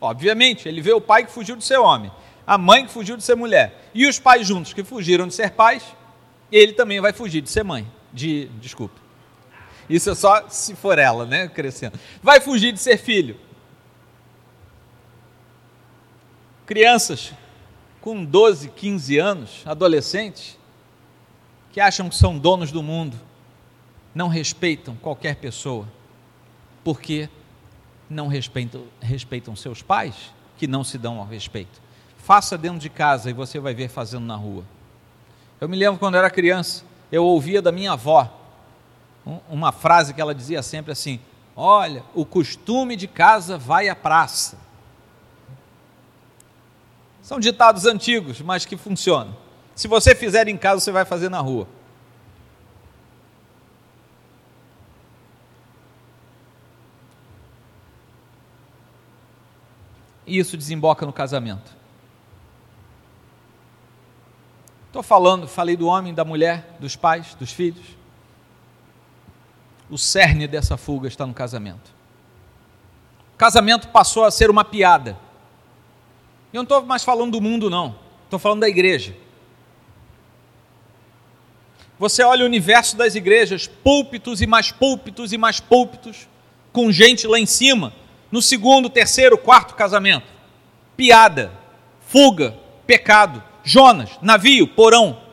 Obviamente, 0.00 0.68
ele 0.68 0.80
vê 0.80 0.92
o 0.92 1.00
pai 1.00 1.24
que 1.24 1.30
fugiu 1.30 1.54
de 1.54 1.62
ser 1.62 1.78
homem, 1.78 2.10
a 2.44 2.58
mãe 2.58 2.84
que 2.84 2.92
fugiu 2.92 3.16
de 3.16 3.22
ser 3.22 3.36
mulher, 3.36 3.90
e 3.94 4.08
os 4.08 4.18
pais 4.18 4.46
juntos 4.46 4.72
que 4.72 4.82
fugiram 4.82 5.28
de 5.28 5.34
ser 5.34 5.52
pais, 5.52 5.84
ele 6.50 6.72
também 6.72 7.00
vai 7.00 7.12
fugir 7.12 7.40
de 7.40 7.50
ser 7.50 7.62
mãe. 7.62 7.86
De, 8.12 8.46
desculpa. 8.60 9.07
Isso 9.88 10.10
é 10.10 10.14
só 10.14 10.48
se 10.48 10.74
for 10.74 10.98
ela, 10.98 11.24
né, 11.24 11.48
crescendo. 11.48 11.98
Vai 12.22 12.40
fugir 12.40 12.72
de 12.72 12.78
ser 12.78 12.98
filho. 12.98 13.36
Crianças 16.66 17.32
com 18.00 18.24
12, 18.24 18.68
15 18.70 19.18
anos, 19.18 19.62
adolescentes, 19.64 20.58
que 21.72 21.80
acham 21.80 22.08
que 22.08 22.14
são 22.14 22.38
donos 22.38 22.70
do 22.70 22.82
mundo, 22.82 23.18
não 24.14 24.28
respeitam 24.28 24.94
qualquer 24.96 25.36
pessoa, 25.36 25.86
porque 26.84 27.28
não 28.08 28.28
respeitam, 28.28 28.84
respeitam 29.00 29.56
seus 29.56 29.82
pais, 29.82 30.32
que 30.56 30.66
não 30.66 30.84
se 30.84 30.98
dão 30.98 31.18
ao 31.18 31.26
respeito. 31.26 31.80
Faça 32.18 32.58
dentro 32.58 32.78
de 32.78 32.88
casa 32.88 33.30
e 33.30 33.32
você 33.32 33.58
vai 33.58 33.74
ver 33.74 33.88
fazendo 33.88 34.24
na 34.24 34.36
rua. 34.36 34.64
Eu 35.60 35.68
me 35.68 35.76
lembro 35.76 35.98
quando 35.98 36.14
eu 36.14 36.20
era 36.20 36.30
criança, 36.30 36.84
eu 37.10 37.24
ouvia 37.24 37.62
da 37.62 37.72
minha 37.72 37.92
avó 37.92 38.37
uma 39.48 39.72
frase 39.72 40.14
que 40.14 40.20
ela 40.20 40.34
dizia 40.34 40.62
sempre 40.62 40.92
assim: 40.92 41.20
Olha, 41.54 42.04
o 42.14 42.24
costume 42.24 42.94
de 42.94 43.08
casa 43.08 43.58
vai 43.58 43.88
à 43.88 43.96
praça. 43.96 44.56
São 47.20 47.38
ditados 47.40 47.84
antigos, 47.84 48.40
mas 48.40 48.64
que 48.64 48.76
funcionam. 48.76 49.36
Se 49.74 49.86
você 49.86 50.14
fizer 50.14 50.48
em 50.48 50.56
casa, 50.56 50.80
você 50.80 50.92
vai 50.92 51.04
fazer 51.04 51.28
na 51.28 51.40
rua. 51.40 51.66
E 60.26 60.38
isso 60.38 60.56
desemboca 60.56 61.04
no 61.04 61.12
casamento. 61.12 61.76
Estou 64.86 65.02
falando, 65.02 65.48
falei 65.48 65.76
do 65.76 65.86
homem, 65.86 66.14
da 66.14 66.24
mulher, 66.24 66.76
dos 66.80 66.96
pais, 66.96 67.34
dos 67.34 67.50
filhos 67.50 67.97
o 69.90 69.96
cerne 69.96 70.46
dessa 70.46 70.76
fuga 70.76 71.08
está 71.08 71.26
no 71.26 71.34
casamento. 71.34 71.90
O 73.34 73.38
casamento 73.38 73.88
passou 73.88 74.24
a 74.24 74.30
ser 74.30 74.50
uma 74.50 74.64
piada. 74.64 75.18
Eu 76.52 76.58
não 76.58 76.62
estou 76.62 76.84
mais 76.84 77.04
falando 77.04 77.32
do 77.32 77.40
mundo, 77.40 77.70
não. 77.70 77.96
Estou 78.24 78.38
falando 78.38 78.60
da 78.60 78.68
igreja. 78.68 79.14
Você 81.98 82.22
olha 82.22 82.44
o 82.44 82.46
universo 82.46 82.96
das 82.96 83.14
igrejas, 83.14 83.66
púlpitos 83.66 84.40
e 84.40 84.46
mais 84.46 84.70
púlpitos 84.70 85.32
e 85.32 85.38
mais 85.38 85.58
púlpitos, 85.58 86.28
com 86.72 86.92
gente 86.92 87.26
lá 87.26 87.38
em 87.38 87.46
cima, 87.46 87.92
no 88.30 88.40
segundo, 88.40 88.88
terceiro, 88.88 89.36
quarto 89.36 89.74
casamento. 89.74 90.26
Piada, 90.96 91.52
fuga, 92.06 92.56
pecado. 92.86 93.42
Jonas, 93.64 94.10
navio, 94.22 94.68
porão. 94.68 95.27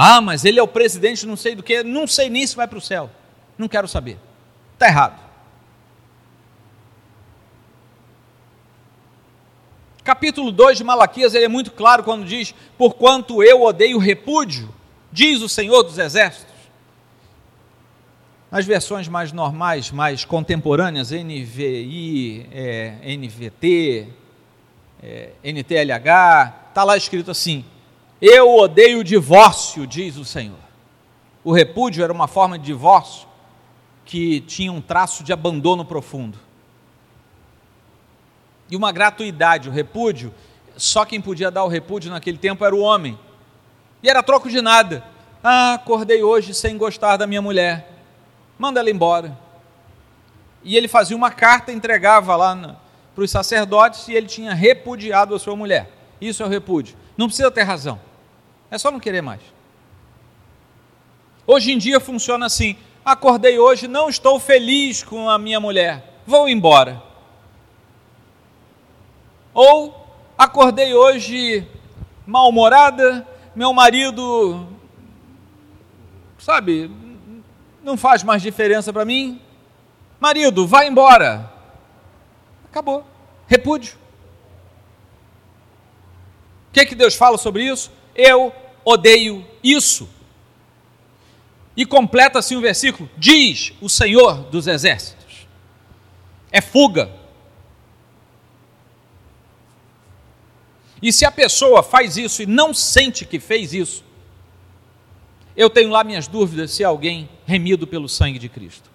Ah, 0.00 0.20
mas 0.20 0.44
ele 0.44 0.60
é 0.60 0.62
o 0.62 0.68
presidente, 0.68 1.26
não 1.26 1.34
sei 1.34 1.56
do 1.56 1.62
que, 1.64 1.82
não 1.82 2.06
sei 2.06 2.30
nem 2.30 2.46
se 2.46 2.54
vai 2.54 2.68
para 2.68 2.78
o 2.78 2.80
céu. 2.80 3.10
Não 3.58 3.66
quero 3.66 3.88
saber. 3.88 4.16
Está 4.74 4.86
errado. 4.86 5.18
Capítulo 10.04 10.52
2 10.52 10.78
de 10.78 10.84
Malaquias, 10.84 11.34
ele 11.34 11.46
é 11.46 11.48
muito 11.48 11.72
claro 11.72 12.04
quando 12.04 12.24
diz: 12.24 12.54
Porquanto 12.78 13.42
eu 13.42 13.62
odeio 13.62 13.98
repúdio, 13.98 14.72
diz 15.10 15.42
o 15.42 15.48
Senhor 15.48 15.82
dos 15.82 15.98
Exércitos. 15.98 16.54
Nas 18.52 18.64
versões 18.64 19.08
mais 19.08 19.32
normais, 19.32 19.90
mais 19.90 20.24
contemporâneas, 20.24 21.10
NVI, 21.10 22.46
é, 22.52 23.16
NVT, 23.16 24.06
é, 25.02 25.30
NTLH, 25.42 26.68
está 26.68 26.84
lá 26.84 26.96
escrito 26.96 27.32
assim: 27.32 27.64
eu 28.20 28.56
odeio 28.56 29.00
o 29.00 29.04
divórcio, 29.04 29.86
diz 29.86 30.16
o 30.16 30.24
Senhor. 30.24 30.58
O 31.44 31.52
repúdio 31.52 32.02
era 32.02 32.12
uma 32.12 32.26
forma 32.26 32.58
de 32.58 32.64
divórcio 32.64 33.28
que 34.04 34.40
tinha 34.40 34.72
um 34.72 34.80
traço 34.80 35.22
de 35.22 35.32
abandono 35.32 35.84
profundo. 35.84 36.38
E 38.70 38.76
uma 38.76 38.90
gratuidade, 38.90 39.68
o 39.68 39.72
repúdio, 39.72 40.34
só 40.76 41.04
quem 41.04 41.20
podia 41.20 41.50
dar 41.50 41.64
o 41.64 41.68
repúdio 41.68 42.10
naquele 42.10 42.38
tempo 42.38 42.64
era 42.64 42.74
o 42.74 42.80
homem. 42.80 43.18
E 44.02 44.08
era 44.08 44.22
troco 44.22 44.48
de 44.48 44.60
nada. 44.60 45.04
Ah, 45.42 45.74
acordei 45.74 46.22
hoje 46.22 46.52
sem 46.54 46.76
gostar 46.76 47.16
da 47.16 47.26
minha 47.26 47.42
mulher. 47.42 47.92
Manda 48.58 48.80
ela 48.80 48.90
embora. 48.90 49.38
E 50.64 50.76
ele 50.76 50.88
fazia 50.88 51.16
uma 51.16 51.30
carta, 51.30 51.72
entregava 51.72 52.34
lá 52.34 52.76
para 53.14 53.24
os 53.24 53.30
sacerdotes 53.30 54.08
e 54.08 54.14
ele 54.14 54.26
tinha 54.26 54.54
repudiado 54.54 55.34
a 55.34 55.38
sua 55.38 55.56
mulher. 55.56 55.90
Isso 56.20 56.42
é 56.42 56.46
o 56.46 56.48
repúdio. 56.48 56.96
Não 57.16 57.26
precisa 57.26 57.50
ter 57.50 57.62
razão. 57.62 58.00
É 58.70 58.78
só 58.78 58.90
não 58.90 59.00
querer 59.00 59.22
mais. 59.22 59.40
Hoje 61.46 61.72
em 61.72 61.78
dia 61.78 61.98
funciona 61.98 62.46
assim: 62.46 62.76
acordei 63.04 63.58
hoje, 63.58 63.88
não 63.88 64.08
estou 64.08 64.38
feliz 64.38 65.02
com 65.02 65.28
a 65.28 65.38
minha 65.38 65.58
mulher, 65.58 66.20
vou 66.26 66.48
embora. 66.48 67.02
Ou 69.54 70.06
acordei 70.36 70.94
hoje 70.94 71.66
mal-humorada, 72.26 73.26
meu 73.54 73.72
marido, 73.72 74.68
sabe, 76.38 76.90
não 77.82 77.96
faz 77.96 78.22
mais 78.22 78.42
diferença 78.42 78.92
para 78.92 79.04
mim. 79.04 79.40
Marido, 80.20 80.66
vai 80.66 80.88
embora. 80.88 81.50
Acabou. 82.70 83.04
Repúdio. 83.46 83.96
O 86.68 86.72
que, 86.72 86.80
é 86.80 86.84
que 86.84 86.94
Deus 86.94 87.14
fala 87.14 87.38
sobre 87.38 87.64
isso? 87.64 87.90
Eu 88.18 88.52
odeio 88.84 89.46
isso. 89.62 90.08
E 91.76 91.86
completa 91.86 92.40
assim 92.40 92.56
o 92.56 92.60
versículo: 92.60 93.08
diz 93.16 93.72
o 93.80 93.88
Senhor 93.88 94.42
dos 94.50 94.66
Exércitos. 94.66 95.46
É 96.50 96.60
fuga. 96.60 97.08
E 101.00 101.12
se 101.12 101.24
a 101.24 101.30
pessoa 101.30 101.84
faz 101.84 102.16
isso 102.16 102.42
e 102.42 102.46
não 102.46 102.74
sente 102.74 103.24
que 103.24 103.38
fez 103.38 103.72
isso, 103.72 104.02
eu 105.56 105.70
tenho 105.70 105.90
lá 105.90 106.02
minhas 106.02 106.26
dúvidas 106.26 106.72
se 106.72 106.82
é 106.82 106.86
alguém 106.86 107.28
remido 107.46 107.86
pelo 107.86 108.08
sangue 108.08 108.40
de 108.40 108.48
Cristo. 108.48 108.90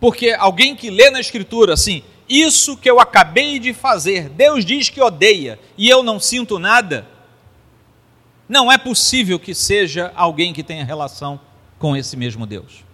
Porque 0.00 0.30
alguém 0.32 0.74
que 0.74 0.90
lê 0.90 1.10
na 1.10 1.20
Escritura 1.20 1.74
assim, 1.74 2.02
isso 2.28 2.76
que 2.76 2.90
eu 2.90 2.98
acabei 2.98 3.58
de 3.58 3.72
fazer, 3.72 4.28
Deus 4.28 4.64
diz 4.64 4.88
que 4.88 5.00
odeia 5.00 5.58
e 5.76 5.88
eu 5.88 6.02
não 6.02 6.18
sinto 6.18 6.58
nada, 6.58 7.06
não 8.48 8.70
é 8.70 8.78
possível 8.78 9.38
que 9.38 9.54
seja 9.54 10.12
alguém 10.14 10.52
que 10.52 10.62
tenha 10.62 10.84
relação 10.84 11.40
com 11.78 11.96
esse 11.96 12.16
mesmo 12.16 12.46
Deus. 12.46 12.84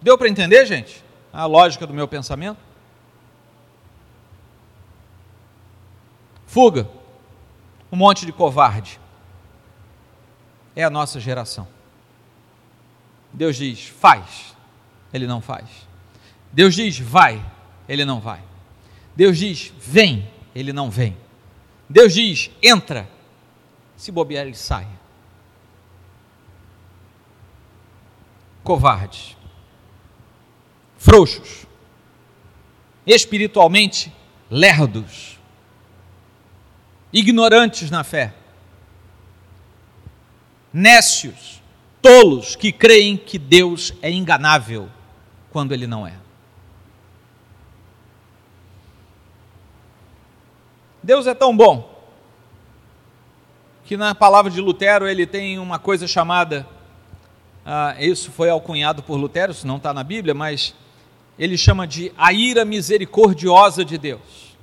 Deu 0.00 0.18
para 0.18 0.28
entender, 0.28 0.66
gente? 0.66 1.02
A 1.32 1.46
lógica 1.46 1.86
do 1.86 1.94
meu 1.94 2.06
pensamento? 2.06 2.58
Fuga. 6.46 6.88
Um 7.90 7.96
monte 7.96 8.26
de 8.26 8.32
covarde. 8.32 9.00
É 10.76 10.84
a 10.84 10.90
nossa 10.90 11.18
geração. 11.18 11.66
Deus 13.32 13.56
diz: 13.56 13.86
faz. 13.86 14.54
Ele 15.12 15.26
não 15.26 15.40
faz. 15.40 15.68
Deus 16.54 16.74
diz: 16.74 16.98
vai. 16.98 17.44
Ele 17.86 18.06
não 18.06 18.18
vai. 18.18 18.42
Deus 19.14 19.36
diz: 19.36 19.70
vem. 19.78 20.26
Ele 20.54 20.72
não 20.72 20.90
vem. 20.90 21.14
Deus 21.90 22.14
diz: 22.14 22.50
entra. 22.62 23.06
Se 23.96 24.10
bobear, 24.10 24.46
ele 24.46 24.56
sai. 24.56 24.88
Covardes 28.62 29.36
frouxos, 31.04 31.66
espiritualmente 33.06 34.10
lerdos, 34.50 35.38
ignorantes 37.12 37.90
na 37.90 38.02
fé, 38.02 38.32
nécios, 40.72 41.62
tolos 42.00 42.56
que 42.56 42.72
creem 42.72 43.18
que 43.18 43.38
Deus 43.38 43.92
é 44.00 44.10
enganável 44.10 44.88
quando 45.52 45.72
ele 45.72 45.86
não 45.86 46.06
é. 46.06 46.14
Deus 51.04 51.26
é 51.26 51.34
tão 51.34 51.54
bom 51.54 51.94
que 53.84 53.94
na 53.94 54.14
palavra 54.14 54.50
de 54.50 54.58
Lutero 54.58 55.06
ele 55.06 55.26
tem 55.26 55.58
uma 55.58 55.78
coisa 55.78 56.08
chamada, 56.08 56.66
ah, 57.62 57.94
isso 57.98 58.32
foi 58.32 58.48
alcunhado 58.48 59.02
por 59.02 59.16
Lutero, 59.16 59.52
isso 59.52 59.66
não 59.66 59.76
está 59.76 59.92
na 59.92 60.02
Bíblia, 60.02 60.32
mas 60.32 60.74
ele 61.38 61.58
chama 61.58 61.86
de 61.86 62.10
a 62.16 62.32
ira 62.32 62.64
misericordiosa 62.64 63.84
de 63.84 63.98
Deus. 63.98 64.56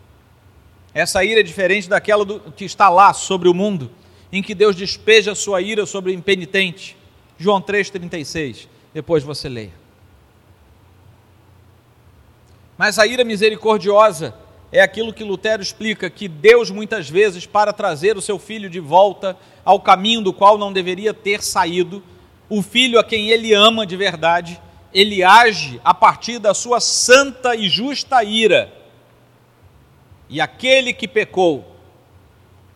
Essa 0.96 1.24
ira 1.24 1.42
é 1.42 1.44
diferente 1.44 1.88
daquela 1.88 2.26
do, 2.26 2.40
que 2.40 2.66
está 2.66 2.90
lá 2.90 3.14
sobre 3.14 3.48
o 3.48 3.54
mundo, 3.54 3.92
em 4.32 4.42
que 4.42 4.56
Deus 4.56 4.76
despeja 4.76 5.34
a 5.34 5.36
sua 5.36 5.62
ira 5.62 5.86
sobre 5.86 6.12
o 6.12 6.14
impenitente. 6.16 6.98
João 7.38 7.62
3,36. 7.62 8.68
Depois 8.92 9.24
você 9.24 9.48
leia. 9.48 9.74
Mas 12.76 12.98
a 12.98 13.06
ira 13.06 13.24
misericordiosa 13.24 14.34
é 14.72 14.82
aquilo 14.82 15.14
que 15.14 15.24
Lutero 15.24 15.62
explica: 15.62 16.10
que 16.10 16.28
Deus, 16.28 16.70
muitas 16.70 17.10
vezes, 17.10 17.46
para 17.46 17.74
trazer 17.74 18.18
o 18.18 18.22
seu 18.22 18.40
filho 18.40 18.70
de 18.70 18.80
volta 18.80 19.38
ao 19.66 19.80
caminho 19.80 20.22
do 20.22 20.32
qual 20.32 20.58
não 20.58 20.72
deveria 20.72 21.14
ter 21.14 21.44
saído, 21.44 22.04
o 22.50 22.62
filho 22.62 23.00
a 23.00 23.04
quem 23.04 23.30
ele 23.30 23.54
ama 23.54 23.86
de 23.86 23.98
verdade, 23.98 24.60
ele 24.94 25.24
age 25.24 25.80
a 25.84 25.94
partir 25.94 26.40
da 26.40 26.54
sua 26.54 26.80
santa 26.80 27.56
e 27.56 27.70
justa 27.70 28.24
ira. 28.24 28.72
E 30.30 30.40
aquele 30.40 30.94
que 30.94 31.08
pecou, 31.08 31.76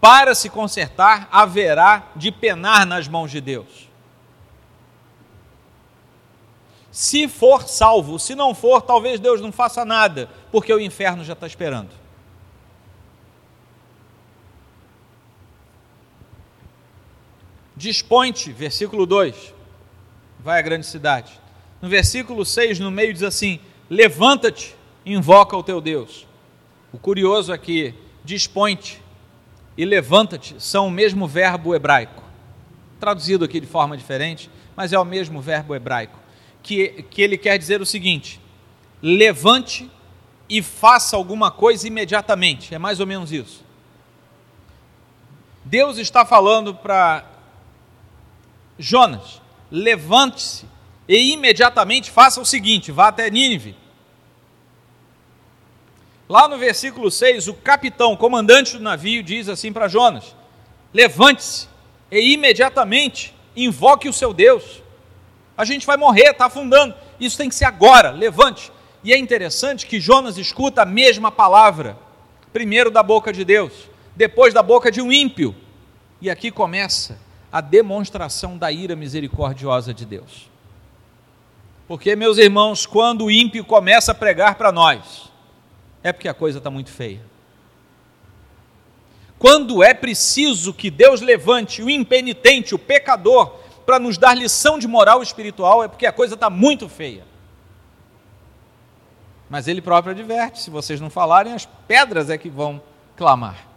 para 0.02 0.36
se 0.36 0.50
consertar, 0.50 1.28
haverá 1.32 2.12
de 2.16 2.32
penar 2.32 2.86
nas 2.86 3.08
mãos 3.08 3.32
de 3.32 3.39
Deus. 3.39 3.85
Se 6.96 7.28
for 7.28 7.68
salvo, 7.68 8.18
se 8.18 8.36
não 8.36 8.56
for, 8.56 8.82
talvez 8.82 9.20
Deus 9.20 9.41
não 9.41 9.52
faça 9.52 9.84
nada, 9.84 10.30
porque 10.50 10.74
o 10.74 10.80
inferno 10.80 11.26
já 11.26 11.34
está 11.34 11.46
esperando. 11.46 11.89
Dispõe-te, 17.76 18.54
versículo 18.54 19.06
2, 19.06 19.54
vai 20.39 20.60
à 20.60 20.62
grande 20.62 20.86
cidade 20.86 21.43
no 21.86 21.89
versículo 21.89 22.43
6, 22.43 22.80
no 22.80 22.89
meio, 22.89 23.14
diz 23.14 23.22
assim: 23.22 23.60
Levanta-te, 23.88 24.76
invoca 25.06 25.56
o 25.56 25.62
teu 25.62 25.80
Deus. 25.80 26.28
O 26.91 26.98
curioso 26.98 27.54
é 27.54 27.93
dispõe-te 28.24 29.00
e 29.78 29.86
levanta-te 29.86 30.56
são 30.58 30.88
o 30.88 30.91
mesmo 30.91 31.28
verbo 31.28 31.76
hebraico, 31.76 32.24
traduzido 33.00 33.46
aqui 33.46 33.60
de 33.60 33.68
forma 33.68 33.96
diferente, 33.96 34.50
mas 34.76 34.93
é 34.93 35.00
o 35.00 35.06
mesmo 35.06 35.41
verbo 35.41 35.76
hebraico, 35.76 36.18
que, 36.66 37.05
que 37.11 37.22
ele 37.22 37.38
quer 37.38 37.57
dizer 37.59 37.80
o 37.80 37.86
seguinte: 37.86 38.41
levante 39.01 39.89
e 40.49 40.63
faça 40.63 41.16
alguma 41.16 41.51
coisa 41.51 41.88
imediatamente, 41.88 42.74
é 42.74 42.80
mais 42.80 42.99
ou 42.99 43.05
menos 43.05 43.32
isso. 43.32 43.63
Deus 45.63 45.97
está 45.97 46.26
falando 46.26 46.74
para 46.74 47.24
Jonas: 48.80 49.41
levante-se 49.72 50.66
e 51.07 51.34
imediatamente 51.34 52.09
faça 52.09 52.41
o 52.41 52.45
seguinte: 52.45 52.91
vá 52.91 53.09
até 53.09 53.30
Nínive. 53.30 53.76
Lá 56.28 56.47
no 56.47 56.57
versículo 56.57 57.11
6, 57.11 57.47
o 57.47 57.53
capitão, 57.53 58.13
o 58.13 58.18
comandante 58.18 58.76
do 58.76 58.84
navio, 58.84 59.22
diz 59.22 59.47
assim 59.47 59.72
para 59.72 59.88
Jonas: 59.88 60.36
Levante-se 60.91 61.68
e 62.11 62.34
imediatamente 62.34 63.36
invoque 63.55 64.09
o 64.09 64.13
seu 64.13 64.34
Deus. 64.34 64.84
A 65.58 65.64
gente 65.64 65.86
vai 65.86 65.97
morrer, 65.97 66.32
está 66.32 66.45
afundando. 66.45 66.93
Isso 67.20 67.38
tem 67.38 67.49
que 67.49 67.56
ser 67.56 67.66
agora, 67.66 68.12
levante. 68.12 68.72
E 69.03 69.14
é 69.14 69.18
interessante 69.18 69.86
que 69.86 69.99
Jonas 69.99 70.38
escuta 70.38 70.82
a 70.82 70.86
mesma 70.86 71.32
palavra, 71.32 71.97
primeiro 72.51 72.89
da 72.89 73.03
boca 73.03 73.32
de 73.32 73.45
Deus, 73.45 73.72
depois 74.16 74.53
da 74.53 74.64
boca 74.64 74.91
de 74.91 75.01
um 75.01 75.12
ímpio. 75.12 75.56
E 76.22 76.30
aqui 76.30 76.51
começa 76.51 77.20
a 77.51 77.62
demonstração 77.62 78.58
da 78.58 78.72
ira 78.72 78.95
misericordiosa 78.95 79.93
de 79.93 80.06
Deus. 80.06 80.49
Porque, 81.88 82.16
meus 82.16 82.38
irmãos, 82.38 82.86
quando 82.86 83.26
o 83.26 83.32
ímpio 83.32 83.64
começa 83.64 84.12
a 84.12 84.16
pregar 84.16 84.56
para 84.56 84.72
nós, 84.72 85.32
é 86.03 86.12
porque 86.12 86.28
a 86.28 86.34
coisa 86.34 86.58
está 86.58 86.70
muito 86.70 86.91
feia. 86.91 87.22
Quando 89.38 89.84
é 89.84 89.93
preciso 89.93 90.74
que 90.74 90.89
Deus 90.89 91.22
levante 91.22 91.84
o 91.84 91.89
impenitente, 91.89 92.74
o 92.74 92.80
pecador, 92.80 93.60
para 93.86 94.00
nos 94.00 94.18
dar 94.18 94.34
lição 94.34 94.80
de 94.80 94.88
moral 94.88 95.22
espiritual, 95.22 95.84
é 95.84 95.88
porque 95.88 96.06
a 96.06 96.12
coisa 96.12 96.34
está 96.34 96.50
muito 96.50 96.90
feia. 96.90 97.24
Mas 99.50 99.68
ele 99.68 99.82
próprio 99.82 100.12
adverte: 100.12 100.62
se 100.62 100.70
vocês 100.70 101.00
não 101.00 101.10
falarem, 101.10 101.54
as 101.54 101.66
pedras 101.88 102.30
é 102.30 102.38
que 102.38 102.50
vão 102.50 102.82
clamar. 103.16 103.68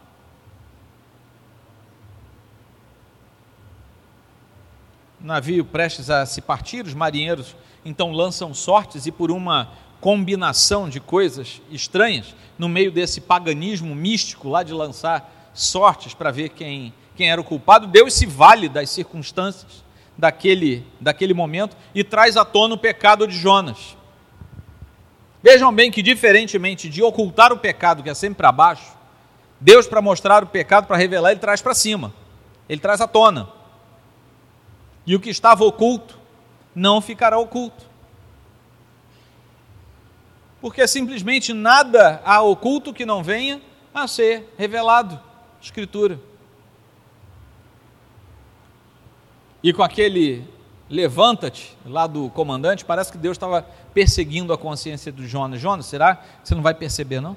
Navio 5.20 5.64
prestes 5.64 6.08
a 6.10 6.24
se 6.24 6.40
partir, 6.40 6.86
os 6.86 6.94
marinheiros 6.94 7.56
então 7.84 8.12
lançam 8.12 8.54
sortes 8.54 9.06
e 9.06 9.12
por 9.12 9.30
uma 9.30 9.70
combinação 10.00 10.88
de 10.88 11.00
coisas 11.00 11.60
estranhas, 11.70 12.34
no 12.56 12.68
meio 12.68 12.92
desse 12.92 13.20
paganismo 13.20 13.94
místico 13.94 14.48
lá 14.48 14.62
de 14.62 14.72
lançar 14.72 15.50
sortes 15.52 16.14
para 16.14 16.30
ver 16.30 16.50
quem, 16.50 16.94
quem 17.16 17.30
era 17.30 17.40
o 17.40 17.44
culpado, 17.44 17.88
Deus 17.88 18.14
se 18.14 18.26
vale 18.26 18.68
das 18.68 18.90
circunstâncias 18.90 19.82
daquele, 20.18 20.84
daquele 21.00 21.32
momento 21.32 21.76
e 21.94 22.02
traz 22.02 22.36
à 22.36 22.44
tona 22.44 22.74
o 22.74 22.78
pecado 22.78 23.26
de 23.26 23.38
Jonas. 23.38 23.96
Vejam 25.40 25.72
bem 25.72 25.90
que, 25.92 26.02
diferentemente 26.02 26.88
de 26.88 27.00
ocultar 27.00 27.52
o 27.52 27.58
pecado, 27.58 28.02
que 28.02 28.10
é 28.10 28.14
sempre 28.14 28.38
para 28.38 28.50
baixo, 28.50 28.98
Deus, 29.60 29.86
para 29.86 30.02
mostrar 30.02 30.42
o 30.42 30.48
pecado, 30.48 30.86
para 30.86 30.96
revelar, 30.96 31.30
ele 31.30 31.40
traz 31.40 31.62
para 31.62 31.74
cima, 31.74 32.12
ele 32.68 32.80
traz 32.80 33.00
à 33.00 33.06
tona. 33.06 33.48
E 35.06 35.14
o 35.14 35.20
que 35.20 35.30
estava 35.30 35.64
oculto 35.64 36.18
não 36.74 37.00
ficará 37.00 37.38
oculto. 37.38 37.86
Porque 40.60 40.86
simplesmente 40.86 41.52
nada 41.52 42.20
há 42.24 42.42
oculto 42.42 42.92
que 42.92 43.06
não 43.06 43.22
venha 43.22 43.62
a 43.94 44.06
ser 44.08 44.52
revelado. 44.58 45.20
Escritura. 45.60 46.20
E 49.62 49.72
com 49.72 49.82
aquele 49.82 50.44
levanta-te 50.88 51.76
lá 51.84 52.06
do 52.06 52.30
comandante, 52.30 52.84
parece 52.84 53.12
que 53.12 53.18
Deus 53.18 53.36
estava 53.36 53.62
perseguindo 53.92 54.52
a 54.52 54.58
consciência 54.58 55.12
de 55.12 55.26
Jonas. 55.26 55.60
Jonas, 55.60 55.86
será 55.86 56.16
que 56.16 56.26
você 56.48 56.54
não 56.54 56.62
vai 56.62 56.74
perceber, 56.74 57.20
não? 57.20 57.36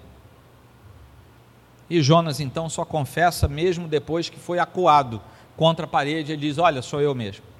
E 1.89 2.01
Jonas 2.01 2.39
então 2.39 2.69
só 2.69 2.85
confessa 2.85 3.47
mesmo 3.47 3.87
depois 3.87 4.29
que 4.29 4.39
foi 4.39 4.59
acuado 4.59 5.21
contra 5.57 5.85
a 5.85 5.89
parede, 5.89 6.31
ele 6.31 6.41
diz: 6.41 6.57
Olha, 6.57 6.81
sou 6.81 7.01
eu 7.01 7.13
mesmo 7.13 7.51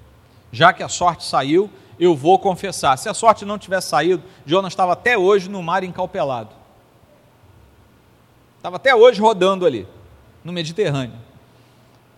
já 0.52 0.72
que 0.72 0.82
a 0.82 0.88
sorte 0.88 1.24
saiu, 1.24 1.70
eu 1.98 2.14
vou 2.14 2.38
confessar. 2.38 2.96
Se 2.98 3.08
a 3.08 3.14
sorte 3.14 3.44
não 3.44 3.58
tivesse 3.58 3.88
saído, 3.88 4.22
Jonas 4.44 4.72
estava 4.72 4.92
até 4.92 5.16
hoje 5.16 5.48
no 5.48 5.62
mar 5.62 5.82
encalpelado. 5.82 6.50
Estava 8.58 8.76
até 8.76 8.94
hoje 8.94 9.20
rodando 9.20 9.64
ali, 9.64 9.88
no 10.44 10.52
Mediterrâneo. 10.52 11.18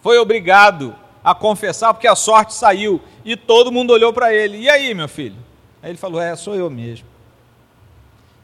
Foi 0.03 0.19
obrigado 0.19 0.95
a 1.25 1.35
confessar 1.35 1.93
porque 1.93 2.07
a 2.07 2.15
sorte 2.15 2.53
saiu 2.53 3.01
e 3.25 3.37
todo 3.37 3.73
mundo 3.73 3.93
olhou 3.93 4.13
para 4.13 4.33
ele. 4.33 4.59
E 4.59 4.69
aí, 4.69 4.95
meu 4.95 5.09
filho? 5.09 5.37
Aí 5.83 5.91
ele 5.91 5.99
falou: 5.99 6.21
É, 6.21 6.37
sou 6.37 6.55
eu 6.55 6.71
mesmo. 6.71 7.09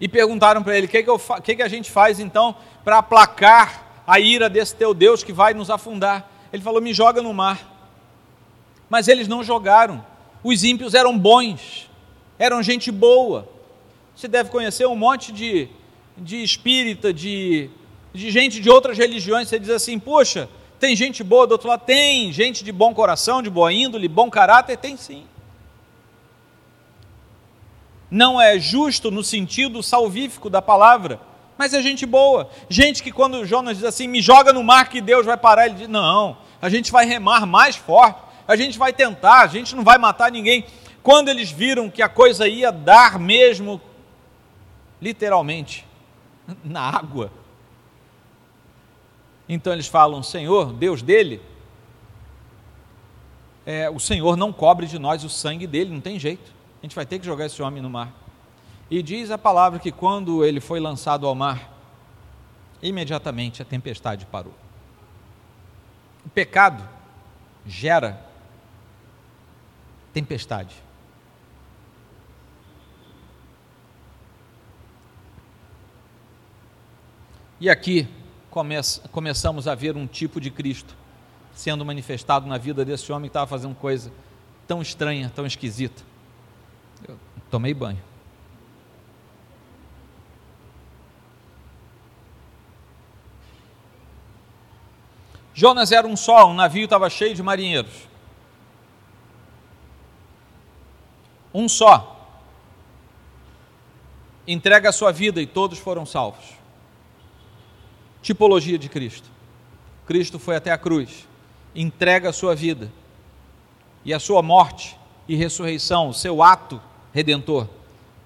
E 0.00 0.08
perguntaram 0.08 0.62
para 0.62 0.76
ele: 0.76 0.86
O 0.86 0.90
que, 0.90 1.02
que, 1.02 1.10
que, 1.42 1.56
que 1.56 1.62
a 1.62 1.68
gente 1.68 1.90
faz 1.90 2.18
então 2.18 2.56
para 2.82 2.98
aplacar 2.98 4.02
a 4.06 4.18
ira 4.18 4.48
desse 4.48 4.74
teu 4.74 4.94
Deus 4.94 5.22
que 5.22 5.32
vai 5.32 5.52
nos 5.52 5.68
afundar? 5.68 6.28
Ele 6.52 6.62
falou: 6.62 6.80
Me 6.80 6.94
joga 6.94 7.20
no 7.20 7.34
mar 7.34 7.70
mas 8.90 9.06
eles 9.06 9.28
não 9.28 9.44
jogaram. 9.44 10.04
Os 10.42 10.64
ímpios 10.64 10.94
eram 10.94 11.16
bons, 11.16 11.88
eram 12.38 12.60
gente 12.60 12.90
boa. 12.90 13.48
Você 14.16 14.26
deve 14.26 14.50
conhecer 14.50 14.86
um 14.86 14.96
monte 14.96 15.32
de, 15.32 15.68
de 16.18 16.42
espírita, 16.42 17.12
de, 17.12 17.70
de 18.12 18.30
gente 18.30 18.60
de 18.60 18.68
outras 18.68 18.98
religiões. 18.98 19.48
Você 19.48 19.60
diz 19.60 19.70
assim: 19.70 19.98
poxa, 19.98 20.48
tem 20.80 20.96
gente 20.96 21.22
boa 21.22 21.46
do 21.46 21.52
outro 21.52 21.68
lado? 21.68 21.84
Tem. 21.84 22.32
Gente 22.32 22.64
de 22.64 22.72
bom 22.72 22.94
coração, 22.94 23.42
de 23.42 23.50
boa 23.50 23.70
índole, 23.70 24.08
bom 24.08 24.30
caráter? 24.30 24.78
Tem 24.78 24.96
sim. 24.96 25.24
Não 28.10 28.40
é 28.40 28.58
justo 28.58 29.10
no 29.10 29.22
sentido 29.22 29.82
salvífico 29.82 30.48
da 30.48 30.62
palavra, 30.62 31.20
mas 31.56 31.74
é 31.74 31.82
gente 31.82 32.06
boa. 32.06 32.50
Gente 32.68 33.02
que 33.02 33.12
quando 33.12 33.44
Jonas 33.44 33.76
diz 33.76 33.84
assim, 33.84 34.08
me 34.08 34.22
joga 34.22 34.52
no 34.54 34.64
mar 34.64 34.88
que 34.88 35.02
Deus 35.02 35.26
vai 35.26 35.36
parar, 35.36 35.66
ele 35.66 35.74
diz: 35.74 35.88
não, 35.88 36.38
a 36.60 36.70
gente 36.70 36.90
vai 36.90 37.04
remar 37.04 37.44
mais 37.44 37.76
forte, 37.76 38.18
a 38.48 38.56
gente 38.56 38.78
vai 38.78 38.92
tentar, 38.92 39.42
a 39.42 39.46
gente 39.46 39.76
não 39.76 39.84
vai 39.84 39.98
matar 39.98 40.32
ninguém. 40.32 40.64
Quando 41.02 41.28
eles 41.28 41.50
viram 41.50 41.90
que 41.90 42.02
a 42.02 42.08
coisa 42.08 42.48
ia 42.48 42.72
dar 42.72 43.18
mesmo 43.18 43.80
literalmente, 45.00 45.86
na 46.64 46.80
água. 46.80 47.30
Então 49.52 49.72
eles 49.72 49.88
falam: 49.88 50.22
Senhor, 50.22 50.72
Deus 50.72 51.02
dele, 51.02 51.42
é, 53.66 53.90
o 53.90 53.98
Senhor 53.98 54.36
não 54.36 54.52
cobre 54.52 54.86
de 54.86 54.96
nós 54.96 55.24
o 55.24 55.28
sangue 55.28 55.66
dele, 55.66 55.92
não 55.92 56.00
tem 56.00 56.20
jeito. 56.20 56.52
A 56.80 56.86
gente 56.86 56.94
vai 56.94 57.04
ter 57.04 57.18
que 57.18 57.26
jogar 57.26 57.46
esse 57.46 57.60
homem 57.60 57.82
no 57.82 57.90
mar. 57.90 58.14
E 58.88 59.02
diz 59.02 59.28
a 59.28 59.36
palavra 59.36 59.80
que 59.80 59.90
quando 59.90 60.44
ele 60.44 60.60
foi 60.60 60.78
lançado 60.78 61.26
ao 61.26 61.34
mar, 61.34 61.68
imediatamente 62.80 63.60
a 63.60 63.64
tempestade 63.64 64.24
parou. 64.24 64.54
O 66.24 66.28
pecado 66.28 66.88
gera 67.66 68.24
tempestade. 70.12 70.76
E 77.58 77.68
aqui 77.68 78.08
começa, 78.50 79.08
começamos 79.08 79.68
a 79.68 79.74
ver 79.74 79.96
um 79.96 80.06
tipo 80.06 80.40
de 80.40 80.50
Cristo 80.50 80.96
sendo 81.54 81.84
manifestado 81.84 82.46
na 82.46 82.58
vida 82.58 82.84
desse 82.84 83.12
homem 83.12 83.28
que 83.28 83.30
estava 83.30 83.46
fazendo 83.46 83.74
coisa 83.74 84.10
tão 84.66 84.80
estranha, 84.80 85.30
tão 85.34 85.46
esquisita. 85.46 86.02
Eu 87.06 87.18
tomei 87.50 87.74
banho. 87.74 88.02
Jonas 95.52 95.92
era 95.92 96.06
um 96.06 96.16
só, 96.16 96.48
um 96.48 96.54
navio 96.54 96.84
estava 96.84 97.10
cheio 97.10 97.34
de 97.34 97.42
marinheiros. 97.42 98.08
Um 101.52 101.68
só. 101.68 102.16
Entrega 104.46 104.88
a 104.88 104.92
sua 104.92 105.12
vida 105.12 105.42
e 105.42 105.46
todos 105.46 105.78
foram 105.78 106.06
salvos 106.06 106.59
tipologia 108.22 108.78
de 108.78 108.88
Cristo. 108.88 109.28
Cristo 110.06 110.38
foi 110.38 110.56
até 110.56 110.70
a 110.70 110.78
cruz, 110.78 111.28
entrega 111.74 112.30
a 112.30 112.32
sua 112.32 112.54
vida, 112.54 112.90
e 114.04 114.14
a 114.14 114.18
sua 114.18 114.42
morte 114.42 114.96
e 115.28 115.36
ressurreição, 115.36 116.08
o 116.08 116.14
seu 116.14 116.42
ato 116.42 116.80
redentor, 117.12 117.68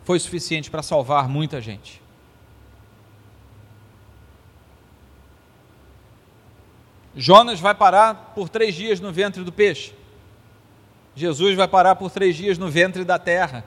foi 0.04 0.18
suficiente 0.18 0.70
para 0.70 0.82
salvar 0.82 1.28
muita 1.28 1.60
gente. 1.60 2.02
Jonas 7.16 7.60
vai 7.60 7.74
parar 7.74 8.32
por 8.34 8.48
três 8.48 8.74
dias 8.74 9.00
no 9.00 9.12
ventre 9.12 9.44
do 9.44 9.52
peixe. 9.52 9.94
Jesus 11.14 11.54
vai 11.54 11.68
parar 11.68 11.94
por 11.94 12.10
três 12.10 12.34
dias 12.34 12.58
no 12.58 12.68
ventre 12.68 13.04
da 13.04 13.18
terra. 13.18 13.64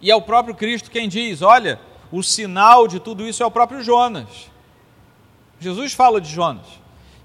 E 0.00 0.10
é 0.10 0.14
o 0.14 0.22
próprio 0.22 0.54
Cristo 0.54 0.90
quem 0.90 1.08
diz: 1.08 1.42
Olha, 1.42 1.80
o 2.10 2.22
sinal 2.22 2.88
de 2.88 2.98
tudo 2.98 3.26
isso 3.26 3.42
é 3.42 3.46
o 3.46 3.50
próprio 3.50 3.82
Jonas. 3.82 4.50
Jesus 5.60 5.92
fala 5.92 6.20
de 6.20 6.30
Jonas. 6.30 6.66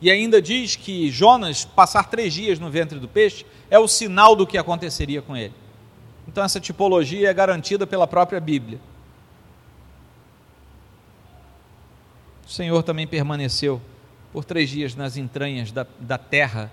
E 0.02 0.12
ainda 0.12 0.42
diz 0.42 0.76
que 0.76 1.10
Jonas 1.10 1.64
passar 1.64 2.10
três 2.10 2.34
dias 2.34 2.60
no 2.60 2.70
ventre 2.70 3.00
do 3.00 3.08
peixe 3.08 3.46
é 3.70 3.80
o 3.80 3.88
sinal 3.88 4.36
do 4.36 4.46
que 4.46 4.58
aconteceria 4.58 5.22
com 5.22 5.36
ele. 5.36 5.54
Então, 6.28 6.44
essa 6.44 6.60
tipologia 6.60 7.30
é 7.30 7.34
garantida 7.34 7.88
pela 7.88 8.08
própria 8.08 8.40
Bíblia. 8.40 8.80
O 12.46 12.50
Senhor 12.50 12.84
também 12.84 13.08
permaneceu 13.08 13.82
por 14.32 14.44
três 14.44 14.70
dias 14.70 14.96
nas 14.96 15.16
entranhas 15.16 15.72
da, 15.72 15.86
da 16.00 16.18
terra, 16.18 16.72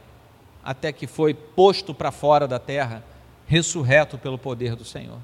até 0.64 0.92
que 0.92 1.06
foi 1.06 1.32
posto 1.32 1.94
para 1.94 2.10
fora 2.10 2.48
da 2.48 2.58
terra, 2.58 3.04
ressurreto 3.46 4.18
pelo 4.18 4.38
poder 4.38 4.74
do 4.74 4.84
Senhor 4.84 5.18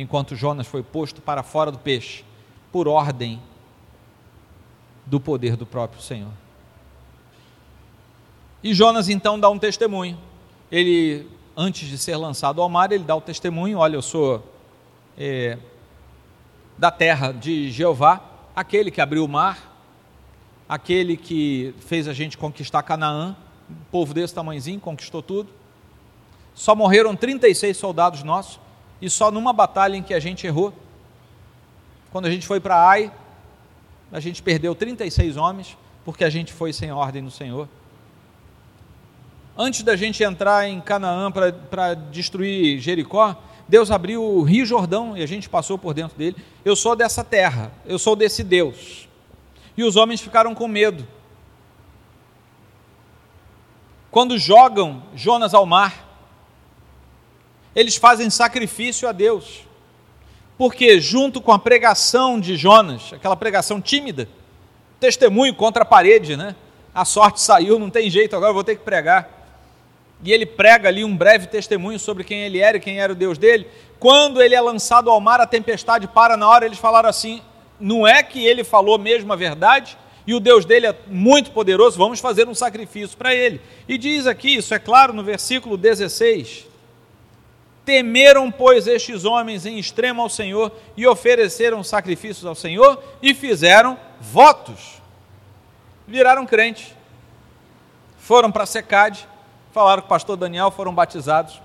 enquanto 0.00 0.34
Jonas 0.34 0.66
foi 0.66 0.82
posto 0.82 1.20
para 1.20 1.42
fora 1.42 1.70
do 1.70 1.78
peixe, 1.78 2.24
por 2.72 2.88
ordem 2.88 3.40
do 5.04 5.20
poder 5.20 5.56
do 5.56 5.66
próprio 5.66 6.00
Senhor. 6.00 6.32
E 8.62 8.72
Jonas 8.72 9.08
então 9.08 9.38
dá 9.38 9.50
um 9.50 9.58
testemunho. 9.58 10.18
Ele, 10.72 11.28
antes 11.56 11.86
de 11.88 11.98
ser 11.98 12.16
lançado 12.16 12.62
ao 12.62 12.68
mar, 12.68 12.92
ele 12.92 13.04
dá 13.04 13.14
o 13.14 13.20
testemunho: 13.20 13.78
olha, 13.78 13.96
eu 13.96 14.02
sou 14.02 14.42
é, 15.18 15.58
da 16.78 16.90
terra 16.90 17.32
de 17.32 17.70
Jeová, 17.70 18.22
aquele 18.56 18.90
que 18.90 19.00
abriu 19.00 19.24
o 19.24 19.28
mar, 19.28 19.84
aquele 20.66 21.16
que 21.16 21.74
fez 21.80 22.08
a 22.08 22.14
gente 22.14 22.38
conquistar 22.38 22.82
Canaã, 22.82 23.36
um 23.68 23.74
povo 23.90 24.14
desse 24.14 24.34
tamanhozinho, 24.34 24.80
conquistou 24.80 25.22
tudo. 25.22 25.50
Só 26.54 26.74
morreram 26.74 27.14
36 27.14 27.76
soldados 27.76 28.22
nossos 28.22 28.58
e 29.00 29.08
só 29.08 29.30
numa 29.30 29.52
batalha 29.52 29.96
em 29.96 30.02
que 30.02 30.14
a 30.14 30.20
gente 30.20 30.46
errou. 30.46 30.72
Quando 32.12 32.26
a 32.26 32.30
gente 32.30 32.46
foi 32.46 32.60
para 32.60 32.76
Ai, 32.76 33.12
a 34.12 34.20
gente 34.20 34.42
perdeu 34.42 34.74
36 34.74 35.36
homens, 35.36 35.76
porque 36.04 36.24
a 36.24 36.30
gente 36.30 36.52
foi 36.52 36.72
sem 36.72 36.90
ordem 36.90 37.22
do 37.22 37.30
Senhor. 37.30 37.68
Antes 39.56 39.82
da 39.82 39.94
gente 39.94 40.22
entrar 40.22 40.68
em 40.68 40.80
Canaã 40.80 41.30
para 41.30 41.94
destruir 41.94 42.78
Jericó, 42.80 43.36
Deus 43.68 43.90
abriu 43.90 44.24
o 44.24 44.42
Rio 44.42 44.66
Jordão 44.66 45.16
e 45.16 45.22
a 45.22 45.26
gente 45.26 45.48
passou 45.48 45.78
por 45.78 45.94
dentro 45.94 46.18
dele. 46.18 46.36
Eu 46.64 46.74
sou 46.74 46.96
dessa 46.96 47.22
terra, 47.22 47.70
eu 47.86 47.98
sou 47.98 48.16
desse 48.16 48.42
Deus. 48.42 49.08
E 49.76 49.84
os 49.84 49.96
homens 49.96 50.20
ficaram 50.20 50.54
com 50.54 50.66
medo. 50.66 51.06
Quando 54.10 54.36
jogam 54.36 55.04
Jonas 55.14 55.54
ao 55.54 55.64
mar, 55.64 56.09
eles 57.74 57.96
fazem 57.96 58.30
sacrifício 58.30 59.08
a 59.08 59.12
Deus. 59.12 59.60
Porque, 60.58 61.00
junto 61.00 61.40
com 61.40 61.52
a 61.52 61.58
pregação 61.58 62.38
de 62.38 62.56
Jonas, 62.56 63.12
aquela 63.12 63.36
pregação 63.36 63.80
tímida, 63.80 64.28
testemunho 64.98 65.54
contra 65.54 65.82
a 65.82 65.86
parede, 65.86 66.36
né? 66.36 66.54
A 66.94 67.04
sorte 67.04 67.40
saiu, 67.40 67.78
não 67.78 67.88
tem 67.88 68.10
jeito, 68.10 68.36
agora 68.36 68.52
vou 68.52 68.64
ter 68.64 68.76
que 68.76 68.84
pregar. 68.84 69.40
E 70.22 70.32
ele 70.32 70.44
prega 70.44 70.88
ali 70.88 71.02
um 71.02 71.16
breve 71.16 71.46
testemunho 71.46 71.98
sobre 71.98 72.24
quem 72.24 72.42
ele 72.42 72.58
era 72.58 72.76
e 72.76 72.80
quem 72.80 73.00
era 73.00 73.12
o 73.12 73.16
Deus 73.16 73.38
dele. 73.38 73.66
Quando 73.98 74.42
ele 74.42 74.54
é 74.54 74.60
lançado 74.60 75.08
ao 75.08 75.20
mar, 75.20 75.40
a 75.40 75.46
tempestade 75.46 76.06
para 76.06 76.36
na 76.36 76.46
hora, 76.46 76.66
eles 76.66 76.78
falaram 76.78 77.08
assim: 77.08 77.40
não 77.80 78.06
é 78.06 78.22
que 78.22 78.44
ele 78.44 78.62
falou 78.62 78.98
mesmo 78.98 79.32
a 79.32 79.36
verdade, 79.36 79.96
e 80.26 80.34
o 80.34 80.40
Deus 80.40 80.66
dele 80.66 80.86
é 80.86 80.94
muito 81.06 81.50
poderoso, 81.52 81.96
vamos 81.96 82.20
fazer 82.20 82.46
um 82.46 82.54
sacrifício 82.54 83.16
para 83.16 83.34
ele. 83.34 83.60
E 83.88 83.96
diz 83.96 84.26
aqui, 84.26 84.56
isso 84.56 84.74
é 84.74 84.78
claro 84.78 85.14
no 85.14 85.24
versículo 85.24 85.78
16: 85.78 86.66
Temeram, 87.90 88.52
pois, 88.52 88.86
estes 88.86 89.24
homens 89.24 89.66
em 89.66 89.76
extremo 89.76 90.22
ao 90.22 90.28
Senhor 90.28 90.70
e 90.96 91.08
ofereceram 91.08 91.82
sacrifícios 91.82 92.46
ao 92.46 92.54
Senhor 92.54 93.02
e 93.20 93.34
fizeram 93.34 93.98
votos. 94.20 95.02
Viraram 96.06 96.46
crentes. 96.46 96.94
Foram 98.16 98.52
para 98.52 98.64
Secade, 98.64 99.26
falaram 99.72 100.02
com 100.02 100.06
o 100.06 100.08
pastor 100.08 100.36
Daniel, 100.36 100.70
foram 100.70 100.94
batizados. 100.94 101.60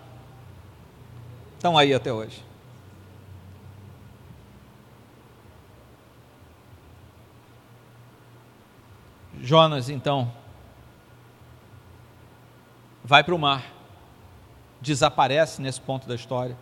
Estão 1.57 1.77
aí 1.77 1.93
até 1.93 2.11
hoje. 2.11 2.43
Jonas, 9.39 9.89
então, 9.89 10.33
vai 13.03 13.23
para 13.23 13.35
o 13.35 13.37
mar 13.37 13.74
desaparece 14.81 15.61
nesse 15.61 15.81
ponto 15.81 16.07
da 16.07 16.15
história. 16.15 16.57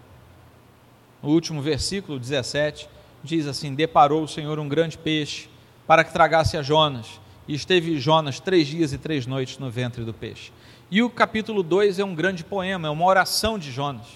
No 1.21 1.29
último 1.29 1.61
versículo 1.61 2.19
17, 2.19 2.89
diz 3.23 3.47
assim: 3.47 3.73
Deparou 3.73 4.23
o 4.23 4.27
Senhor 4.27 4.59
um 4.59 4.67
grande 4.67 4.97
peixe 4.97 5.49
para 5.87 6.03
que 6.03 6.13
tragasse 6.13 6.57
a 6.57 6.61
Jonas, 6.61 7.19
e 7.47 7.53
esteve 7.53 7.99
Jonas 7.99 8.39
três 8.39 8.67
dias 8.67 8.93
e 8.93 8.97
três 8.97 9.25
noites 9.25 9.57
no 9.57 9.69
ventre 9.69 10.03
do 10.03 10.13
peixe. 10.13 10.51
E 10.89 11.01
o 11.01 11.09
capítulo 11.09 11.63
2 11.63 11.99
é 11.99 12.05
um 12.05 12.13
grande 12.15 12.43
poema, 12.43 12.87
é 12.87 12.91
uma 12.91 13.05
oração 13.05 13.57
de 13.57 13.71
Jonas. 13.71 14.07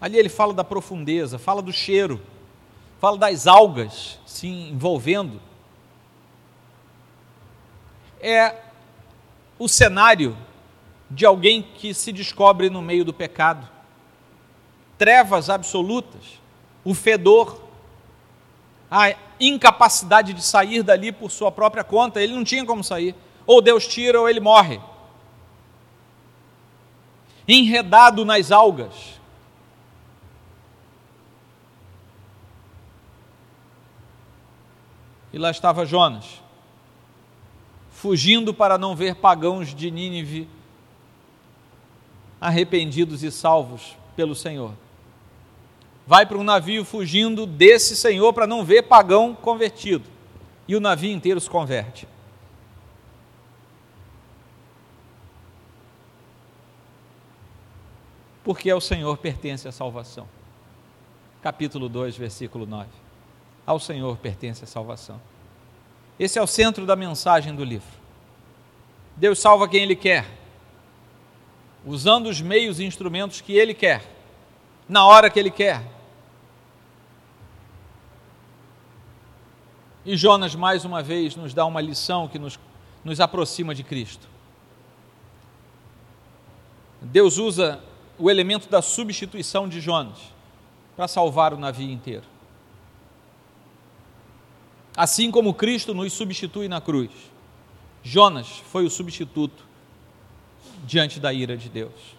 Ali 0.00 0.18
ele 0.18 0.28
fala 0.28 0.52
da 0.52 0.64
profundeza, 0.64 1.38
fala 1.38 1.62
do 1.62 1.72
cheiro, 1.72 2.20
fala 3.00 3.16
das 3.16 3.46
algas 3.46 4.18
se 4.26 4.48
envolvendo. 4.48 5.40
É 8.20 8.56
o 9.58 9.68
cenário 9.68 10.36
de 11.14 11.26
alguém 11.26 11.62
que 11.62 11.92
se 11.92 12.10
descobre 12.10 12.70
no 12.70 12.80
meio 12.80 13.04
do 13.04 13.12
pecado. 13.12 13.68
Trevas 14.96 15.50
absolutas, 15.50 16.40
o 16.82 16.94
fedor, 16.94 17.62
a 18.90 19.14
incapacidade 19.38 20.32
de 20.32 20.42
sair 20.42 20.82
dali 20.82 21.12
por 21.12 21.30
sua 21.30 21.52
própria 21.52 21.84
conta, 21.84 22.22
ele 22.22 22.34
não 22.34 22.44
tinha 22.44 22.64
como 22.64 22.82
sair. 22.82 23.14
Ou 23.46 23.60
Deus 23.60 23.86
tira 23.86 24.18
ou 24.18 24.28
ele 24.28 24.40
morre. 24.40 24.80
Enredado 27.46 28.24
nas 28.24 28.50
algas. 28.50 29.20
E 35.32 35.38
lá 35.38 35.50
estava 35.50 35.84
Jonas, 35.84 36.42
fugindo 37.90 38.52
para 38.54 38.78
não 38.78 38.94
ver 38.94 39.16
pagãos 39.16 39.74
de 39.74 39.90
Nínive 39.90 40.48
arrependidos 42.42 43.22
e 43.22 43.30
salvos 43.30 43.96
pelo 44.16 44.34
Senhor. 44.34 44.72
Vai 46.04 46.26
para 46.26 46.36
um 46.36 46.42
navio 46.42 46.84
fugindo 46.84 47.46
desse 47.46 47.94
Senhor 47.94 48.32
para 48.32 48.48
não 48.48 48.64
ver 48.64 48.82
pagão 48.82 49.32
convertido. 49.32 50.10
E 50.66 50.74
o 50.74 50.80
navio 50.80 51.12
inteiro 51.12 51.40
se 51.40 51.48
converte. 51.48 52.08
Porque 58.42 58.68
ao 58.68 58.80
Senhor 58.80 59.16
pertence 59.18 59.68
a 59.68 59.72
salvação. 59.72 60.26
Capítulo 61.40 61.88
2, 61.88 62.16
versículo 62.16 62.66
9. 62.66 62.88
Ao 63.64 63.78
Senhor 63.78 64.16
pertence 64.16 64.64
a 64.64 64.66
salvação. 64.66 65.20
Esse 66.18 66.40
é 66.40 66.42
o 66.42 66.46
centro 66.48 66.84
da 66.84 66.96
mensagem 66.96 67.54
do 67.54 67.62
livro. 67.62 68.02
Deus 69.16 69.38
salva 69.38 69.68
quem 69.68 69.84
Ele 69.84 69.94
quer, 69.94 70.41
usando 71.84 72.26
os 72.26 72.40
meios 72.40 72.78
e 72.78 72.84
instrumentos 72.84 73.40
que 73.40 73.52
Ele 73.52 73.74
quer, 73.74 74.04
na 74.88 75.04
hora 75.04 75.30
que 75.30 75.38
Ele 75.38 75.50
quer. 75.50 75.82
E 80.04 80.16
Jonas, 80.16 80.54
mais 80.54 80.84
uma 80.84 81.02
vez, 81.02 81.36
nos 81.36 81.54
dá 81.54 81.64
uma 81.64 81.80
lição 81.80 82.26
que 82.26 82.38
nos, 82.38 82.58
nos 83.04 83.20
aproxima 83.20 83.74
de 83.74 83.82
Cristo. 83.82 84.26
Deus 87.00 87.38
usa 87.38 87.82
o 88.18 88.30
elemento 88.30 88.68
da 88.68 88.80
substituição 88.80 89.68
de 89.68 89.80
Jonas 89.80 90.18
para 90.96 91.08
salvar 91.08 91.52
o 91.52 91.58
navio 91.58 91.90
inteiro. 91.90 92.24
Assim 94.96 95.30
como 95.30 95.54
Cristo 95.54 95.94
nos 95.94 96.12
substitui 96.12 96.68
na 96.68 96.80
cruz, 96.80 97.10
Jonas 98.02 98.48
foi 98.70 98.84
o 98.84 98.90
substituto 98.90 99.71
diante 100.84 101.20
da 101.20 101.32
ira 101.32 101.56
de 101.56 101.68
Deus. 101.68 102.16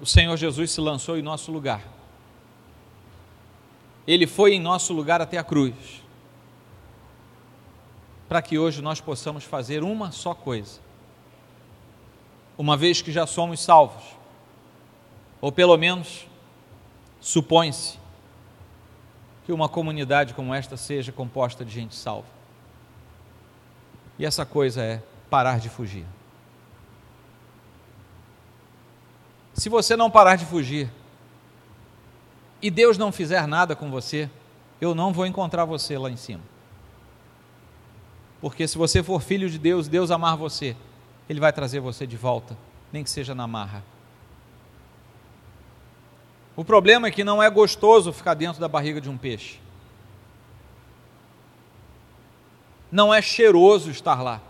O 0.00 0.04
Senhor 0.04 0.36
Jesus 0.36 0.70
se 0.70 0.80
lançou 0.80 1.16
em 1.16 1.22
nosso 1.22 1.50
lugar. 1.50 1.82
Ele 4.06 4.26
foi 4.26 4.54
em 4.54 4.60
nosso 4.60 4.92
lugar 4.92 5.20
até 5.20 5.38
a 5.38 5.44
cruz, 5.44 5.74
para 8.28 8.42
que 8.42 8.58
hoje 8.58 8.82
nós 8.82 9.00
possamos 9.00 9.42
fazer 9.42 9.82
uma 9.82 10.12
só 10.12 10.34
coisa. 10.34 10.80
Uma 12.58 12.76
vez 12.76 13.02
que 13.02 13.10
já 13.10 13.26
somos 13.26 13.60
salvos, 13.60 14.04
ou 15.40 15.50
pelo 15.50 15.76
menos 15.76 16.26
supõe-se 17.20 17.98
que 19.44 19.52
uma 19.52 19.68
comunidade 19.68 20.34
como 20.34 20.54
esta 20.54 20.76
seja 20.76 21.10
composta 21.10 21.64
de 21.64 21.72
gente 21.72 21.94
salva. 21.94 22.35
E 24.18 24.24
essa 24.24 24.46
coisa 24.46 24.82
é 24.82 25.02
parar 25.28 25.58
de 25.58 25.68
fugir. 25.68 26.06
Se 29.54 29.68
você 29.68 29.96
não 29.96 30.10
parar 30.10 30.36
de 30.36 30.44
fugir 30.44 30.90
e 32.60 32.70
Deus 32.70 32.98
não 32.98 33.10
fizer 33.10 33.46
nada 33.46 33.74
com 33.74 33.90
você, 33.90 34.30
eu 34.80 34.94
não 34.94 35.12
vou 35.12 35.26
encontrar 35.26 35.64
você 35.64 35.96
lá 35.96 36.10
em 36.10 36.16
cima. 36.16 36.42
Porque 38.40 38.68
se 38.68 38.76
você 38.76 39.02
for 39.02 39.20
filho 39.22 39.48
de 39.48 39.58
Deus, 39.58 39.88
Deus 39.88 40.10
amar 40.10 40.36
você, 40.36 40.76
Ele 41.28 41.40
vai 41.40 41.52
trazer 41.52 41.80
você 41.80 42.06
de 42.06 42.16
volta, 42.16 42.56
nem 42.92 43.02
que 43.02 43.10
seja 43.10 43.34
na 43.34 43.46
marra. 43.46 43.82
O 46.54 46.64
problema 46.64 47.08
é 47.08 47.10
que 47.10 47.24
não 47.24 47.42
é 47.42 47.50
gostoso 47.50 48.12
ficar 48.12 48.34
dentro 48.34 48.60
da 48.60 48.68
barriga 48.68 49.00
de 49.00 49.10
um 49.10 49.16
peixe. 49.16 49.58
Não 52.90 53.12
é 53.12 53.20
cheiroso 53.20 53.90
estar 53.90 54.22
lá. 54.22 54.40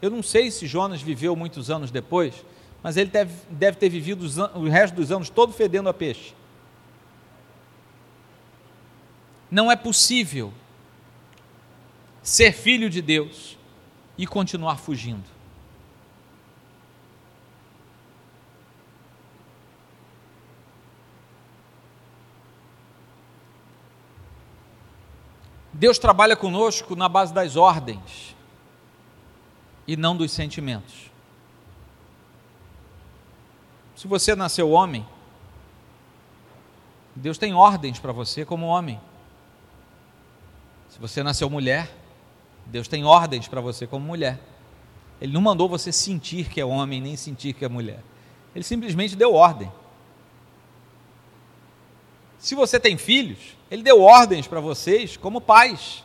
Eu 0.00 0.10
não 0.10 0.22
sei 0.22 0.50
se 0.50 0.66
Jonas 0.66 1.02
viveu 1.02 1.34
muitos 1.34 1.70
anos 1.70 1.90
depois, 1.90 2.44
mas 2.82 2.96
ele 2.96 3.10
deve, 3.10 3.32
deve 3.50 3.76
ter 3.76 3.88
vivido 3.88 4.22
os, 4.22 4.38
o 4.38 4.68
resto 4.68 4.94
dos 4.94 5.10
anos 5.10 5.28
todo 5.28 5.52
fedendo 5.52 5.88
a 5.88 5.94
peixe. 5.94 6.34
Não 9.50 9.70
é 9.72 9.76
possível 9.76 10.52
ser 12.22 12.52
filho 12.52 12.90
de 12.90 13.00
Deus 13.00 13.56
e 14.16 14.26
continuar 14.26 14.76
fugindo. 14.76 15.37
Deus 25.78 25.96
trabalha 25.96 26.34
conosco 26.34 26.96
na 26.96 27.08
base 27.08 27.32
das 27.32 27.54
ordens 27.54 28.34
e 29.86 29.96
não 29.96 30.16
dos 30.16 30.32
sentimentos. 30.32 31.08
Se 33.94 34.08
você 34.08 34.34
nasceu 34.34 34.72
homem, 34.72 35.06
Deus 37.14 37.38
tem 37.38 37.54
ordens 37.54 38.00
para 38.00 38.10
você 38.10 38.44
como 38.44 38.66
homem. 38.66 39.00
Se 40.88 40.98
você 40.98 41.22
nasceu 41.22 41.48
mulher, 41.48 41.88
Deus 42.66 42.88
tem 42.88 43.04
ordens 43.04 43.46
para 43.46 43.60
você 43.60 43.86
como 43.86 44.04
mulher. 44.04 44.40
Ele 45.20 45.32
não 45.32 45.40
mandou 45.40 45.68
você 45.68 45.92
sentir 45.92 46.48
que 46.48 46.60
é 46.60 46.64
homem, 46.64 47.00
nem 47.00 47.14
sentir 47.14 47.52
que 47.52 47.64
é 47.64 47.68
mulher. 47.68 48.02
Ele 48.52 48.64
simplesmente 48.64 49.14
deu 49.14 49.32
ordem. 49.32 49.70
Se 52.38 52.54
você 52.54 52.78
tem 52.78 52.96
filhos, 52.96 53.38
ele 53.70 53.82
deu 53.82 54.00
ordens 54.00 54.46
para 54.46 54.60
vocês 54.60 55.16
como 55.16 55.40
pais. 55.40 56.04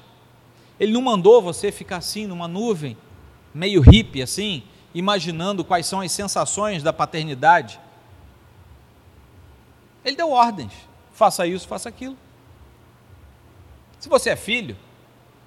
Ele 0.80 0.92
não 0.92 1.02
mandou 1.02 1.42
você 1.42 1.72
ficar 1.72 1.98
assim 1.98 2.26
numa 2.26 2.48
nuvem, 2.48 2.98
meio 3.54 3.82
hippie 3.82 4.22
assim, 4.22 4.64
imaginando 4.94 5.64
quais 5.64 5.86
são 5.86 6.02
as 6.02 6.12
sensações 6.12 6.82
da 6.82 6.92
paternidade. 6.92 7.80
Ele 10.04 10.16
deu 10.16 10.32
ordens. 10.32 10.74
Faça 11.14 11.46
isso, 11.46 11.68
faça 11.68 11.88
aquilo. 11.88 12.18
Se 14.00 14.10
você 14.10 14.32
é 14.32 14.36
filho, 14.36 14.76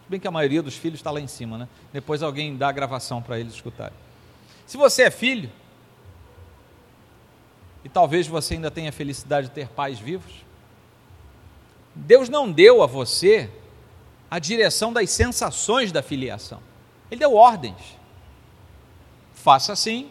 bem 0.09 0.19
que 0.19 0.29
a 0.29 0.31
maioria 0.31 0.63
dos 0.63 0.77
filhos 0.77 1.01
está 1.01 1.11
lá 1.11 1.21
em 1.21 1.27
cima, 1.27 1.59
né? 1.59 1.69
Depois 1.93 2.23
alguém 2.23 2.57
dá 2.57 2.69
a 2.69 2.73
gravação 2.73 3.21
para 3.21 3.39
eles 3.39 3.53
escutarem. 3.53 3.97
Se 4.67 4.77
você 4.77 5.03
é 5.03 5.11
filho, 5.11 5.51
e 7.85 7.89
talvez 7.89 8.27
você 8.27 8.55
ainda 8.55 8.71
tenha 8.71 8.89
a 8.89 8.93
felicidade 8.93 9.49
de 9.49 9.55
ter 9.55 9.69
pais 9.69 9.99
vivos, 9.99 10.46
Deus 11.97 12.29
não 12.29 12.53
deu 12.53 12.83
a 12.83 12.87
você 12.87 13.51
a 14.31 14.39
direção 14.39 14.93
das 14.93 15.11
sensações 15.11 15.91
da 15.91 16.03
filiação. 16.03 16.61
Ele 17.11 17.21
deu 17.21 17.35
ordens. 17.35 17.97
Faça 19.33 19.73
assim, 19.73 20.11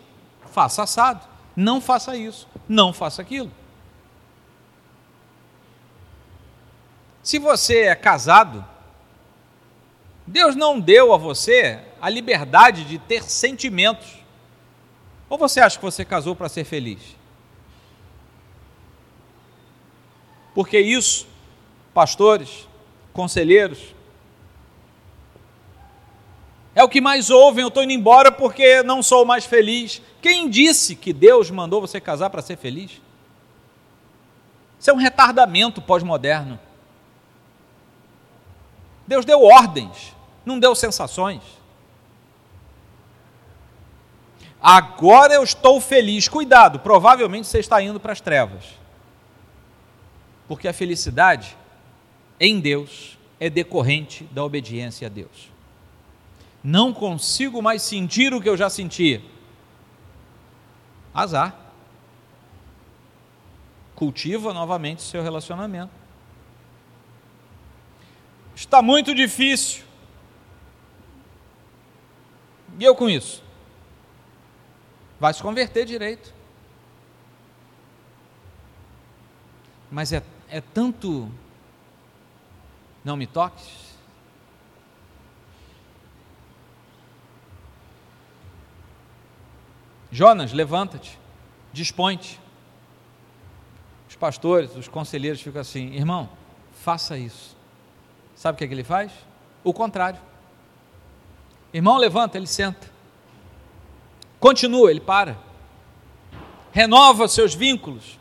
faça 0.51 0.83
assado. 0.83 1.27
Não 1.55 1.79
faça 1.79 2.17
isso, 2.17 2.47
não 2.67 2.91
faça 2.91 3.21
aquilo. 3.21 3.51
Se 7.21 7.37
você 7.39 7.83
é 7.83 7.95
casado, 7.95 8.65
Deus 10.27 10.55
não 10.55 10.79
deu 10.79 11.13
a 11.13 11.17
você 11.17 11.79
a 12.01 12.09
liberdade 12.09 12.83
de 12.83 12.97
ter 12.97 13.23
sentimentos. 13.23 14.17
Ou 15.29 15.37
você 15.37 15.59
acha 15.59 15.77
que 15.77 15.85
você 15.85 16.03
casou 16.03 16.35
para 16.35 16.49
ser 16.49 16.63
feliz? 16.63 17.15
Porque 20.53 20.79
isso 20.79 21.27
pastores, 21.95 22.67
conselheiros. 23.13 23.95
É 26.75 26.83
o 26.83 26.89
que 26.89 26.99
mais 26.99 27.29
ouvem, 27.29 27.61
eu 27.61 27.69
estou 27.69 27.81
indo 27.81 27.93
embora 27.93 28.29
porque 28.29 28.83
não 28.83 29.01
sou 29.01 29.25
mais 29.25 29.45
feliz. 29.45 30.01
Quem 30.21 30.49
disse 30.49 30.93
que 30.93 31.13
Deus 31.13 31.49
mandou 31.49 31.79
você 31.79 32.01
casar 32.01 32.29
para 32.29 32.41
ser 32.41 32.57
feliz? 32.57 33.01
Isso 34.77 34.89
é 34.89 34.93
um 34.93 34.97
retardamento 34.97 35.81
pós-moderno. 35.81 36.59
Deus 39.07 39.23
deu 39.23 39.41
ordens, 39.41 40.13
não 40.45 40.59
deu 40.59 40.75
sensações. 40.75 41.41
Agora 44.61 45.33
eu 45.33 45.43
estou 45.43 45.79
feliz. 45.79 46.27
Cuidado, 46.27 46.79
provavelmente 46.79 47.47
você 47.47 47.59
está 47.59 47.81
indo 47.81 48.01
para 48.01 48.11
as 48.11 48.19
trevas. 48.19 48.65
Porque 50.45 50.67
a 50.67 50.73
felicidade 50.73 51.55
em 52.39 52.59
Deus 52.59 53.17
é 53.39 53.49
decorrente 53.49 54.23
da 54.25 54.43
obediência 54.43 55.07
a 55.07 55.09
Deus. 55.09 55.51
Não 56.63 56.93
consigo 56.93 57.61
mais 57.61 57.81
sentir 57.81 58.33
o 58.33 58.41
que 58.41 58.49
eu 58.49 58.57
já 58.57 58.69
sentia. 58.69 59.21
Azar. 61.13 61.55
Cultiva 63.93 64.53
novamente 64.53 65.01
seu 65.01 65.21
relacionamento. 65.21 65.91
Está 68.55 68.81
muito 68.81 69.13
difícil. 69.13 69.83
E 72.79 72.83
eu 72.83 72.95
com 72.95 73.09
isso? 73.09 73.43
Vai 75.19 75.33
se 75.33 75.41
converter 75.41 75.85
direito. 75.85 76.33
Mas 79.89 80.11
é, 80.11 80.23
é 80.49 80.59
tanto. 80.59 81.31
Não 83.05 83.15
me 83.15 83.27
toques. 83.27 83.85
Jonas, 90.11 90.51
levanta-te, 90.51 91.19
dispõe-te. 91.71 92.39
Os 94.09 94.15
pastores, 94.15 94.75
os 94.75 94.87
conselheiros 94.87 95.39
ficam 95.39 95.61
assim: 95.61 95.93
irmão, 95.93 96.29
faça 96.73 97.15
isso. 97.15 97.55
Sabe 98.35 98.55
o 98.55 98.57
que, 98.57 98.63
é 98.63 98.67
que 98.67 98.73
ele 98.73 98.83
faz? 98.83 99.11
O 99.63 99.71
contrário. 99.71 100.19
Irmão, 101.71 101.97
levanta, 101.97 102.37
ele 102.37 102.47
senta. 102.47 102.89
Continua, 104.39 104.89
ele 104.89 105.01
para. 105.01 105.37
Renova 106.71 107.27
seus 107.27 107.53
vínculos. 107.53 108.17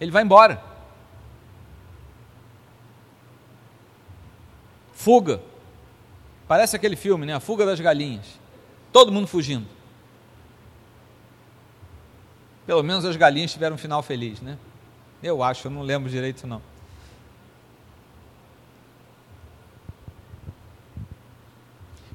Ele 0.00 0.10
vai 0.10 0.22
embora. 0.24 0.69
Fuga. 5.00 5.40
Parece 6.46 6.76
aquele 6.76 6.94
filme, 6.94 7.24
né? 7.24 7.32
A 7.32 7.40
fuga 7.40 7.64
das 7.64 7.80
galinhas. 7.80 8.38
Todo 8.92 9.10
mundo 9.10 9.26
fugindo. 9.26 9.66
Pelo 12.66 12.82
menos 12.82 13.06
as 13.06 13.16
galinhas 13.16 13.50
tiveram 13.50 13.76
um 13.76 13.78
final 13.78 14.02
feliz, 14.02 14.42
né? 14.42 14.58
Eu 15.22 15.42
acho, 15.42 15.68
eu 15.68 15.70
não 15.70 15.80
lembro 15.80 16.10
direito 16.10 16.46
não. 16.46 16.60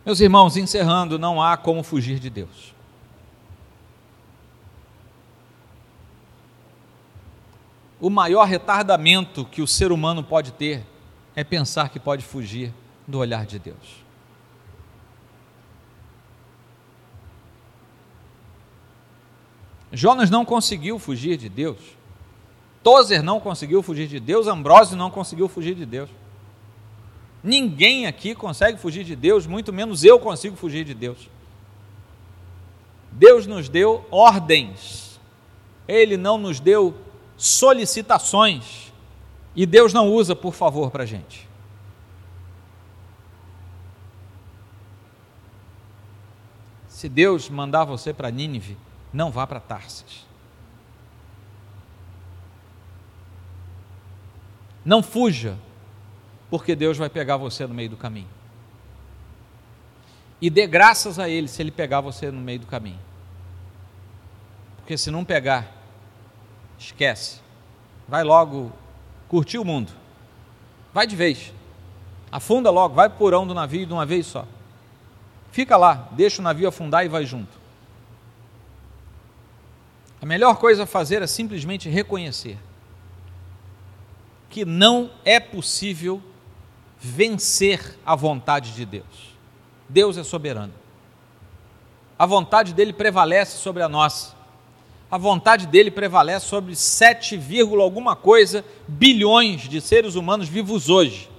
Meus 0.05 0.19
irmãos, 0.19 0.55
encerrando, 0.55 1.17
não 1.17 1.41
há 1.41 1.57
como 1.57 1.81
fugir 1.81 2.19
de 2.19 2.29
Deus. 2.29 2.71
O 7.99 8.11
maior 8.11 8.43
retardamento 8.43 9.43
que 9.43 9.63
o 9.63 9.67
ser 9.67 9.91
humano 9.91 10.23
pode 10.23 10.51
ter 10.51 10.85
é 11.35 11.43
pensar 11.43 11.89
que 11.89 11.99
pode 11.99 12.23
fugir 12.23 12.73
do 13.07 13.19
olhar 13.19 13.45
de 13.45 13.59
Deus. 13.59 14.03
Jonas 19.91 20.29
não 20.29 20.43
conseguiu 20.43 20.99
fugir 20.99 21.37
de 21.37 21.49
Deus. 21.49 21.77
Tozer 22.83 23.23
não 23.23 23.39
conseguiu 23.39 23.81
fugir 23.81 24.07
de 24.07 24.19
Deus. 24.19 24.47
Ambrósio 24.47 24.97
não 24.97 25.09
conseguiu 25.09 25.47
fugir 25.47 25.75
de 25.75 25.85
Deus. 25.85 26.09
Ninguém 27.45 28.07
aqui 28.07 28.33
consegue 28.33 28.79
fugir 28.79 29.03
de 29.03 29.15
Deus, 29.15 29.45
muito 29.45 29.71
menos 29.71 30.03
eu 30.03 30.19
consigo 30.19 30.55
fugir 30.55 30.83
de 30.83 30.95
Deus. 30.95 31.29
Deus 33.11 33.45
nos 33.45 33.69
deu 33.69 34.03
ordens, 34.09 35.19
Ele 35.87 36.17
não 36.17 36.39
nos 36.39 36.59
deu 36.59 36.95
solicitações, 37.37 38.84
e 39.55 39.65
Deus 39.65 39.93
não 39.93 40.11
usa 40.11 40.35
por 40.35 40.53
favor 40.53 40.91
para 40.91 41.03
a 41.03 41.05
gente. 41.05 41.47
Se 46.89 47.07
Deus 47.07 47.49
mandar 47.49 47.85
você 47.85 48.13
para 48.13 48.31
Nínive, 48.31 48.77
não 49.13 49.31
vá 49.31 49.47
para 49.47 49.59
Tarsis. 49.59 50.25
Não 54.83 55.01
fuja, 55.01 55.57
porque 56.49 56.75
Deus 56.75 56.97
vai 56.97 57.09
pegar 57.09 57.37
você 57.37 57.65
no 57.65 57.73
meio 57.73 57.89
do 57.89 57.97
caminho. 57.97 58.29
E 60.41 60.49
dê 60.49 60.67
graças 60.67 61.17
a 61.17 61.29
Ele 61.29 61.47
se 61.47 61.61
Ele 61.61 61.71
pegar 61.71 62.01
você 62.01 62.29
no 62.29 62.41
meio 62.41 62.59
do 62.59 62.67
caminho. 62.67 62.99
Porque 64.77 64.97
se 64.97 65.09
não 65.09 65.25
pegar, 65.25 65.71
esquece. 66.77 67.39
Vai 68.07 68.23
logo 68.23 68.71
curtir 69.27 69.57
o 69.57 69.65
mundo. 69.65 69.91
Vai 70.93 71.07
de 71.07 71.15
vez. 71.15 71.53
Afunda 72.31 72.69
logo, 72.69 72.95
vai 72.95 73.09
para 73.09 73.15
o 73.15 73.19
porão 73.19 73.47
do 73.47 73.53
navio 73.53 73.85
de 73.85 73.93
uma 73.93 74.05
vez 74.05 74.25
só. 74.27 74.45
Fica 75.51 75.77
lá, 75.77 76.09
deixa 76.11 76.41
o 76.41 76.43
navio 76.43 76.67
afundar 76.67 77.05
e 77.05 77.09
vai 77.09 77.25
junto. 77.25 77.57
A 80.21 80.25
melhor 80.25 80.57
coisa 80.57 80.83
a 80.83 80.85
fazer 80.87 81.21
é 81.21 81.27
simplesmente 81.27 81.87
reconhecer 81.87 82.57
que 84.49 84.65
não 84.65 85.11
é 85.23 85.39
possível 85.39 86.21
vencer 86.99 87.97
a 88.05 88.15
vontade 88.15 88.73
de 88.73 88.85
Deus. 88.85 89.35
Deus 89.87 90.17
é 90.17 90.23
soberano. 90.23 90.73
A 92.17 92.25
vontade 92.25 92.73
dele 92.73 92.93
prevalece 92.93 93.57
sobre 93.57 93.83
a 93.83 93.89
nossa. 93.89 94.34
A 95.15 95.17
vontade 95.17 95.65
dele 95.65 95.89
prevalece 95.89 96.45
sobre 96.45 96.75
7, 96.75 97.39
alguma 97.79 98.17
coisa 98.17 98.65
bilhões 98.85 99.61
de 99.61 99.79
seres 99.79 100.15
humanos 100.15 100.49
vivos 100.49 100.89
hoje. 100.89 101.29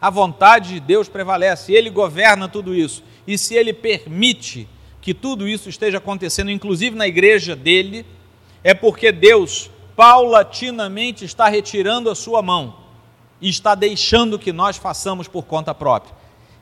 A 0.00 0.10
vontade 0.10 0.74
de 0.74 0.80
Deus 0.80 1.08
prevalece, 1.08 1.72
ele 1.72 1.88
governa 1.88 2.48
tudo 2.48 2.74
isso. 2.74 3.04
E 3.24 3.38
se 3.38 3.54
ele 3.54 3.72
permite 3.72 4.68
que 5.00 5.14
tudo 5.14 5.46
isso 5.46 5.68
esteja 5.68 5.98
acontecendo, 5.98 6.50
inclusive 6.50 6.96
na 6.96 7.06
igreja 7.06 7.54
dele, 7.54 8.04
é 8.64 8.74
porque 8.74 9.12
Deus 9.12 9.70
paulatinamente 9.94 11.24
está 11.24 11.46
retirando 11.48 12.10
a 12.10 12.16
sua 12.16 12.42
mão 12.42 12.76
e 13.40 13.48
está 13.48 13.76
deixando 13.76 14.36
que 14.36 14.52
nós 14.52 14.76
façamos 14.76 15.28
por 15.28 15.44
conta 15.44 15.72
própria. 15.72 16.12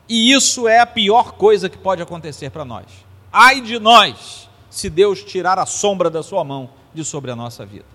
E 0.07 0.31
isso 0.31 0.67
é 0.67 0.79
a 0.79 0.85
pior 0.85 1.31
coisa 1.31 1.69
que 1.69 1.77
pode 1.79 2.03
acontecer 2.03 2.51
para 2.51 2.63
nós. 2.63 2.85
Ai 3.33 3.61
de 3.61 3.79
nós, 3.79 4.44
se 4.75 4.89
Deus 4.89 5.23
tirar 5.23 5.57
a 5.57 5.65
sombra 5.65 6.09
da 6.09 6.21
sua 6.21 6.43
mão 6.43 6.69
de 6.93 7.05
sobre 7.05 7.31
a 7.31 7.35
nossa 7.35 7.65
vida. 7.65 7.85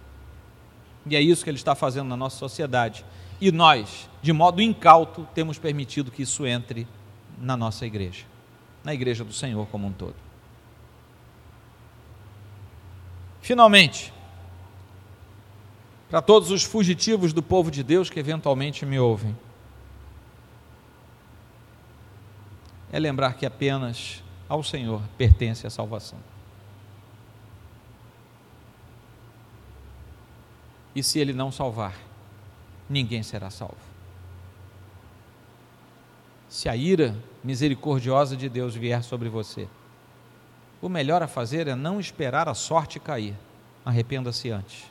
E 1.04 1.14
é 1.14 1.20
isso 1.20 1.44
que 1.44 1.50
ele 1.50 1.58
está 1.58 1.74
fazendo 1.74 2.08
na 2.08 2.16
nossa 2.16 2.38
sociedade. 2.38 3.04
E 3.38 3.52
nós, 3.52 4.08
de 4.22 4.32
modo 4.32 4.62
incauto, 4.62 5.28
temos 5.34 5.58
permitido 5.58 6.10
que 6.10 6.22
isso 6.22 6.46
entre 6.46 6.88
na 7.38 7.54
nossa 7.54 7.84
igreja, 7.84 8.24
na 8.82 8.94
igreja 8.94 9.22
do 9.22 9.32
Senhor 9.32 9.66
como 9.66 9.88
um 9.88 9.92
todo. 9.92 10.14
Finalmente, 13.42 14.10
para 16.08 16.22
todos 16.22 16.50
os 16.50 16.62
fugitivos 16.62 17.34
do 17.34 17.42
povo 17.42 17.70
de 17.70 17.82
Deus 17.82 18.08
que 18.08 18.18
eventualmente 18.18 18.86
me 18.86 18.98
ouvem, 18.98 19.36
é 22.90 22.98
lembrar 22.98 23.34
que 23.34 23.44
apenas 23.44 24.24
ao 24.48 24.62
Senhor 24.62 25.02
pertence 25.18 25.66
a 25.66 25.70
salvação. 25.70 26.29
E 30.94 31.02
se 31.02 31.18
Ele 31.18 31.32
não 31.32 31.52
salvar, 31.52 31.94
ninguém 32.88 33.22
será 33.22 33.50
salvo. 33.50 33.76
Se 36.48 36.68
a 36.68 36.74
ira 36.74 37.16
misericordiosa 37.44 38.36
de 38.36 38.48
Deus 38.48 38.74
vier 38.74 39.02
sobre 39.04 39.28
você, 39.28 39.68
o 40.82 40.88
melhor 40.88 41.22
a 41.22 41.28
fazer 41.28 41.68
é 41.68 41.74
não 41.74 42.00
esperar 42.00 42.48
a 42.48 42.54
sorte 42.54 42.98
cair. 42.98 43.36
Arrependa-se 43.84 44.50
antes. 44.50 44.84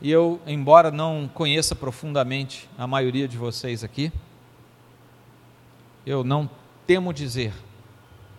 E 0.00 0.10
eu, 0.10 0.40
embora 0.46 0.90
não 0.90 1.28
conheça 1.32 1.74
profundamente 1.74 2.68
a 2.78 2.86
maioria 2.86 3.26
de 3.26 3.36
vocês 3.36 3.82
aqui, 3.82 4.12
eu 6.06 6.22
não 6.22 6.48
temo 6.86 7.12
dizer 7.12 7.52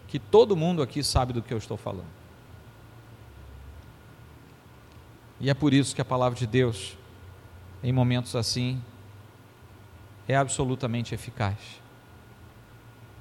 que 0.07 0.17
todo 0.17 0.55
mundo 0.55 0.81
aqui 0.81 1.03
sabe 1.03 1.33
do 1.33 1.41
que 1.41 1.53
eu 1.53 1.57
estou 1.57 1.77
falando. 1.77 2.18
E 5.39 5.49
é 5.49 5.53
por 5.53 5.73
isso 5.73 5.95
que 5.95 6.01
a 6.01 6.05
palavra 6.05 6.37
de 6.37 6.45
Deus, 6.45 6.97
em 7.81 7.93
momentos 7.93 8.35
assim, 8.35 8.81
é 10.27 10.35
absolutamente 10.35 11.15
eficaz. 11.15 11.57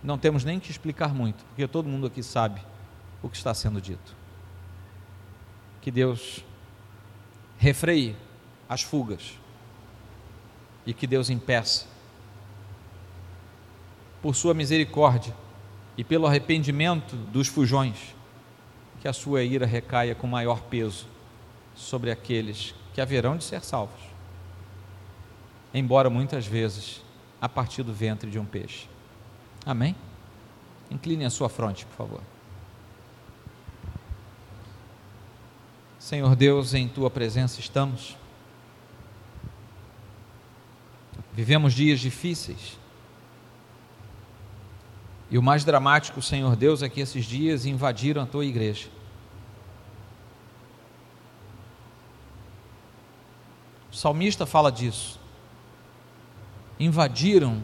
Não 0.03 0.19
temos 0.19 0.45
nem 0.45 0.59
que 0.59 0.71
explicar 0.71 1.15
muito, 1.15 1.45
porque 1.47 1.67
todo 1.67 1.89
mundo 1.89 2.07
aqui 2.07 2.23
sabe 2.23 2.61
o 3.23 3.29
que 3.29 3.37
está 3.37 3.55
sendo 3.55 3.81
dito. 3.81 4.17
Que 5.81 5.91
Deus 5.91 6.45
refreie 7.57 8.17
as 8.69 8.83
fugas 8.83 9.39
e 10.85 10.93
que 10.93 11.07
Deus 11.07 11.31
impeça, 11.31 11.87
por 14.21 14.35
sua 14.35 14.55
misericórdia 14.55 15.35
e 15.97 16.03
pelo 16.03 16.27
arrependimento 16.27 17.15
dos 17.15 17.47
fujões, 17.47 18.15
que 19.01 19.07
a 19.07 19.13
sua 19.13 19.43
ira 19.45 19.67
recaia 19.67 20.15
com 20.15 20.27
maior 20.27 20.63
peso 20.63 21.07
sobre 21.79 22.11
aqueles 22.11 22.75
que 22.93 23.01
haverão 23.01 23.37
de 23.37 23.45
ser 23.45 23.63
salvos, 23.63 24.01
embora 25.73 26.11
muitas 26.11 26.47
vezes 26.47 27.01
a 27.41 27.49
partir 27.49 27.85
do 27.85 27.93
ventre 27.93 28.29
de 28.29 28.39
um 28.39 28.45
peixe. 28.45 28.89
Amém? 29.65 29.95
Incline 30.91 31.25
a 31.25 31.31
sua 31.31 31.49
fronte, 31.49 31.87
por 31.87 31.97
favor. 31.97 32.21
Senhor 36.01 36.35
Deus, 36.35 36.75
em 36.75 36.89
tua 36.89 37.11
presença 37.11 37.61
estamos. 37.61 38.17
Vivemos 41.33 41.75
dias 41.75 42.01
difíceis. 42.01 42.79
E 45.31 45.39
o 45.39 45.43
mais 45.43 45.65
dramático, 45.65 46.21
Senhor 46.23 46.57
Deus, 46.57 46.83
é 46.83 46.89
que 46.89 47.01
esses 47.01 47.25
dias 47.25 47.67
invadiram 47.67 48.23
a 48.23 48.27
tua 48.27 48.45
igreja. 48.45 48.89
Salmista 53.99 54.47
fala 54.47 54.71
disso. 54.71 55.19
Invadiram, 56.79 57.61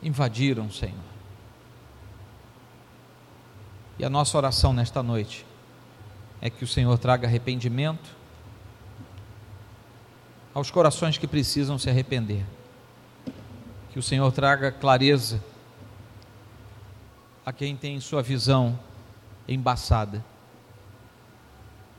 invadiram, 0.00 0.70
Senhor. 0.70 0.94
E 3.98 4.04
a 4.04 4.08
nossa 4.08 4.38
oração 4.38 4.72
nesta 4.72 5.02
noite 5.02 5.44
é 6.40 6.48
que 6.48 6.62
o 6.62 6.66
Senhor 6.66 6.96
traga 6.96 7.26
arrependimento 7.26 8.08
aos 10.54 10.70
corações 10.70 11.18
que 11.18 11.26
precisam 11.26 11.76
se 11.76 11.90
arrepender. 11.90 12.46
Que 13.90 13.98
o 13.98 14.02
Senhor 14.02 14.30
traga 14.30 14.70
clareza 14.70 15.42
a 17.44 17.52
quem 17.52 17.76
tem 17.76 17.98
sua 17.98 18.22
visão 18.22 18.78
embaçada. 19.48 20.24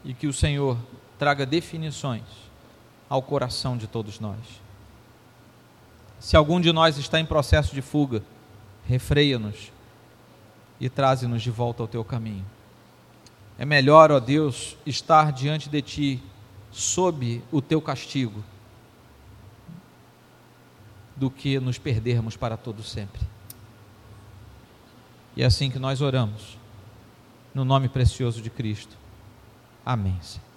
E 0.05 0.13
que 0.13 0.27
o 0.27 0.33
Senhor 0.33 0.77
traga 1.17 1.45
definições 1.45 2.23
ao 3.09 3.21
coração 3.21 3.77
de 3.77 3.87
todos 3.87 4.19
nós. 4.19 4.39
Se 6.19 6.37
algum 6.37 6.59
de 6.59 6.71
nós 6.71 6.97
está 6.97 7.19
em 7.19 7.25
processo 7.25 7.75
de 7.75 7.81
fuga, 7.81 8.23
refreia-nos 8.85 9.71
e 10.79 10.89
traze-nos 10.89 11.41
de 11.41 11.51
volta 11.51 11.83
ao 11.83 11.87
teu 11.87 12.03
caminho. 12.03 12.45
É 13.57 13.65
melhor, 13.65 14.11
ó 14.11 14.19
Deus, 14.19 14.75
estar 14.85 15.31
diante 15.31 15.69
de 15.69 15.81
ti 15.81 16.23
sob 16.71 17.43
o 17.51 17.61
teu 17.61 17.81
castigo 17.81 18.43
do 21.15 21.29
que 21.29 21.59
nos 21.59 21.77
perdermos 21.77 22.35
para 22.35 22.57
todo 22.57 22.81
sempre. 22.81 23.21
E 25.35 25.43
é 25.43 25.45
assim 25.45 25.69
que 25.69 25.79
nós 25.79 26.01
oramos, 26.01 26.57
no 27.53 27.63
nome 27.63 27.89
precioso 27.89 28.41
de 28.41 28.49
Cristo. 28.49 28.97
Amém. 29.85 30.17
Senhor. 30.21 30.52